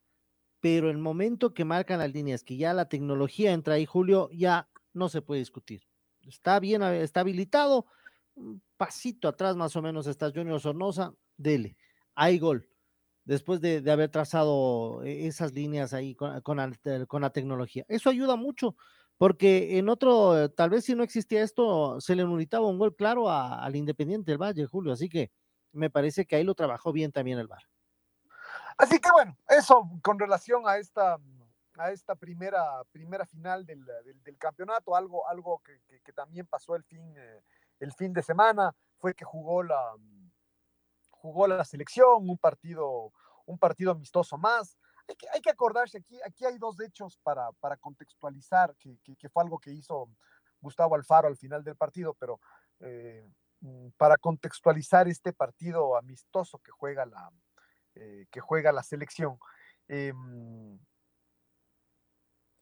pero 0.59 0.89
el 0.89 0.97
momento 0.97 1.53
que 1.53 1.65
marcan 1.65 1.99
las 1.99 2.13
líneas, 2.13 2.43
que 2.43 2.57
ya 2.57 2.73
la 2.73 2.87
tecnología 2.87 3.51
entra 3.51 3.75
ahí, 3.75 3.85
Julio, 3.85 4.29
ya 4.31 4.69
no 4.93 5.09
se 5.09 5.21
puede 5.21 5.39
discutir. 5.39 5.81
Está 6.27 6.59
bien, 6.59 6.81
está 6.83 7.21
habilitado, 7.21 7.85
un 8.35 8.61
pasito 8.77 9.27
atrás 9.27 9.55
más 9.55 9.75
o 9.75 9.81
menos 9.81 10.07
está 10.07 10.31
Junior 10.31 10.59
Sornosa, 10.59 11.13
dele, 11.37 11.77
hay 12.15 12.39
gol 12.39 12.67
después 13.25 13.59
de, 13.59 13.81
de, 13.81 13.91
haber 13.91 14.09
trazado 14.09 15.03
e, 15.03 15.27
esas 15.27 15.51
líneas 15.51 15.93
ahí 15.93 16.15
con, 16.15 16.41
con, 16.41 17.21
la 17.21 17.29
tecnología. 17.31 17.83
Eso 17.87 18.09
ayuda 18.09 18.35
mucho, 18.35 18.75
porque 19.17 19.77
en 19.77 19.89
otro, 19.89 20.49
tal 20.51 20.69
vez 20.69 20.85
si 20.85 20.95
no 20.95 21.03
existía 21.03 21.43
esto, 21.43 21.99
se 21.99 22.15
le 22.15 22.23
unitaba 22.23 22.67
un 22.67 22.77
gol 22.77 22.95
claro 22.95 23.29
al 23.29 23.75
Independiente 23.75 24.31
del 24.31 24.41
Valle, 24.41 24.65
Julio, 24.65 24.93
así 24.93 25.09
que 25.09 25.31
me 25.71 25.89
parece 25.89 26.25
que 26.25 26.37
ahí 26.37 26.43
lo 26.43 26.55
trabajó 26.55 26.93
bien 26.93 27.11
también 27.11 27.39
el 27.39 27.47
VAR. 27.47 27.63
Así 28.77 28.99
que 28.99 29.09
bueno, 29.11 29.37
eso 29.47 29.89
con 30.01 30.19
relación 30.19 30.67
a 30.67 30.77
esta, 30.77 31.17
a 31.77 31.91
esta 31.91 32.15
primera, 32.15 32.83
primera 32.91 33.25
final 33.25 33.65
del, 33.65 33.83
del, 33.85 34.23
del 34.23 34.37
campeonato, 34.37 34.95
algo, 34.95 35.27
algo 35.27 35.61
que, 35.63 35.79
que, 35.87 36.01
que, 36.01 36.13
también 36.13 36.47
pasó 36.47 36.75
el 36.75 36.83
fin, 36.83 37.13
eh, 37.17 37.43
el 37.79 37.93
fin 37.93 38.13
de 38.13 38.23
semana, 38.23 38.73
fue 38.97 39.13
que 39.13 39.25
jugó 39.25 39.63
la, 39.63 39.95
jugó 41.09 41.47
la 41.47 41.63
selección, 41.65 42.29
un 42.29 42.37
partido, 42.37 43.11
un 43.45 43.57
partido 43.57 43.91
amistoso 43.91 44.37
más. 44.37 44.77
Hay 45.07 45.15
que, 45.15 45.27
hay 45.33 45.41
que 45.41 45.49
acordarse, 45.49 45.99
aquí, 45.99 46.19
aquí 46.25 46.45
hay 46.45 46.57
dos 46.57 46.79
hechos 46.79 47.19
para, 47.23 47.51
para 47.59 47.77
contextualizar, 47.77 48.75
que, 48.77 48.97
que, 49.03 49.29
fue 49.29 49.43
algo 49.43 49.59
que 49.59 49.71
hizo 49.71 50.09
Gustavo 50.61 50.95
Alfaro 50.95 51.27
al 51.27 51.37
final 51.37 51.63
del 51.63 51.75
partido, 51.75 52.13
pero 52.15 52.39
eh, 52.79 53.29
para 53.97 54.17
contextualizar 54.17 55.07
este 55.07 55.33
partido 55.33 55.97
amistoso 55.97 56.59
que 56.59 56.71
juega 56.71 57.05
la, 57.05 57.31
eh, 57.95 58.25
que 58.31 58.39
juega 58.39 58.71
la 58.71 58.83
selección. 58.83 59.37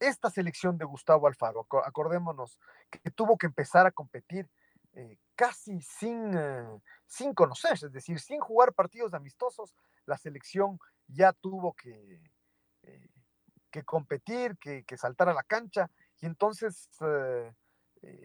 Esta 0.04 0.28
selección 0.28 0.76
de 0.76 0.84
Gustavo 0.84 1.26
Alfaro, 1.26 1.66
acordémonos 1.82 2.60
que 2.90 3.10
tuvo 3.10 3.38
que 3.38 3.46
empezar 3.46 3.86
a 3.86 3.90
competir 3.90 4.50
eh, 4.92 5.16
casi 5.34 5.80
sin, 5.80 6.36
eh, 6.36 6.80
sin 7.06 7.32
conocerse, 7.32 7.86
es 7.86 7.92
decir, 7.92 8.20
sin 8.20 8.38
jugar 8.38 8.74
partidos 8.74 9.14
amistosos, 9.14 9.74
la 10.04 10.18
selección 10.18 10.78
ya 11.08 11.32
tuvo 11.32 11.72
que, 11.72 12.20
eh, 12.82 13.08
que 13.70 13.82
competir, 13.82 14.58
que, 14.58 14.84
que, 14.84 14.98
saltar 14.98 15.30
a 15.30 15.34
la 15.34 15.42
cancha, 15.42 15.90
y 16.20 16.26
entonces 16.26 16.90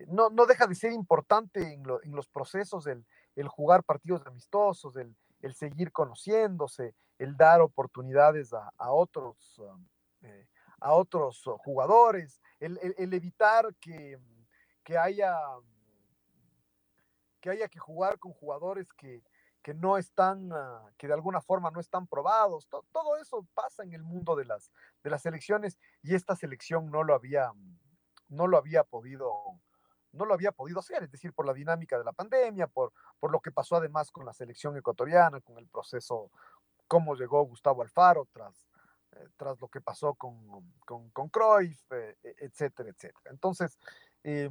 no, 0.07 0.29
no, 0.29 0.45
deja 0.45 0.67
de 0.67 0.75
ser 0.75 0.91
importante 0.91 1.73
en, 1.73 1.83
lo, 1.83 2.03
en 2.03 2.11
los 2.11 2.27
procesos 2.27 2.87
el, 2.87 3.05
jugar 3.47 3.85
partidos 3.85 4.27
amistosos, 4.27 4.97
el, 4.97 5.15
el, 5.41 5.55
seguir 5.55 5.93
conociéndose, 5.93 6.93
el 7.17 7.37
dar 7.37 7.61
oportunidades 7.61 8.51
a, 8.53 8.69
a 8.77 8.91
otros, 8.91 9.61
a 10.81 10.93
otros 10.93 11.43
jugadores, 11.59 12.41
el, 12.59 12.79
el 12.97 13.13
evitar 13.13 13.75
que, 13.75 14.17
que 14.83 14.97
haya 14.97 15.35
que 17.39 17.49
haya 17.49 17.67
que 17.69 17.79
jugar 17.79 18.19
con 18.19 18.33
jugadores 18.33 18.91
que, 18.93 19.23
que 19.61 19.73
no 19.73 19.97
están, 19.97 20.51
uh, 20.51 20.89
que 20.97 21.07
de 21.07 21.13
alguna 21.13 21.41
forma 21.41 21.71
no 21.71 21.79
están 21.79 22.07
probados. 22.07 22.67
Todo, 22.67 22.85
todo, 22.91 23.17
eso 23.17 23.45
pasa 23.53 23.83
en 23.83 23.93
el 23.93 24.03
mundo 24.03 24.35
de 24.35 24.45
las, 24.45 24.71
de 25.03 25.09
las 25.09 25.21
selecciones 25.21 25.77
y 26.01 26.15
esta 26.15 26.35
selección 26.35 26.91
no 26.91 27.03
lo 27.03 27.13
había, 27.13 27.51
no 28.27 28.47
lo 28.47 28.57
había 28.57 28.83
podido, 28.83 29.31
no 30.11 30.25
lo 30.25 30.33
había 30.33 30.51
podido 30.51 30.79
hacer, 30.79 31.03
es 31.03 31.11
decir, 31.11 31.33
por 31.33 31.45
la 31.45 31.53
dinámica 31.53 31.97
de 31.97 32.03
la 32.03 32.13
pandemia, 32.13 32.67
por, 32.67 32.93
por 33.19 33.31
lo 33.31 33.39
que 33.41 33.51
pasó 33.51 33.75
además 33.75 34.11
con 34.11 34.25
la 34.25 34.33
selección 34.33 34.77
ecuatoriana, 34.77 35.41
con 35.41 35.57
el 35.57 35.67
proceso, 35.67 36.31
cómo 36.87 37.15
llegó 37.15 37.43
Gustavo 37.43 37.81
Alfaro 37.81 38.27
tras, 38.31 38.68
eh, 39.15 39.27
tras 39.37 39.59
lo 39.59 39.67
que 39.67 39.81
pasó 39.81 40.13
con, 40.15 40.73
con, 40.85 41.09
con 41.11 41.29
Cruyff, 41.29 41.91
eh, 41.91 42.17
etcétera, 42.23 42.89
etcétera. 42.89 43.31
Entonces, 43.31 43.77
eh, 44.23 44.49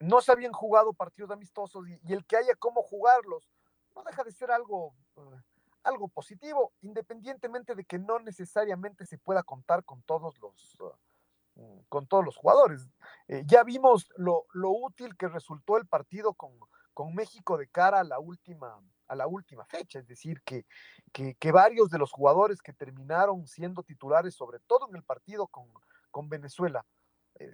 no 0.00 0.20
se 0.20 0.32
habían 0.32 0.52
jugado 0.52 0.92
partidos 0.92 1.30
amistosos 1.30 1.86
y, 1.88 2.12
el 2.12 2.24
que 2.24 2.36
haya 2.36 2.54
cómo 2.56 2.82
jugarlos 2.82 3.48
no 3.94 4.02
deja 4.02 4.24
de 4.24 4.32
ser 4.32 4.50
algo, 4.50 4.94
uh, 5.16 5.36
algo 5.82 6.08
positivo, 6.08 6.72
independientemente 6.80 7.74
de 7.74 7.84
que 7.84 7.98
no 7.98 8.18
necesariamente 8.18 9.04
se 9.04 9.18
pueda 9.18 9.42
contar 9.42 9.84
con 9.84 10.02
todos 10.02 10.38
los, 10.38 10.78
uh, 10.80 11.84
con 11.88 12.06
todos 12.06 12.24
los 12.24 12.36
jugadores. 12.36 12.88
Eh, 13.28 13.42
ya 13.46 13.62
vimos 13.62 14.08
lo, 14.16 14.46
lo, 14.52 14.70
útil 14.70 15.16
que 15.16 15.28
resultó 15.28 15.76
el 15.76 15.86
partido 15.86 16.32
con, 16.34 16.52
con, 16.94 17.14
México 17.14 17.58
de 17.58 17.68
cara 17.68 18.00
a 18.00 18.04
la 18.04 18.18
última, 18.18 18.80
a 19.10 19.16
la 19.16 19.26
última 19.26 19.64
fecha, 19.64 19.98
es 19.98 20.06
decir, 20.06 20.40
que, 20.42 20.64
que, 21.12 21.52
varios 21.52 21.90
de 21.90 21.98
los 21.98 22.12
jugadores 22.12 22.62
que 22.62 22.72
terminaron 22.72 23.44
siendo 23.48 23.82
titulares, 23.82 24.36
sobre 24.36 24.60
todo 24.60 24.88
en 24.88 24.94
el 24.94 25.02
partido 25.02 25.48
con, 25.48 25.66
con 26.12 26.28
Venezuela, 26.28 26.86
eh, 27.34 27.52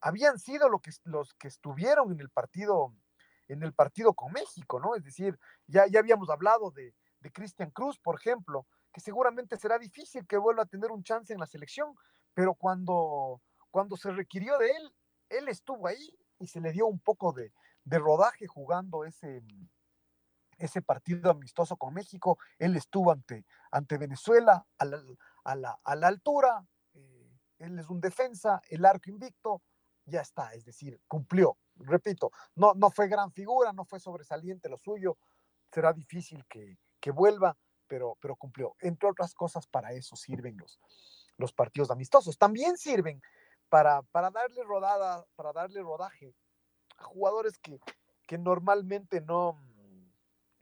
habían 0.00 0.38
sido 0.38 0.68
lo 0.68 0.78
que, 0.78 0.92
los 1.02 1.34
que 1.34 1.48
estuvieron 1.48 2.12
en 2.12 2.20
el 2.20 2.30
partido 2.30 2.94
en 3.46 3.62
el 3.62 3.74
partido 3.74 4.14
con 4.14 4.32
México, 4.32 4.80
¿no? 4.80 4.94
Es 4.94 5.04
decir, 5.04 5.38
ya, 5.66 5.86
ya 5.86 5.98
habíamos 5.98 6.30
hablado 6.30 6.70
de, 6.70 6.94
de 7.20 7.30
Cristian 7.30 7.70
Cruz, 7.70 7.98
por 7.98 8.18
ejemplo, 8.18 8.66
que 8.90 9.02
seguramente 9.02 9.58
será 9.58 9.78
difícil 9.78 10.26
que 10.26 10.38
vuelva 10.38 10.62
a 10.62 10.66
tener 10.66 10.90
un 10.90 11.02
chance 11.02 11.30
en 11.30 11.40
la 11.40 11.46
selección, 11.46 11.94
pero 12.32 12.54
cuando, 12.54 13.42
cuando 13.70 13.98
se 13.98 14.10
requirió 14.12 14.56
de 14.56 14.70
él, 14.70 14.94
él 15.28 15.48
estuvo 15.48 15.86
ahí 15.86 16.16
y 16.38 16.46
se 16.46 16.62
le 16.62 16.72
dio 16.72 16.86
un 16.86 17.00
poco 17.00 17.34
de, 17.34 17.52
de 17.84 17.98
rodaje 17.98 18.46
jugando 18.46 19.04
ese, 19.04 19.42
ese 20.64 20.82
partido 20.82 21.30
amistoso 21.30 21.76
con 21.76 21.94
México. 21.94 22.38
Él 22.58 22.76
estuvo 22.76 23.12
ante, 23.12 23.44
ante 23.70 23.98
Venezuela 23.98 24.66
a 24.78 24.84
la, 24.84 25.02
a 25.44 25.54
la, 25.54 25.78
a 25.84 25.96
la 25.96 26.08
altura, 26.08 26.66
eh, 26.94 27.38
él 27.58 27.78
es 27.78 27.88
un 27.90 28.00
defensa, 28.00 28.60
el 28.68 28.84
arco 28.84 29.10
invicto, 29.10 29.62
ya 30.06 30.20
está, 30.20 30.52
es 30.54 30.64
decir, 30.64 31.00
cumplió. 31.06 31.58
Repito, 31.76 32.30
no, 32.54 32.74
no 32.74 32.90
fue 32.90 33.08
gran 33.08 33.32
figura, 33.32 33.72
no 33.72 33.84
fue 33.84 34.00
sobresaliente 34.00 34.68
lo 34.68 34.78
suyo, 34.78 35.18
será 35.72 35.92
difícil 35.92 36.44
que, 36.46 36.78
que 37.00 37.10
vuelva, 37.10 37.56
pero, 37.86 38.16
pero 38.20 38.36
cumplió. 38.36 38.74
Entre 38.80 39.08
otras 39.08 39.34
cosas, 39.34 39.66
para 39.66 39.92
eso 39.92 40.16
sirven 40.16 40.56
los, 40.56 40.80
los 41.36 41.52
partidos 41.52 41.90
amistosos. 41.90 42.38
También 42.38 42.76
sirven 42.76 43.20
para, 43.68 44.02
para, 44.02 44.30
darle 44.30 44.62
rodada, 44.62 45.26
para 45.36 45.52
darle 45.52 45.82
rodaje 45.82 46.34
a 46.96 47.04
jugadores 47.04 47.58
que, 47.58 47.80
que 48.26 48.38
normalmente 48.38 49.20
no, 49.20 49.58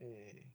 eh, 0.03 0.53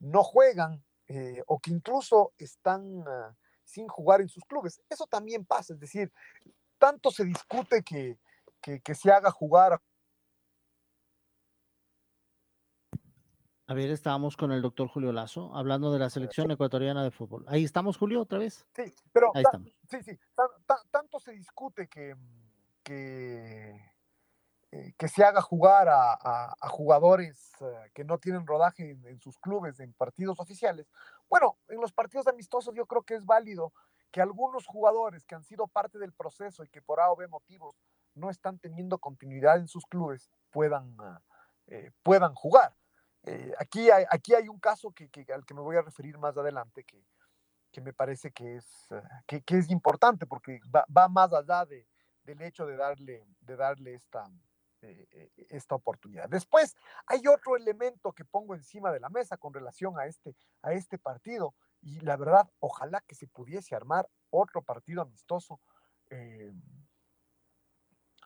no 0.00 0.22
juegan 0.22 0.84
eh, 1.08 1.42
o 1.46 1.58
que 1.58 1.70
incluso 1.70 2.34
están 2.36 2.98
uh, 2.98 3.34
sin 3.64 3.88
jugar 3.88 4.20
en 4.20 4.28
sus 4.28 4.44
clubes. 4.44 4.82
Eso 4.90 5.06
también 5.06 5.46
pasa, 5.46 5.72
es 5.72 5.80
decir, 5.80 6.12
tanto 6.78 7.10
se 7.10 7.24
discute 7.24 7.82
que, 7.82 8.18
que, 8.60 8.80
que 8.80 8.94
se 8.94 9.10
haga 9.10 9.30
jugar. 9.30 9.80
A 13.68 13.74
ver, 13.74 13.90
estábamos 13.90 14.36
con 14.36 14.52
el 14.52 14.62
doctor 14.62 14.88
Julio 14.88 15.10
Lazo 15.10 15.54
hablando 15.56 15.90
de 15.92 15.98
la 15.98 16.10
selección 16.10 16.50
ecuatoriana 16.50 17.02
de 17.02 17.10
fútbol. 17.10 17.44
Ahí 17.48 17.64
estamos, 17.64 17.96
Julio, 17.96 18.20
otra 18.20 18.38
vez. 18.38 18.66
Sí, 18.76 18.92
pero 19.12 19.32
Ahí 19.34 19.42
estamos. 19.42 19.72
sí, 19.88 20.02
sí, 20.02 20.18
tanto 20.90 21.18
se 21.18 21.32
discute 21.32 21.88
que, 21.88 22.14
que, 22.82 23.74
eh, 24.76 24.92
que 24.98 25.08
se 25.08 25.24
haga 25.24 25.40
jugar 25.40 25.88
a, 25.88 26.54
jugadores 26.68 27.50
eh, 27.60 27.90
que 27.94 28.04
no 28.04 28.18
tienen 28.18 28.46
rodaje 28.46 28.90
en, 28.90 29.20
sus 29.20 29.38
clubes, 29.38 29.80
en 29.80 29.94
partidos 29.94 30.38
oficiales. 30.38 30.86
Bueno, 31.30 31.56
en 31.68 31.80
los 31.80 31.92
partidos 31.92 32.26
amistosos 32.26 32.74
yo 32.74 32.84
creo 32.84 33.02
que 33.02 33.14
es 33.14 33.24
válido 33.24 33.72
que 34.10 34.20
algunos 34.20 34.66
jugadores 34.66 35.24
que 35.24 35.34
han 35.34 35.44
sido 35.44 35.66
parte 35.66 35.98
del 35.98 36.12
proceso 36.12 36.62
y 36.62 36.68
que 36.68 36.82
por 36.82 37.00
A 37.00 37.10
o 37.10 37.16
B 37.16 37.26
motivos 37.26 37.74
no 38.14 38.28
están 38.28 38.58
teniendo 38.58 38.98
continuidad 38.98 39.56
en 39.56 39.66
sus 39.66 39.86
clubes 39.86 40.30
puedan, 40.50 40.94
eh, 41.68 41.90
puedan 42.02 42.34
jugar. 42.34 42.76
aquí, 43.58 43.90
hay, 43.90 44.04
aquí 44.10 44.34
hay 44.34 44.48
un 44.48 44.60
caso 44.60 44.92
que, 44.92 45.08
al 45.32 45.46
que 45.46 45.54
me 45.54 45.62
voy 45.62 45.76
a 45.76 45.82
referir 45.82 46.18
más 46.18 46.36
adelante 46.36 46.84
que, 46.84 47.02
que 47.72 47.80
me 47.80 47.94
parece 47.94 48.30
que 48.30 48.56
es, 48.56 48.66
que, 49.26 49.42
es 49.48 49.70
importante 49.70 50.26
porque 50.26 50.60
va, 50.74 50.84
va 50.94 51.08
más 51.08 51.32
allá 51.32 51.64
de, 51.64 51.86
del 52.24 52.42
hecho 52.42 52.66
de 52.66 52.76
darle, 52.76 53.24
de 53.40 53.56
darle 53.56 53.94
esta, 53.94 54.28
eh, 54.90 55.08
eh, 55.10 55.46
esta 55.50 55.74
oportunidad. 55.74 56.28
Después 56.28 56.76
hay 57.06 57.26
otro 57.26 57.56
elemento 57.56 58.12
que 58.12 58.24
pongo 58.24 58.54
encima 58.54 58.92
de 58.92 59.00
la 59.00 59.08
mesa 59.08 59.36
con 59.36 59.52
relación 59.52 59.98
a 59.98 60.06
este, 60.06 60.34
a 60.62 60.72
este 60.72 60.98
partido 60.98 61.54
y 61.82 62.00
la 62.00 62.16
verdad, 62.16 62.48
ojalá 62.60 63.00
que 63.00 63.14
se 63.14 63.26
pudiese 63.26 63.74
armar 63.74 64.08
otro 64.30 64.62
partido 64.62 65.02
amistoso 65.02 65.60
eh, 66.10 66.52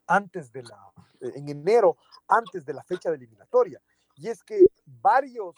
antes 0.06 0.52
de 0.52 0.62
la, 0.62 0.92
en 1.20 1.48
enero, 1.48 1.96
antes 2.28 2.64
de 2.64 2.74
la 2.74 2.82
fecha 2.82 3.10
de 3.10 3.16
eliminatoria. 3.16 3.80
Y 4.16 4.28
es 4.28 4.42
que 4.42 4.66
varios 4.84 5.54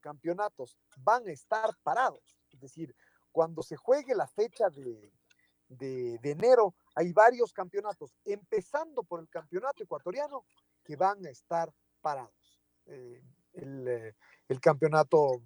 campeonatos 0.00 0.76
van 0.98 1.26
a 1.26 1.30
estar 1.30 1.70
parados. 1.82 2.36
Es 2.50 2.60
decir, 2.60 2.94
cuando 3.30 3.62
se 3.62 3.76
juegue 3.76 4.14
la 4.14 4.26
fecha 4.26 4.68
de, 4.70 5.12
de, 5.76 6.30
enero, 6.30 6.74
hay 6.94 7.12
varios 7.12 7.52
campeonatos, 7.52 8.14
empezando 8.24 9.02
por 9.02 9.20
el 9.20 9.28
campeonato 9.28 9.82
ecuatoriano, 9.82 10.44
que 10.84 10.96
van 10.96 11.24
a 11.24 11.30
estar 11.30 11.72
parados. 12.00 12.58
Eh, 12.86 13.22
eh, 13.54 14.14
el, 14.48 14.60
campeonato 14.60 15.42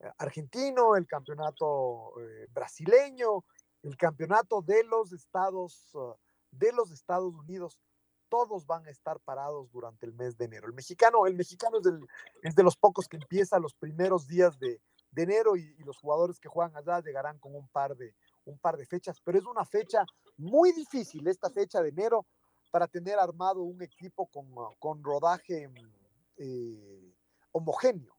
eh, 0.00 0.10
argentino, 0.18 0.96
el 0.96 1.06
campeonato 1.06 2.12
brasileño, 2.50 3.44
el 3.82 3.96
campeonato 3.96 4.62
de 4.62 4.84
los 4.84 5.12
Estados, 5.12 5.92
de 6.50 6.72
los 6.72 6.90
Estados 6.90 7.34
Unidos, 7.34 7.78
todos 8.28 8.66
van 8.66 8.86
a 8.86 8.90
estar 8.90 9.18
parados 9.20 9.70
durante 9.72 10.04
el 10.04 10.12
mes 10.12 10.36
de 10.36 10.44
enero. 10.44 10.66
El 10.66 10.74
mexicano, 10.74 11.26
el 11.26 11.34
mexicano 11.34 11.78
es, 12.42 12.54
de 12.54 12.62
los 12.62 12.76
pocos 12.76 13.08
que 13.08 13.16
empieza 13.16 13.58
los 13.58 13.74
primeros 13.74 14.26
días 14.26 14.58
de, 14.58 14.80
enero 15.16 15.56
y, 15.56 15.62
y, 15.78 15.82
los 15.82 15.98
jugadores 15.98 16.38
que 16.38 16.48
juegan 16.48 16.76
allá 16.76 17.00
llegarán 17.00 17.38
con 17.38 17.56
un 17.56 17.66
par 17.68 17.96
de, 17.96 18.14
un 18.48 18.58
par 18.58 18.76
de 18.76 18.86
fechas, 18.86 19.20
pero 19.22 19.38
es 19.38 19.44
una 19.44 19.64
fecha 19.64 20.04
muy 20.36 20.72
difícil, 20.72 21.26
esta 21.26 21.50
fecha 21.50 21.82
de 21.82 21.90
enero, 21.90 22.26
para 22.70 22.86
tener 22.86 23.18
armado 23.18 23.62
un 23.62 23.82
equipo 23.82 24.26
con, 24.26 24.46
con 24.78 25.02
rodaje 25.02 25.70
eh, 26.36 27.14
homogéneo. 27.52 28.14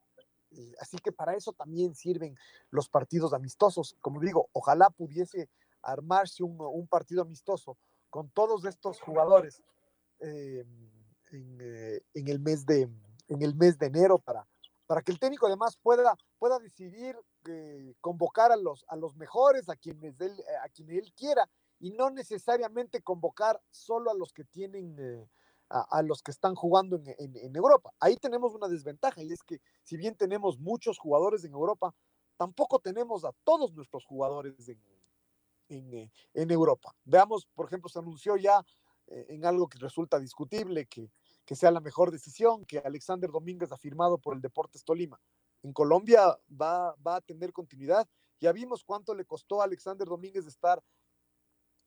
así 0.79 0.97
que 0.97 1.11
para 1.11 1.35
eso 1.35 1.53
también 1.53 1.93
sirven 1.93 2.35
los 2.71 2.89
partidos 2.89 3.33
amistosos. 3.33 3.95
Como 4.01 4.19
digo, 4.19 4.49
ojalá 4.53 4.89
pudiese 4.89 5.49
armarse 5.81 6.43
un, 6.43 6.87
partido 6.87 7.21
amistoso 7.21 7.77
con 8.09 8.29
todos 8.31 8.65
estos 8.65 8.99
jugadores 8.99 9.61
eh, 10.19 10.65
eh, 11.31 12.01
en, 12.13 12.27
el 12.27 12.39
mes 12.39 12.65
de, 12.65 12.89
en 13.27 13.41
el 13.41 13.55
mes 13.55 13.77
de 13.77 13.85
enero 13.85 14.17
para, 14.17 14.47
para 14.87 15.01
que 15.01 15.11
el 15.11 15.19
técnico 15.19 15.45
además 15.45 15.77
pueda, 15.77 16.17
pueda 16.39 16.59
decidir 16.59 17.15
eh, 17.47 17.95
convocar 18.01 18.51
a 18.51 18.57
los, 18.57 18.85
a 18.87 18.95
los 18.95 19.15
mejores, 19.15 19.69
a 19.69 19.75
quienes, 19.75 20.19
él, 20.19 20.33
a 20.63 20.69
quienes 20.69 21.03
él 21.03 21.13
quiera, 21.13 21.49
y 21.79 21.91
no 21.91 22.09
necesariamente 22.09 23.01
convocar 23.01 23.61
solo 23.69 24.11
a 24.11 24.13
los 24.13 24.33
que 24.33 24.43
tienen, 24.43 24.95
eh, 24.99 25.27
a, 25.69 26.01
los 26.01 26.21
que 26.21 26.31
están 26.31 26.55
jugando 26.55 26.97
en, 26.97 27.55
Europa. 27.55 27.91
Ahí 27.99 28.17
tenemos 28.17 28.53
una 28.55 28.67
desventaja, 28.67 29.21
y 29.23 29.31
es 29.31 29.43
que 29.43 29.61
si 29.83 29.97
bien 29.97 30.15
tenemos 30.15 30.59
muchos 30.59 30.97
jugadores 30.97 31.43
en 31.45 31.53
Europa, 31.53 31.93
tampoco 32.37 32.79
tenemos 32.79 33.23
a 33.23 33.31
todos 33.43 33.73
nuestros 33.73 34.05
jugadores 34.05 34.67
en, 34.67 35.93
eh, 35.93 36.09
Europa. 36.33 36.95
Veamos, 37.05 37.47
por 37.53 37.67
ejemplo, 37.67 37.89
se 37.89 37.99
anunció 37.99 38.35
ya 38.37 38.65
en 39.07 39.43
algo 39.43 39.67
que 39.67 39.79
resulta 39.79 40.19
discutible, 40.19 40.85
que 40.85 41.09
que 41.49 41.55
sea 41.55 41.71
la 41.71 41.79
mejor 41.79 42.11
decisión, 42.11 42.63
que 42.63 42.77
Alexander 42.77 43.31
Domínguez 43.31 43.71
ha 43.71 43.77
firmado 43.79 44.19
por 44.19 44.35
el 44.35 44.39
Deportes 44.39 44.83
Tolima. 44.83 45.19
En 45.63 45.73
Colombia 45.73 46.37
va, 46.49 46.95
a 47.05 47.21
tener 47.21 47.51
continuidad. 47.51 48.07
Ya 48.39 48.51
vimos 48.51 48.83
cuánto 48.83 49.13
le 49.13 49.25
costó 49.25 49.61
a 49.61 49.65
Alexander 49.65 50.07
Domínguez 50.07 50.45
estar 50.45 50.81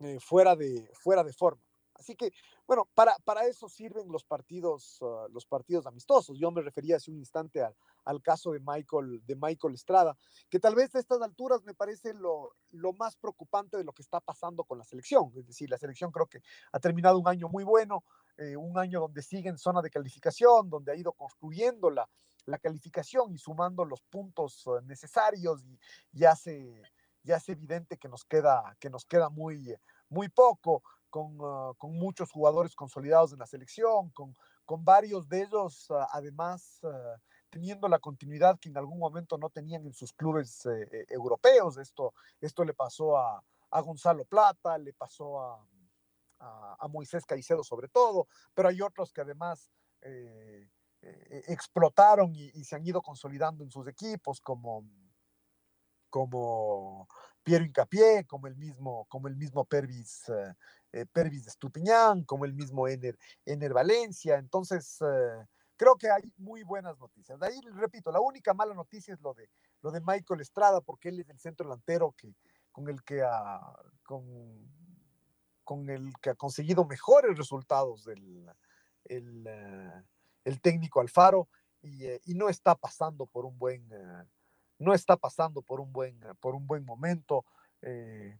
eh, 0.00 0.18
fuera, 0.20 0.54
de, 0.54 0.90
fuera 0.94 1.24
de 1.24 1.32
forma. 1.32 1.62
Así 1.94 2.16
que, 2.16 2.32
bueno, 2.66 2.88
para, 2.94 3.14
para 3.24 3.46
eso 3.46 3.68
sirven 3.68 4.10
los 4.10 4.24
partidos, 4.24 4.98
ah, 5.02 5.26
los 5.30 5.46
partidos 5.46 5.86
amistosos. 5.86 6.38
Yo 6.38 6.50
me 6.50 6.62
refería 6.62 6.96
hace 6.96 7.10
un 7.10 7.18
instante 7.18 7.62
al, 7.62 7.74
al, 8.04 8.20
caso 8.22 8.52
de 8.52 8.60
Michael, 8.60 9.22
de 9.24 9.36
Michael 9.36 9.74
Estrada, 9.74 10.16
que 10.50 10.58
tal 10.58 10.74
vez 10.74 10.94
a 10.94 10.98
estas 10.98 11.20
alturas 11.22 11.62
me 11.64 11.74
parece 11.74 12.14
lo, 12.14 12.54
lo 12.70 12.92
más 12.92 13.16
preocupante 13.16 13.76
de 13.76 13.84
lo 13.84 13.92
que 13.92 14.02
está 14.02 14.20
pasando 14.20 14.64
con 14.64 14.78
la 14.78 14.84
selección. 14.84 15.32
Es 15.36 15.46
decir, 15.46 15.70
la 15.70 15.78
selección 15.78 16.10
creo 16.10 16.26
que 16.26 16.42
ha 16.72 16.80
terminado 16.80 17.18
un 17.18 17.28
año 17.28 17.48
muy 17.48 17.64
bueno, 17.64 18.04
eh, 18.36 18.56
un 18.56 18.78
año 18.78 19.00
donde 19.00 19.22
sigue 19.22 19.48
en 19.48 19.58
zona 19.58 19.82
de 19.82 19.90
calificación, 19.90 20.70
donde 20.70 20.92
ha 20.92 20.96
ido 20.96 21.12
construyendo 21.12 21.90
la, 22.46 22.58
calificación 22.58 23.32
y 23.34 23.38
sumando 23.38 23.84
los 23.84 24.02
puntos 24.02 24.64
eh, 24.66 24.82
necesarios 24.84 25.64
y 25.64 25.78
ya 26.12 26.34
se, 26.36 26.82
ya 27.22 27.36
es 27.36 27.48
evidente 27.48 27.96
que 27.96 28.08
nos 28.08 28.24
queda, 28.24 28.76
que 28.80 28.90
nos 28.90 29.04
queda 29.04 29.28
muy, 29.28 29.74
muy 30.08 30.28
poco, 30.28 30.82
con, 31.10 31.38
ah, 31.42 31.72
con 31.78 31.92
muchos 31.98 32.30
jugadores 32.30 32.74
consolidados 32.74 33.32
en 33.32 33.38
la 33.38 33.46
selección, 33.46 34.10
con, 34.10 34.34
con 34.64 34.84
varios 34.84 35.28
de 35.28 35.42
ellos 35.42 35.90
ah, 35.90 36.08
además 36.12 36.80
ah, 36.84 37.16
teniendo 37.50 37.86
la 37.86 37.98
continuidad 37.98 38.58
que 38.58 38.70
en 38.70 38.78
algún 38.78 38.98
momento 38.98 39.36
no 39.36 39.50
tenían 39.50 39.84
en 39.84 39.92
sus 39.92 40.12
clubes 40.14 40.64
eh, 40.64 41.04
europeos. 41.10 41.76
Esto, 41.76 42.14
esto 42.40 42.64
le 42.64 42.72
pasó 42.72 43.18
a, 43.18 43.44
a 43.70 43.80
Gonzalo 43.82 44.24
Plata, 44.24 44.78
le 44.78 44.94
pasó 44.94 45.38
a, 45.38 45.66
a, 46.78 46.88
Moisés 46.88 47.24
Caicedo 47.24 47.62
sobre 47.62 47.88
todo, 47.88 48.26
pero 48.54 48.68
hay 48.68 48.80
otros 48.80 49.12
que 49.12 49.20
además 49.20 49.70
eh, 50.00 50.68
eh, 51.02 51.42
explotaron 51.48 52.34
y, 52.34 52.64
se 52.64 52.76
han 52.76 52.86
ido 52.86 53.02
consolidando 53.02 53.64
en 53.64 53.70
sus 53.70 53.86
equipos, 53.88 54.40
como, 54.40 54.88
como 56.08 57.08
Piero 57.42 57.64
Incapié, 57.64 58.24
como 58.24 58.46
el 58.46 58.56
mismo, 58.56 59.06
como 59.08 59.26
el 59.26 59.36
mismo 59.36 59.64
Pervis, 59.64 60.30
eh, 60.92 61.06
Pervis 61.12 61.44
de 61.44 61.50
Estupiñán, 61.50 62.24
como 62.24 62.44
el 62.44 62.54
mismo 62.54 62.86
Ener, 62.86 63.18
Ener 63.44 63.72
Valencia. 63.72 64.36
Entonces, 64.36 64.98
creo 65.76 65.96
que 65.96 66.10
hay 66.10 66.32
muy 66.36 66.62
buenas 66.62 66.98
noticias. 66.98 67.40
De 67.40 67.46
ahí, 67.46 67.60
repito, 67.74 68.12
la 68.12 68.20
única 68.20 68.54
mala 68.54 68.74
noticia 68.74 69.12
es 69.12 69.20
lo 69.20 69.34
de, 69.34 69.48
lo 69.80 69.90
de 69.90 70.00
Michael 70.00 70.40
Estrada, 70.40 70.80
porque 70.80 71.08
él 71.08 71.20
es 71.20 71.28
el 71.28 71.40
centro 71.40 71.66
delantero 71.66 72.14
que, 72.16 72.32
con 72.70 72.88
el 72.88 73.02
que 73.02 73.26
con, 74.04 74.24
con 75.64 75.90
el 75.90 76.12
que 76.20 76.30
ha 76.30 76.34
conseguido 76.36 76.84
mejores 76.84 77.36
resultados 77.36 78.04
del 78.04 78.48
el, 79.04 79.44
eh, 79.46 80.02
el 80.44 80.60
técnico 80.60 81.00
Alfaro 81.00 81.48
y, 81.80 82.06
eh, 82.06 82.20
y, 82.24 82.34
no 82.34 82.48
está 82.48 82.74
pasando 82.74 83.26
por 83.26 83.44
un 83.44 83.58
buen 83.58 83.88
eh, 83.92 84.24
no 84.78 84.94
está 84.94 85.16
pasando 85.16 85.62
por 85.62 85.80
un 85.80 85.92
buen 85.92 86.20
por 86.40 86.54
un 86.54 86.66
buen 86.66 86.84
momento 86.84 87.44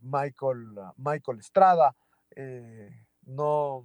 Michael 0.00 0.76
Michael 0.96 1.40
Estrada 1.40 1.96
no 3.22 3.84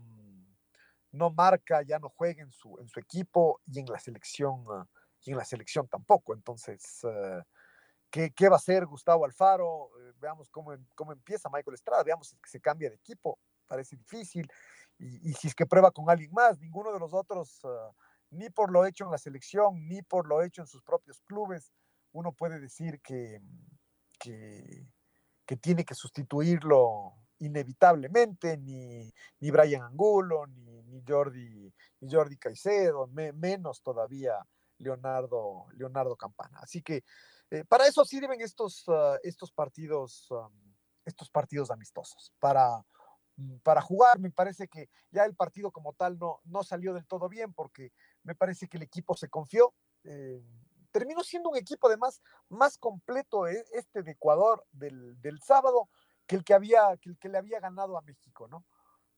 no 1.11 1.31
marca 1.31 1.81
ya 1.81 1.97
no 1.97 2.09
juega 2.09 2.43
en 2.43 2.51
su 2.51 2.77
en 2.79 2.87
su 2.87 2.99
equipo 2.99 3.59
y 3.65 3.79
en 3.79 3.87
la 3.87 3.97
selección 3.97 4.65
y 5.25 5.31
en 5.31 5.37
la 5.37 5.45
selección 5.45 5.87
tampoco 5.87 6.35
entonces 6.35 7.03
¿Qué, 8.09 8.31
¿Qué, 8.31 8.47
va 8.47 8.55
a 8.55 8.57
hacer 8.57 8.85
Gustavo 8.85 9.25
Alfaro? 9.25 9.91
Eh, 9.99 10.13
veamos 10.19 10.49
cómo, 10.49 10.71
em, 10.73 10.85
cómo 10.95 11.11
empieza 11.11 11.49
Michael 11.49 11.75
Estrada, 11.75 12.03
veamos 12.03 12.29
si 12.29 12.37
se 12.45 12.61
cambia 12.61 12.89
de 12.89 12.95
equipo, 12.95 13.37
parece 13.67 13.95
difícil. 13.97 14.49
Y, 14.97 15.29
y, 15.29 15.33
si 15.33 15.47
es 15.47 15.55
que 15.55 15.65
prueba 15.65 15.91
con 15.91 16.09
alguien 16.09 16.31
más, 16.31 16.57
ninguno 16.59 16.93
de 16.93 16.99
los 16.99 17.13
otros, 17.13 17.63
uh, 17.65 17.93
ni 18.31 18.49
por 18.49 18.71
lo 18.71 18.85
hecho 18.85 19.05
en 19.05 19.11
la 19.11 19.17
selección, 19.17 19.87
ni 19.87 20.01
por 20.01 20.27
lo 20.27 20.41
hecho 20.41 20.61
en 20.61 20.67
sus 20.67 20.81
propios 20.83 21.21
clubes, 21.21 21.71
uno 22.11 22.31
puede 22.31 22.59
decir 22.59 23.01
que, 23.01 23.39
que, 24.19 24.87
tiene 25.61 25.85
que 25.85 25.95
sustituirlo 25.95 27.13
inevitablemente, 27.39 28.57
ni, 28.57 29.11
ni 29.39 29.51
Brian 29.51 29.83
Angulo, 29.83 30.47
ni, 30.47 30.81
ni, 30.83 31.03
Jordi, 31.07 31.71
ni 31.99 32.11
Jordi 32.11 32.37
Caicedo, 32.37 33.07
me, 33.07 33.31
menos 33.31 33.81
todavía 33.81 34.35
Leonardo, 34.79 35.67
Leonardo 35.73 36.15
Campana. 36.15 36.59
Así 36.61 36.81
que 36.81 37.03
eh, 37.49 37.63
para 37.65 37.87
eso 37.87 38.03
sirven 38.03 38.41
estos, 38.41 38.83
ah, 38.87 39.17
estos 39.23 39.51
partidos, 39.51 40.27
estos 41.05 41.29
partidos 41.29 41.71
amistosos, 41.71 42.33
para, 42.39 42.83
mm, 43.37 43.57
para 43.63 43.81
jugar. 43.81 44.19
Me 44.19 44.31
parece 44.31 44.67
que 44.67 44.89
ya 45.11 45.23
el 45.25 45.35
partido 45.35 45.71
como 45.71 45.93
tal 45.93 46.17
no, 46.19 46.41
no 46.45 46.63
salió 46.63 46.93
del 46.93 47.05
todo 47.05 47.29
bien 47.29 47.53
porque 47.53 47.91
me 48.27 48.35
parece 48.35 48.67
que 48.67 48.77
el 48.77 48.83
equipo 48.83 49.15
se 49.15 49.29
confió. 49.29 49.73
Eh, 50.03 50.43
terminó 50.91 51.23
siendo 51.23 51.49
un 51.49 51.57
equipo 51.57 51.87
además 51.87 52.21
más 52.49 52.77
completo 52.77 53.47
eh, 53.47 53.63
este 53.71 54.03
de 54.03 54.11
Ecuador 54.11 54.65
del, 54.71 55.39
sábado 55.41 55.89
que 56.27 56.35
el 56.35 56.43
que, 56.43 56.53
había, 56.53 56.97
que 56.97 57.09
el 57.09 57.17
que 57.17 57.29
le 57.29 57.37
había 57.37 57.61
ganado 57.61 57.97
a 57.97 58.01
México, 58.01 58.47
¿no? 58.49 58.65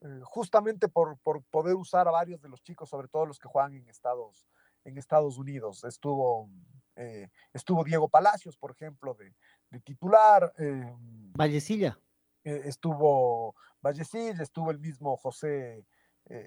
eh, 0.01 0.19
justamente 0.23 0.87
por, 0.87 1.17
por, 1.19 1.43
poder 1.45 1.75
usar 1.75 2.07
a 2.07 2.11
varios 2.11 2.39
de 2.39 2.49
los 2.49 2.61
chicos, 2.61 2.87
sobre 2.87 3.07
todo 3.07 3.25
los 3.25 3.39
que 3.39 3.47
juegan 3.47 3.73
en 3.73 3.89
Estados, 3.89 4.47
en 4.85 4.99
Estados 4.99 5.39
Unidos. 5.39 5.83
Estuvo, 5.83 6.49
eh, 6.95 7.29
estuvo 7.51 7.83
Diego 7.83 8.07
Palacios, 8.09 8.57
por 8.57 8.71
ejemplo, 8.71 9.15
de, 9.15 9.33
de 9.71 9.79
titular. 9.79 10.53
Eh, 10.59 10.95
Vallecilla. 11.35 11.99
estuvo 12.43 13.55
Vallecilla, 13.81 14.43
estuvo 14.43 14.69
el 14.69 14.79
mismo 14.79 15.17
José, 15.17 15.85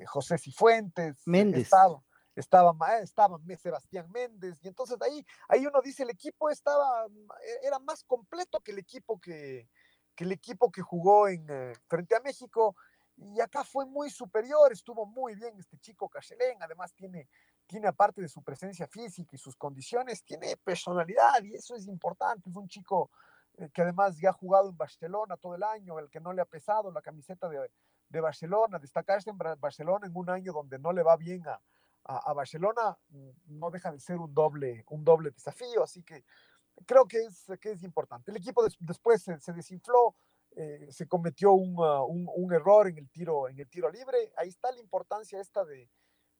José 0.06 0.38
Cifuentes. 0.38 1.26
Méndez. 1.26 1.68
Estaba, 2.34 2.74
estaba 3.00 3.38
Sebastián 3.58 4.10
Méndez, 4.10 4.58
y 4.62 4.68
entonces 4.68 5.00
ahí, 5.02 5.24
ahí 5.48 5.66
uno 5.66 5.80
dice, 5.82 6.02
el 6.02 6.10
equipo 6.10 6.50
estaba, 6.50 7.06
e, 7.06 7.66
era 7.66 7.78
más 7.78 8.04
completo 8.04 8.60
que 8.60 8.72
el 8.72 8.78
equipo 8.78 9.20
que, 9.20 9.68
que 10.14 10.24
el 10.24 10.32
equipo 10.32 10.70
que 10.70 10.82
jugó 10.82 11.28
en, 11.28 11.46
frente 11.86 12.16
a 12.16 12.20
México, 12.20 12.76
y 13.16 13.40
acá 13.40 13.64
fue 13.64 13.84
muy 13.84 14.10
superior, 14.10 14.72
estuvo 14.72 15.04
muy 15.04 15.34
bien 15.34 15.58
este 15.58 15.78
chico 15.78 16.08
Cachelén, 16.08 16.62
además 16.62 16.94
tiene, 16.94 17.28
tiene 17.66 17.88
aparte 17.88 18.22
de 18.22 18.28
su 18.28 18.42
presencia 18.42 18.86
física 18.86 19.36
y 19.36 19.38
sus 19.38 19.54
condiciones, 19.54 20.24
tiene 20.24 20.56
personalidad 20.56 21.42
y 21.42 21.54
eso 21.54 21.76
es 21.76 21.86
importante, 21.86 22.48
es 22.48 22.56
un 22.56 22.68
chico 22.68 23.10
eh, 23.58 23.68
que 23.70 23.82
además 23.82 24.18
ya 24.18 24.30
ha 24.30 24.32
jugado 24.32 24.70
en 24.70 24.76
Barcelona 24.76 25.36
todo 25.36 25.54
el 25.54 25.62
año, 25.62 25.98
el 25.98 26.08
que 26.08 26.20
no 26.20 26.32
le 26.32 26.40
ha 26.40 26.46
pesado 26.46 26.90
la 26.90 27.02
camiseta 27.02 27.48
de, 27.50 27.70
de 28.08 28.20
Barcelona, 28.20 28.78
destacarse 28.78 29.28
en 29.28 29.38
Barcelona 29.38 30.06
en 30.06 30.16
un 30.16 30.30
año 30.30 30.52
donde 30.52 30.78
no 30.78 30.92
le 30.92 31.02
va 31.02 31.16
bien 31.16 31.46
a, 31.46 31.60
a, 32.04 32.32
Barcelona, 32.32 32.96
mm, 33.10 33.58
no 33.58 33.70
deja 33.70 33.92
de 33.92 34.00
ser 34.00 34.18
un 34.18 34.34
doble, 34.34 34.84
un 34.90 35.04
doble 35.04 35.30
desafío, 35.30 35.82
así 35.82 36.02
que 36.02 36.24
creo 36.86 37.06
que 37.06 37.18
es, 37.18 37.46
que 37.60 37.72
es 37.72 37.82
importante. 37.82 38.30
El 38.30 38.36
equipo 38.36 38.64
después 38.80 39.22
se, 39.22 39.38
se 39.40 39.52
desinfló, 39.52 40.16
eh, 40.56 40.88
se 40.90 41.06
cometió 41.06 41.50
ah, 41.50 42.04
un, 42.04 42.28
un, 42.34 42.52
error 42.52 42.88
en 42.88 42.98
el, 42.98 43.08
tiro, 43.08 43.48
en 43.48 43.58
el 43.58 43.68
tiro 43.68 43.90
libre. 43.90 44.32
Ahí 44.36 44.48
está 44.48 44.70
la 44.72 44.80
importancia 44.80 45.40
esta 45.40 45.64
de, 45.64 45.88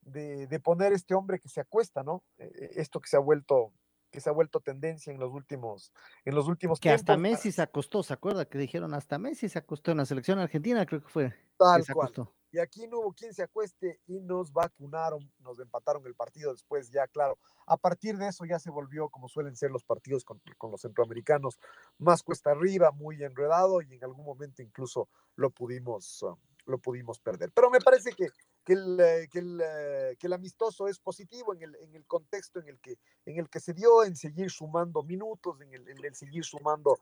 de, 0.03 0.47
de 0.47 0.61
poner 0.61 0.93
este 0.93 1.15
hombre 1.15 1.39
que 1.39 1.49
se 1.49 1.61
acuesta, 1.61 2.03
¿no? 2.03 2.25
Eh, 2.39 2.51
eh, 2.55 2.71
esto 2.77 3.01
que 3.01 3.09
se 3.09 3.17
ha 3.17 3.21
vuelto 3.21 3.73
que 4.11 4.21
se 4.21 4.29
ha 4.29 4.33
vuelto 4.33 4.61
tendencia 4.61 5.11
en 5.11 5.19
los 5.19 5.33
últimos 5.33 5.91
en 6.27 6.35
los 6.35 6.47
últimos 6.47 6.79
que 6.79 6.91
hasta 6.91 7.17
Messi 7.17 7.51
se 7.51 7.63
acostó, 7.63 8.03
¿se 8.03 8.13
acuerda? 8.13 8.45
Que 8.45 8.59
dijeron 8.59 8.93
hasta 8.93 9.19
Messi 9.19 9.49
se 9.49 9.59
acostó 9.59 9.93
en 9.93 9.97
la 9.97 10.05
selección 10.05 10.39
argentina, 10.39 10.85
creo 10.85 11.03
que 11.03 11.09
fue. 11.09 11.35
Tal 11.57 11.83
cual. 11.87 12.13
Y 12.53 12.59
aquí 12.59 12.87
no 12.87 12.99
hubo 12.99 13.15
quien 13.15 13.33
se 13.33 13.43
acueste 13.43 13.99
y 14.07 14.21
nos 14.21 14.53
vacunaron, 14.53 15.33
nos 15.39 15.59
empataron 15.59 16.07
el 16.07 16.15
partido 16.15 16.53
después, 16.53 16.91
ya 16.91 17.09
claro. 17.09 17.39
A 17.67 17.79
partir 17.79 18.19
de 18.19 18.29
eso 18.29 18.45
ya 18.45 18.59
se 18.59 18.71
volvió, 18.71 19.09
como 19.09 19.27
suelen 19.27 19.57
ser 19.57 19.71
los 19.71 19.85
partidos 19.85 20.23
con, 20.23 20.41
los 20.71 20.83
centroamericanos, 20.83 21.59
más 21.97 22.23
cuesta 22.23 22.51
arriba, 22.51 22.93
muy 22.93 23.23
enredado 23.23 23.81
y 23.81 23.95
en 23.95 24.05
algún 24.05 24.27
momento 24.27 24.61
incluso 24.61 25.09
lo 25.35 25.49
pudimos, 25.49 26.23
ah, 26.25 26.37
lo 26.67 26.79
pudimos 26.79 27.21
perder. 27.21 27.51
Pero 27.55 27.71
me 27.71 27.81
parece 27.81 28.13
que, 28.13 28.29
que, 28.63 28.75
el, 28.75 29.01
eh, 29.01 29.29
que, 29.33 29.39
el, 29.39 29.61
eh, 29.65 30.17
que 30.19 30.27
el, 30.27 30.35
amistoso 30.35 30.89
es 30.89 30.99
positivo 30.99 31.55
en 31.55 31.63
el, 31.63 31.75
en 31.77 31.95
el 31.95 32.05
contexto 32.05 32.61
en 32.61 32.69
el, 32.69 32.79
que, 32.81 32.99
en 33.25 33.39
el 33.39 33.49
que 33.49 33.61
se 33.61 33.73
dio, 33.73 34.05
en 34.05 34.15
seguir 34.15 34.51
sumando 34.51 35.03
minutos, 35.03 35.59
en 35.63 35.73
el, 35.73 35.89
en 35.89 36.05
el 36.05 36.15
seguir 36.15 36.45
sumando 36.45 36.99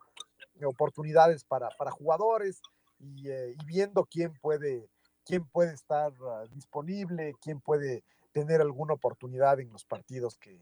oportunidades 0.64 1.42
para, 1.42 1.70
para 1.70 1.90
jugadores 1.90 2.62
y, 3.00 3.28
eh, 3.28 3.56
y 3.60 3.64
viendo 3.64 4.04
quién 4.04 4.32
puede 4.40 4.88
quién 5.24 5.46
puede 5.46 5.74
estar 5.74 6.12
ah, 6.22 6.44
disponible, 6.50 7.34
quién 7.40 7.60
puede 7.60 8.04
tener 8.32 8.60
alguna 8.60 8.94
oportunidad 8.94 9.60
en 9.60 9.72
los 9.72 9.84
partidos 9.84 10.36
que, 10.36 10.60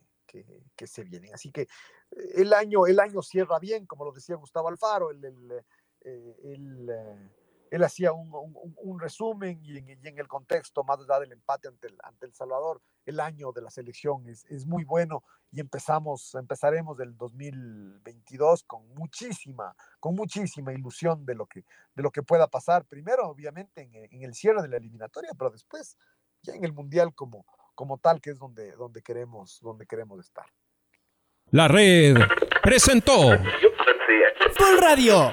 que, 0.77 0.87
se 0.87 1.05
vienen. 1.05 1.35
Así 1.35 1.51
que 1.51 1.63
eh, 1.63 1.67
el 2.37 2.53
año, 2.53 2.87
el 2.87 3.01
año 3.01 3.23
cierra 3.23 3.59
bien, 3.59 3.87
como 3.87 4.05
lo 4.05 4.13
decía 4.13 4.37
Gustavo 4.37 4.69
Alfaro, 4.69 5.11
el, 5.11 5.25
el, 5.25 5.53
eh, 6.05 6.37
eh, 6.45 7.31
él 7.71 7.85
hacía 7.85 8.13
un, 8.13 8.31
un, 8.33 9.01
resumen 9.01 9.61
y 9.63 9.79
en, 9.79 9.89
y 9.89 10.09
en, 10.09 10.19
el 10.19 10.27
contexto, 10.27 10.85
más 10.85 10.99
allá 11.01 11.21
del 11.21 11.33
empate 11.33 11.69
ante 11.69 11.89
el, 11.89 11.97
ante 12.03 12.27
el 12.27 12.35
Salvador, 12.35 12.81
el 13.07 13.21
año 13.21 13.53
de 13.53 13.63
la 13.63 13.71
selección 13.71 14.29
es, 14.29 14.45
es, 14.49 14.67
muy 14.67 14.85
bueno 14.85 15.23
y 15.51 15.61
empezamos, 15.61 16.35
empezaremos 16.35 16.97
del 16.97 17.17
2022 17.17 18.65
con 18.65 18.87
muchísima, 18.95 19.75
con 20.01 20.15
muchísima 20.15 20.73
ilusión 20.73 21.25
de 21.25 21.35
lo 21.35 21.47
que, 21.47 21.65
de 21.95 22.03
lo 22.03 22.11
que 22.11 22.23
pueda 22.23 22.47
pasar. 22.47 22.85
Primero, 22.85 23.29
obviamente, 23.29 23.83
en, 23.83 23.95
en 23.95 24.23
el 24.23 24.35
cierre 24.35 24.63
de 24.63 24.69
la 24.69 24.77
eliminatoria, 24.77 25.31
pero 25.37 25.51
después 25.51 25.97
ya 26.43 26.55
en 26.55 26.65
el 26.65 26.73
Mundial 26.73 27.15
como, 27.15 27.45
como 27.75 27.99
tal, 27.99 28.21
que 28.21 28.31
es 28.31 28.39
donde, 28.39 28.73
donde, 28.73 29.03
queremos, 29.03 29.61
donde 29.61 29.87
queremos 29.87 30.21
estar. 30.21 30.47
La 31.51 31.69
red 31.69 32.17
presentó 32.63 33.39
Full 34.57 34.79
Radio. 34.81 35.33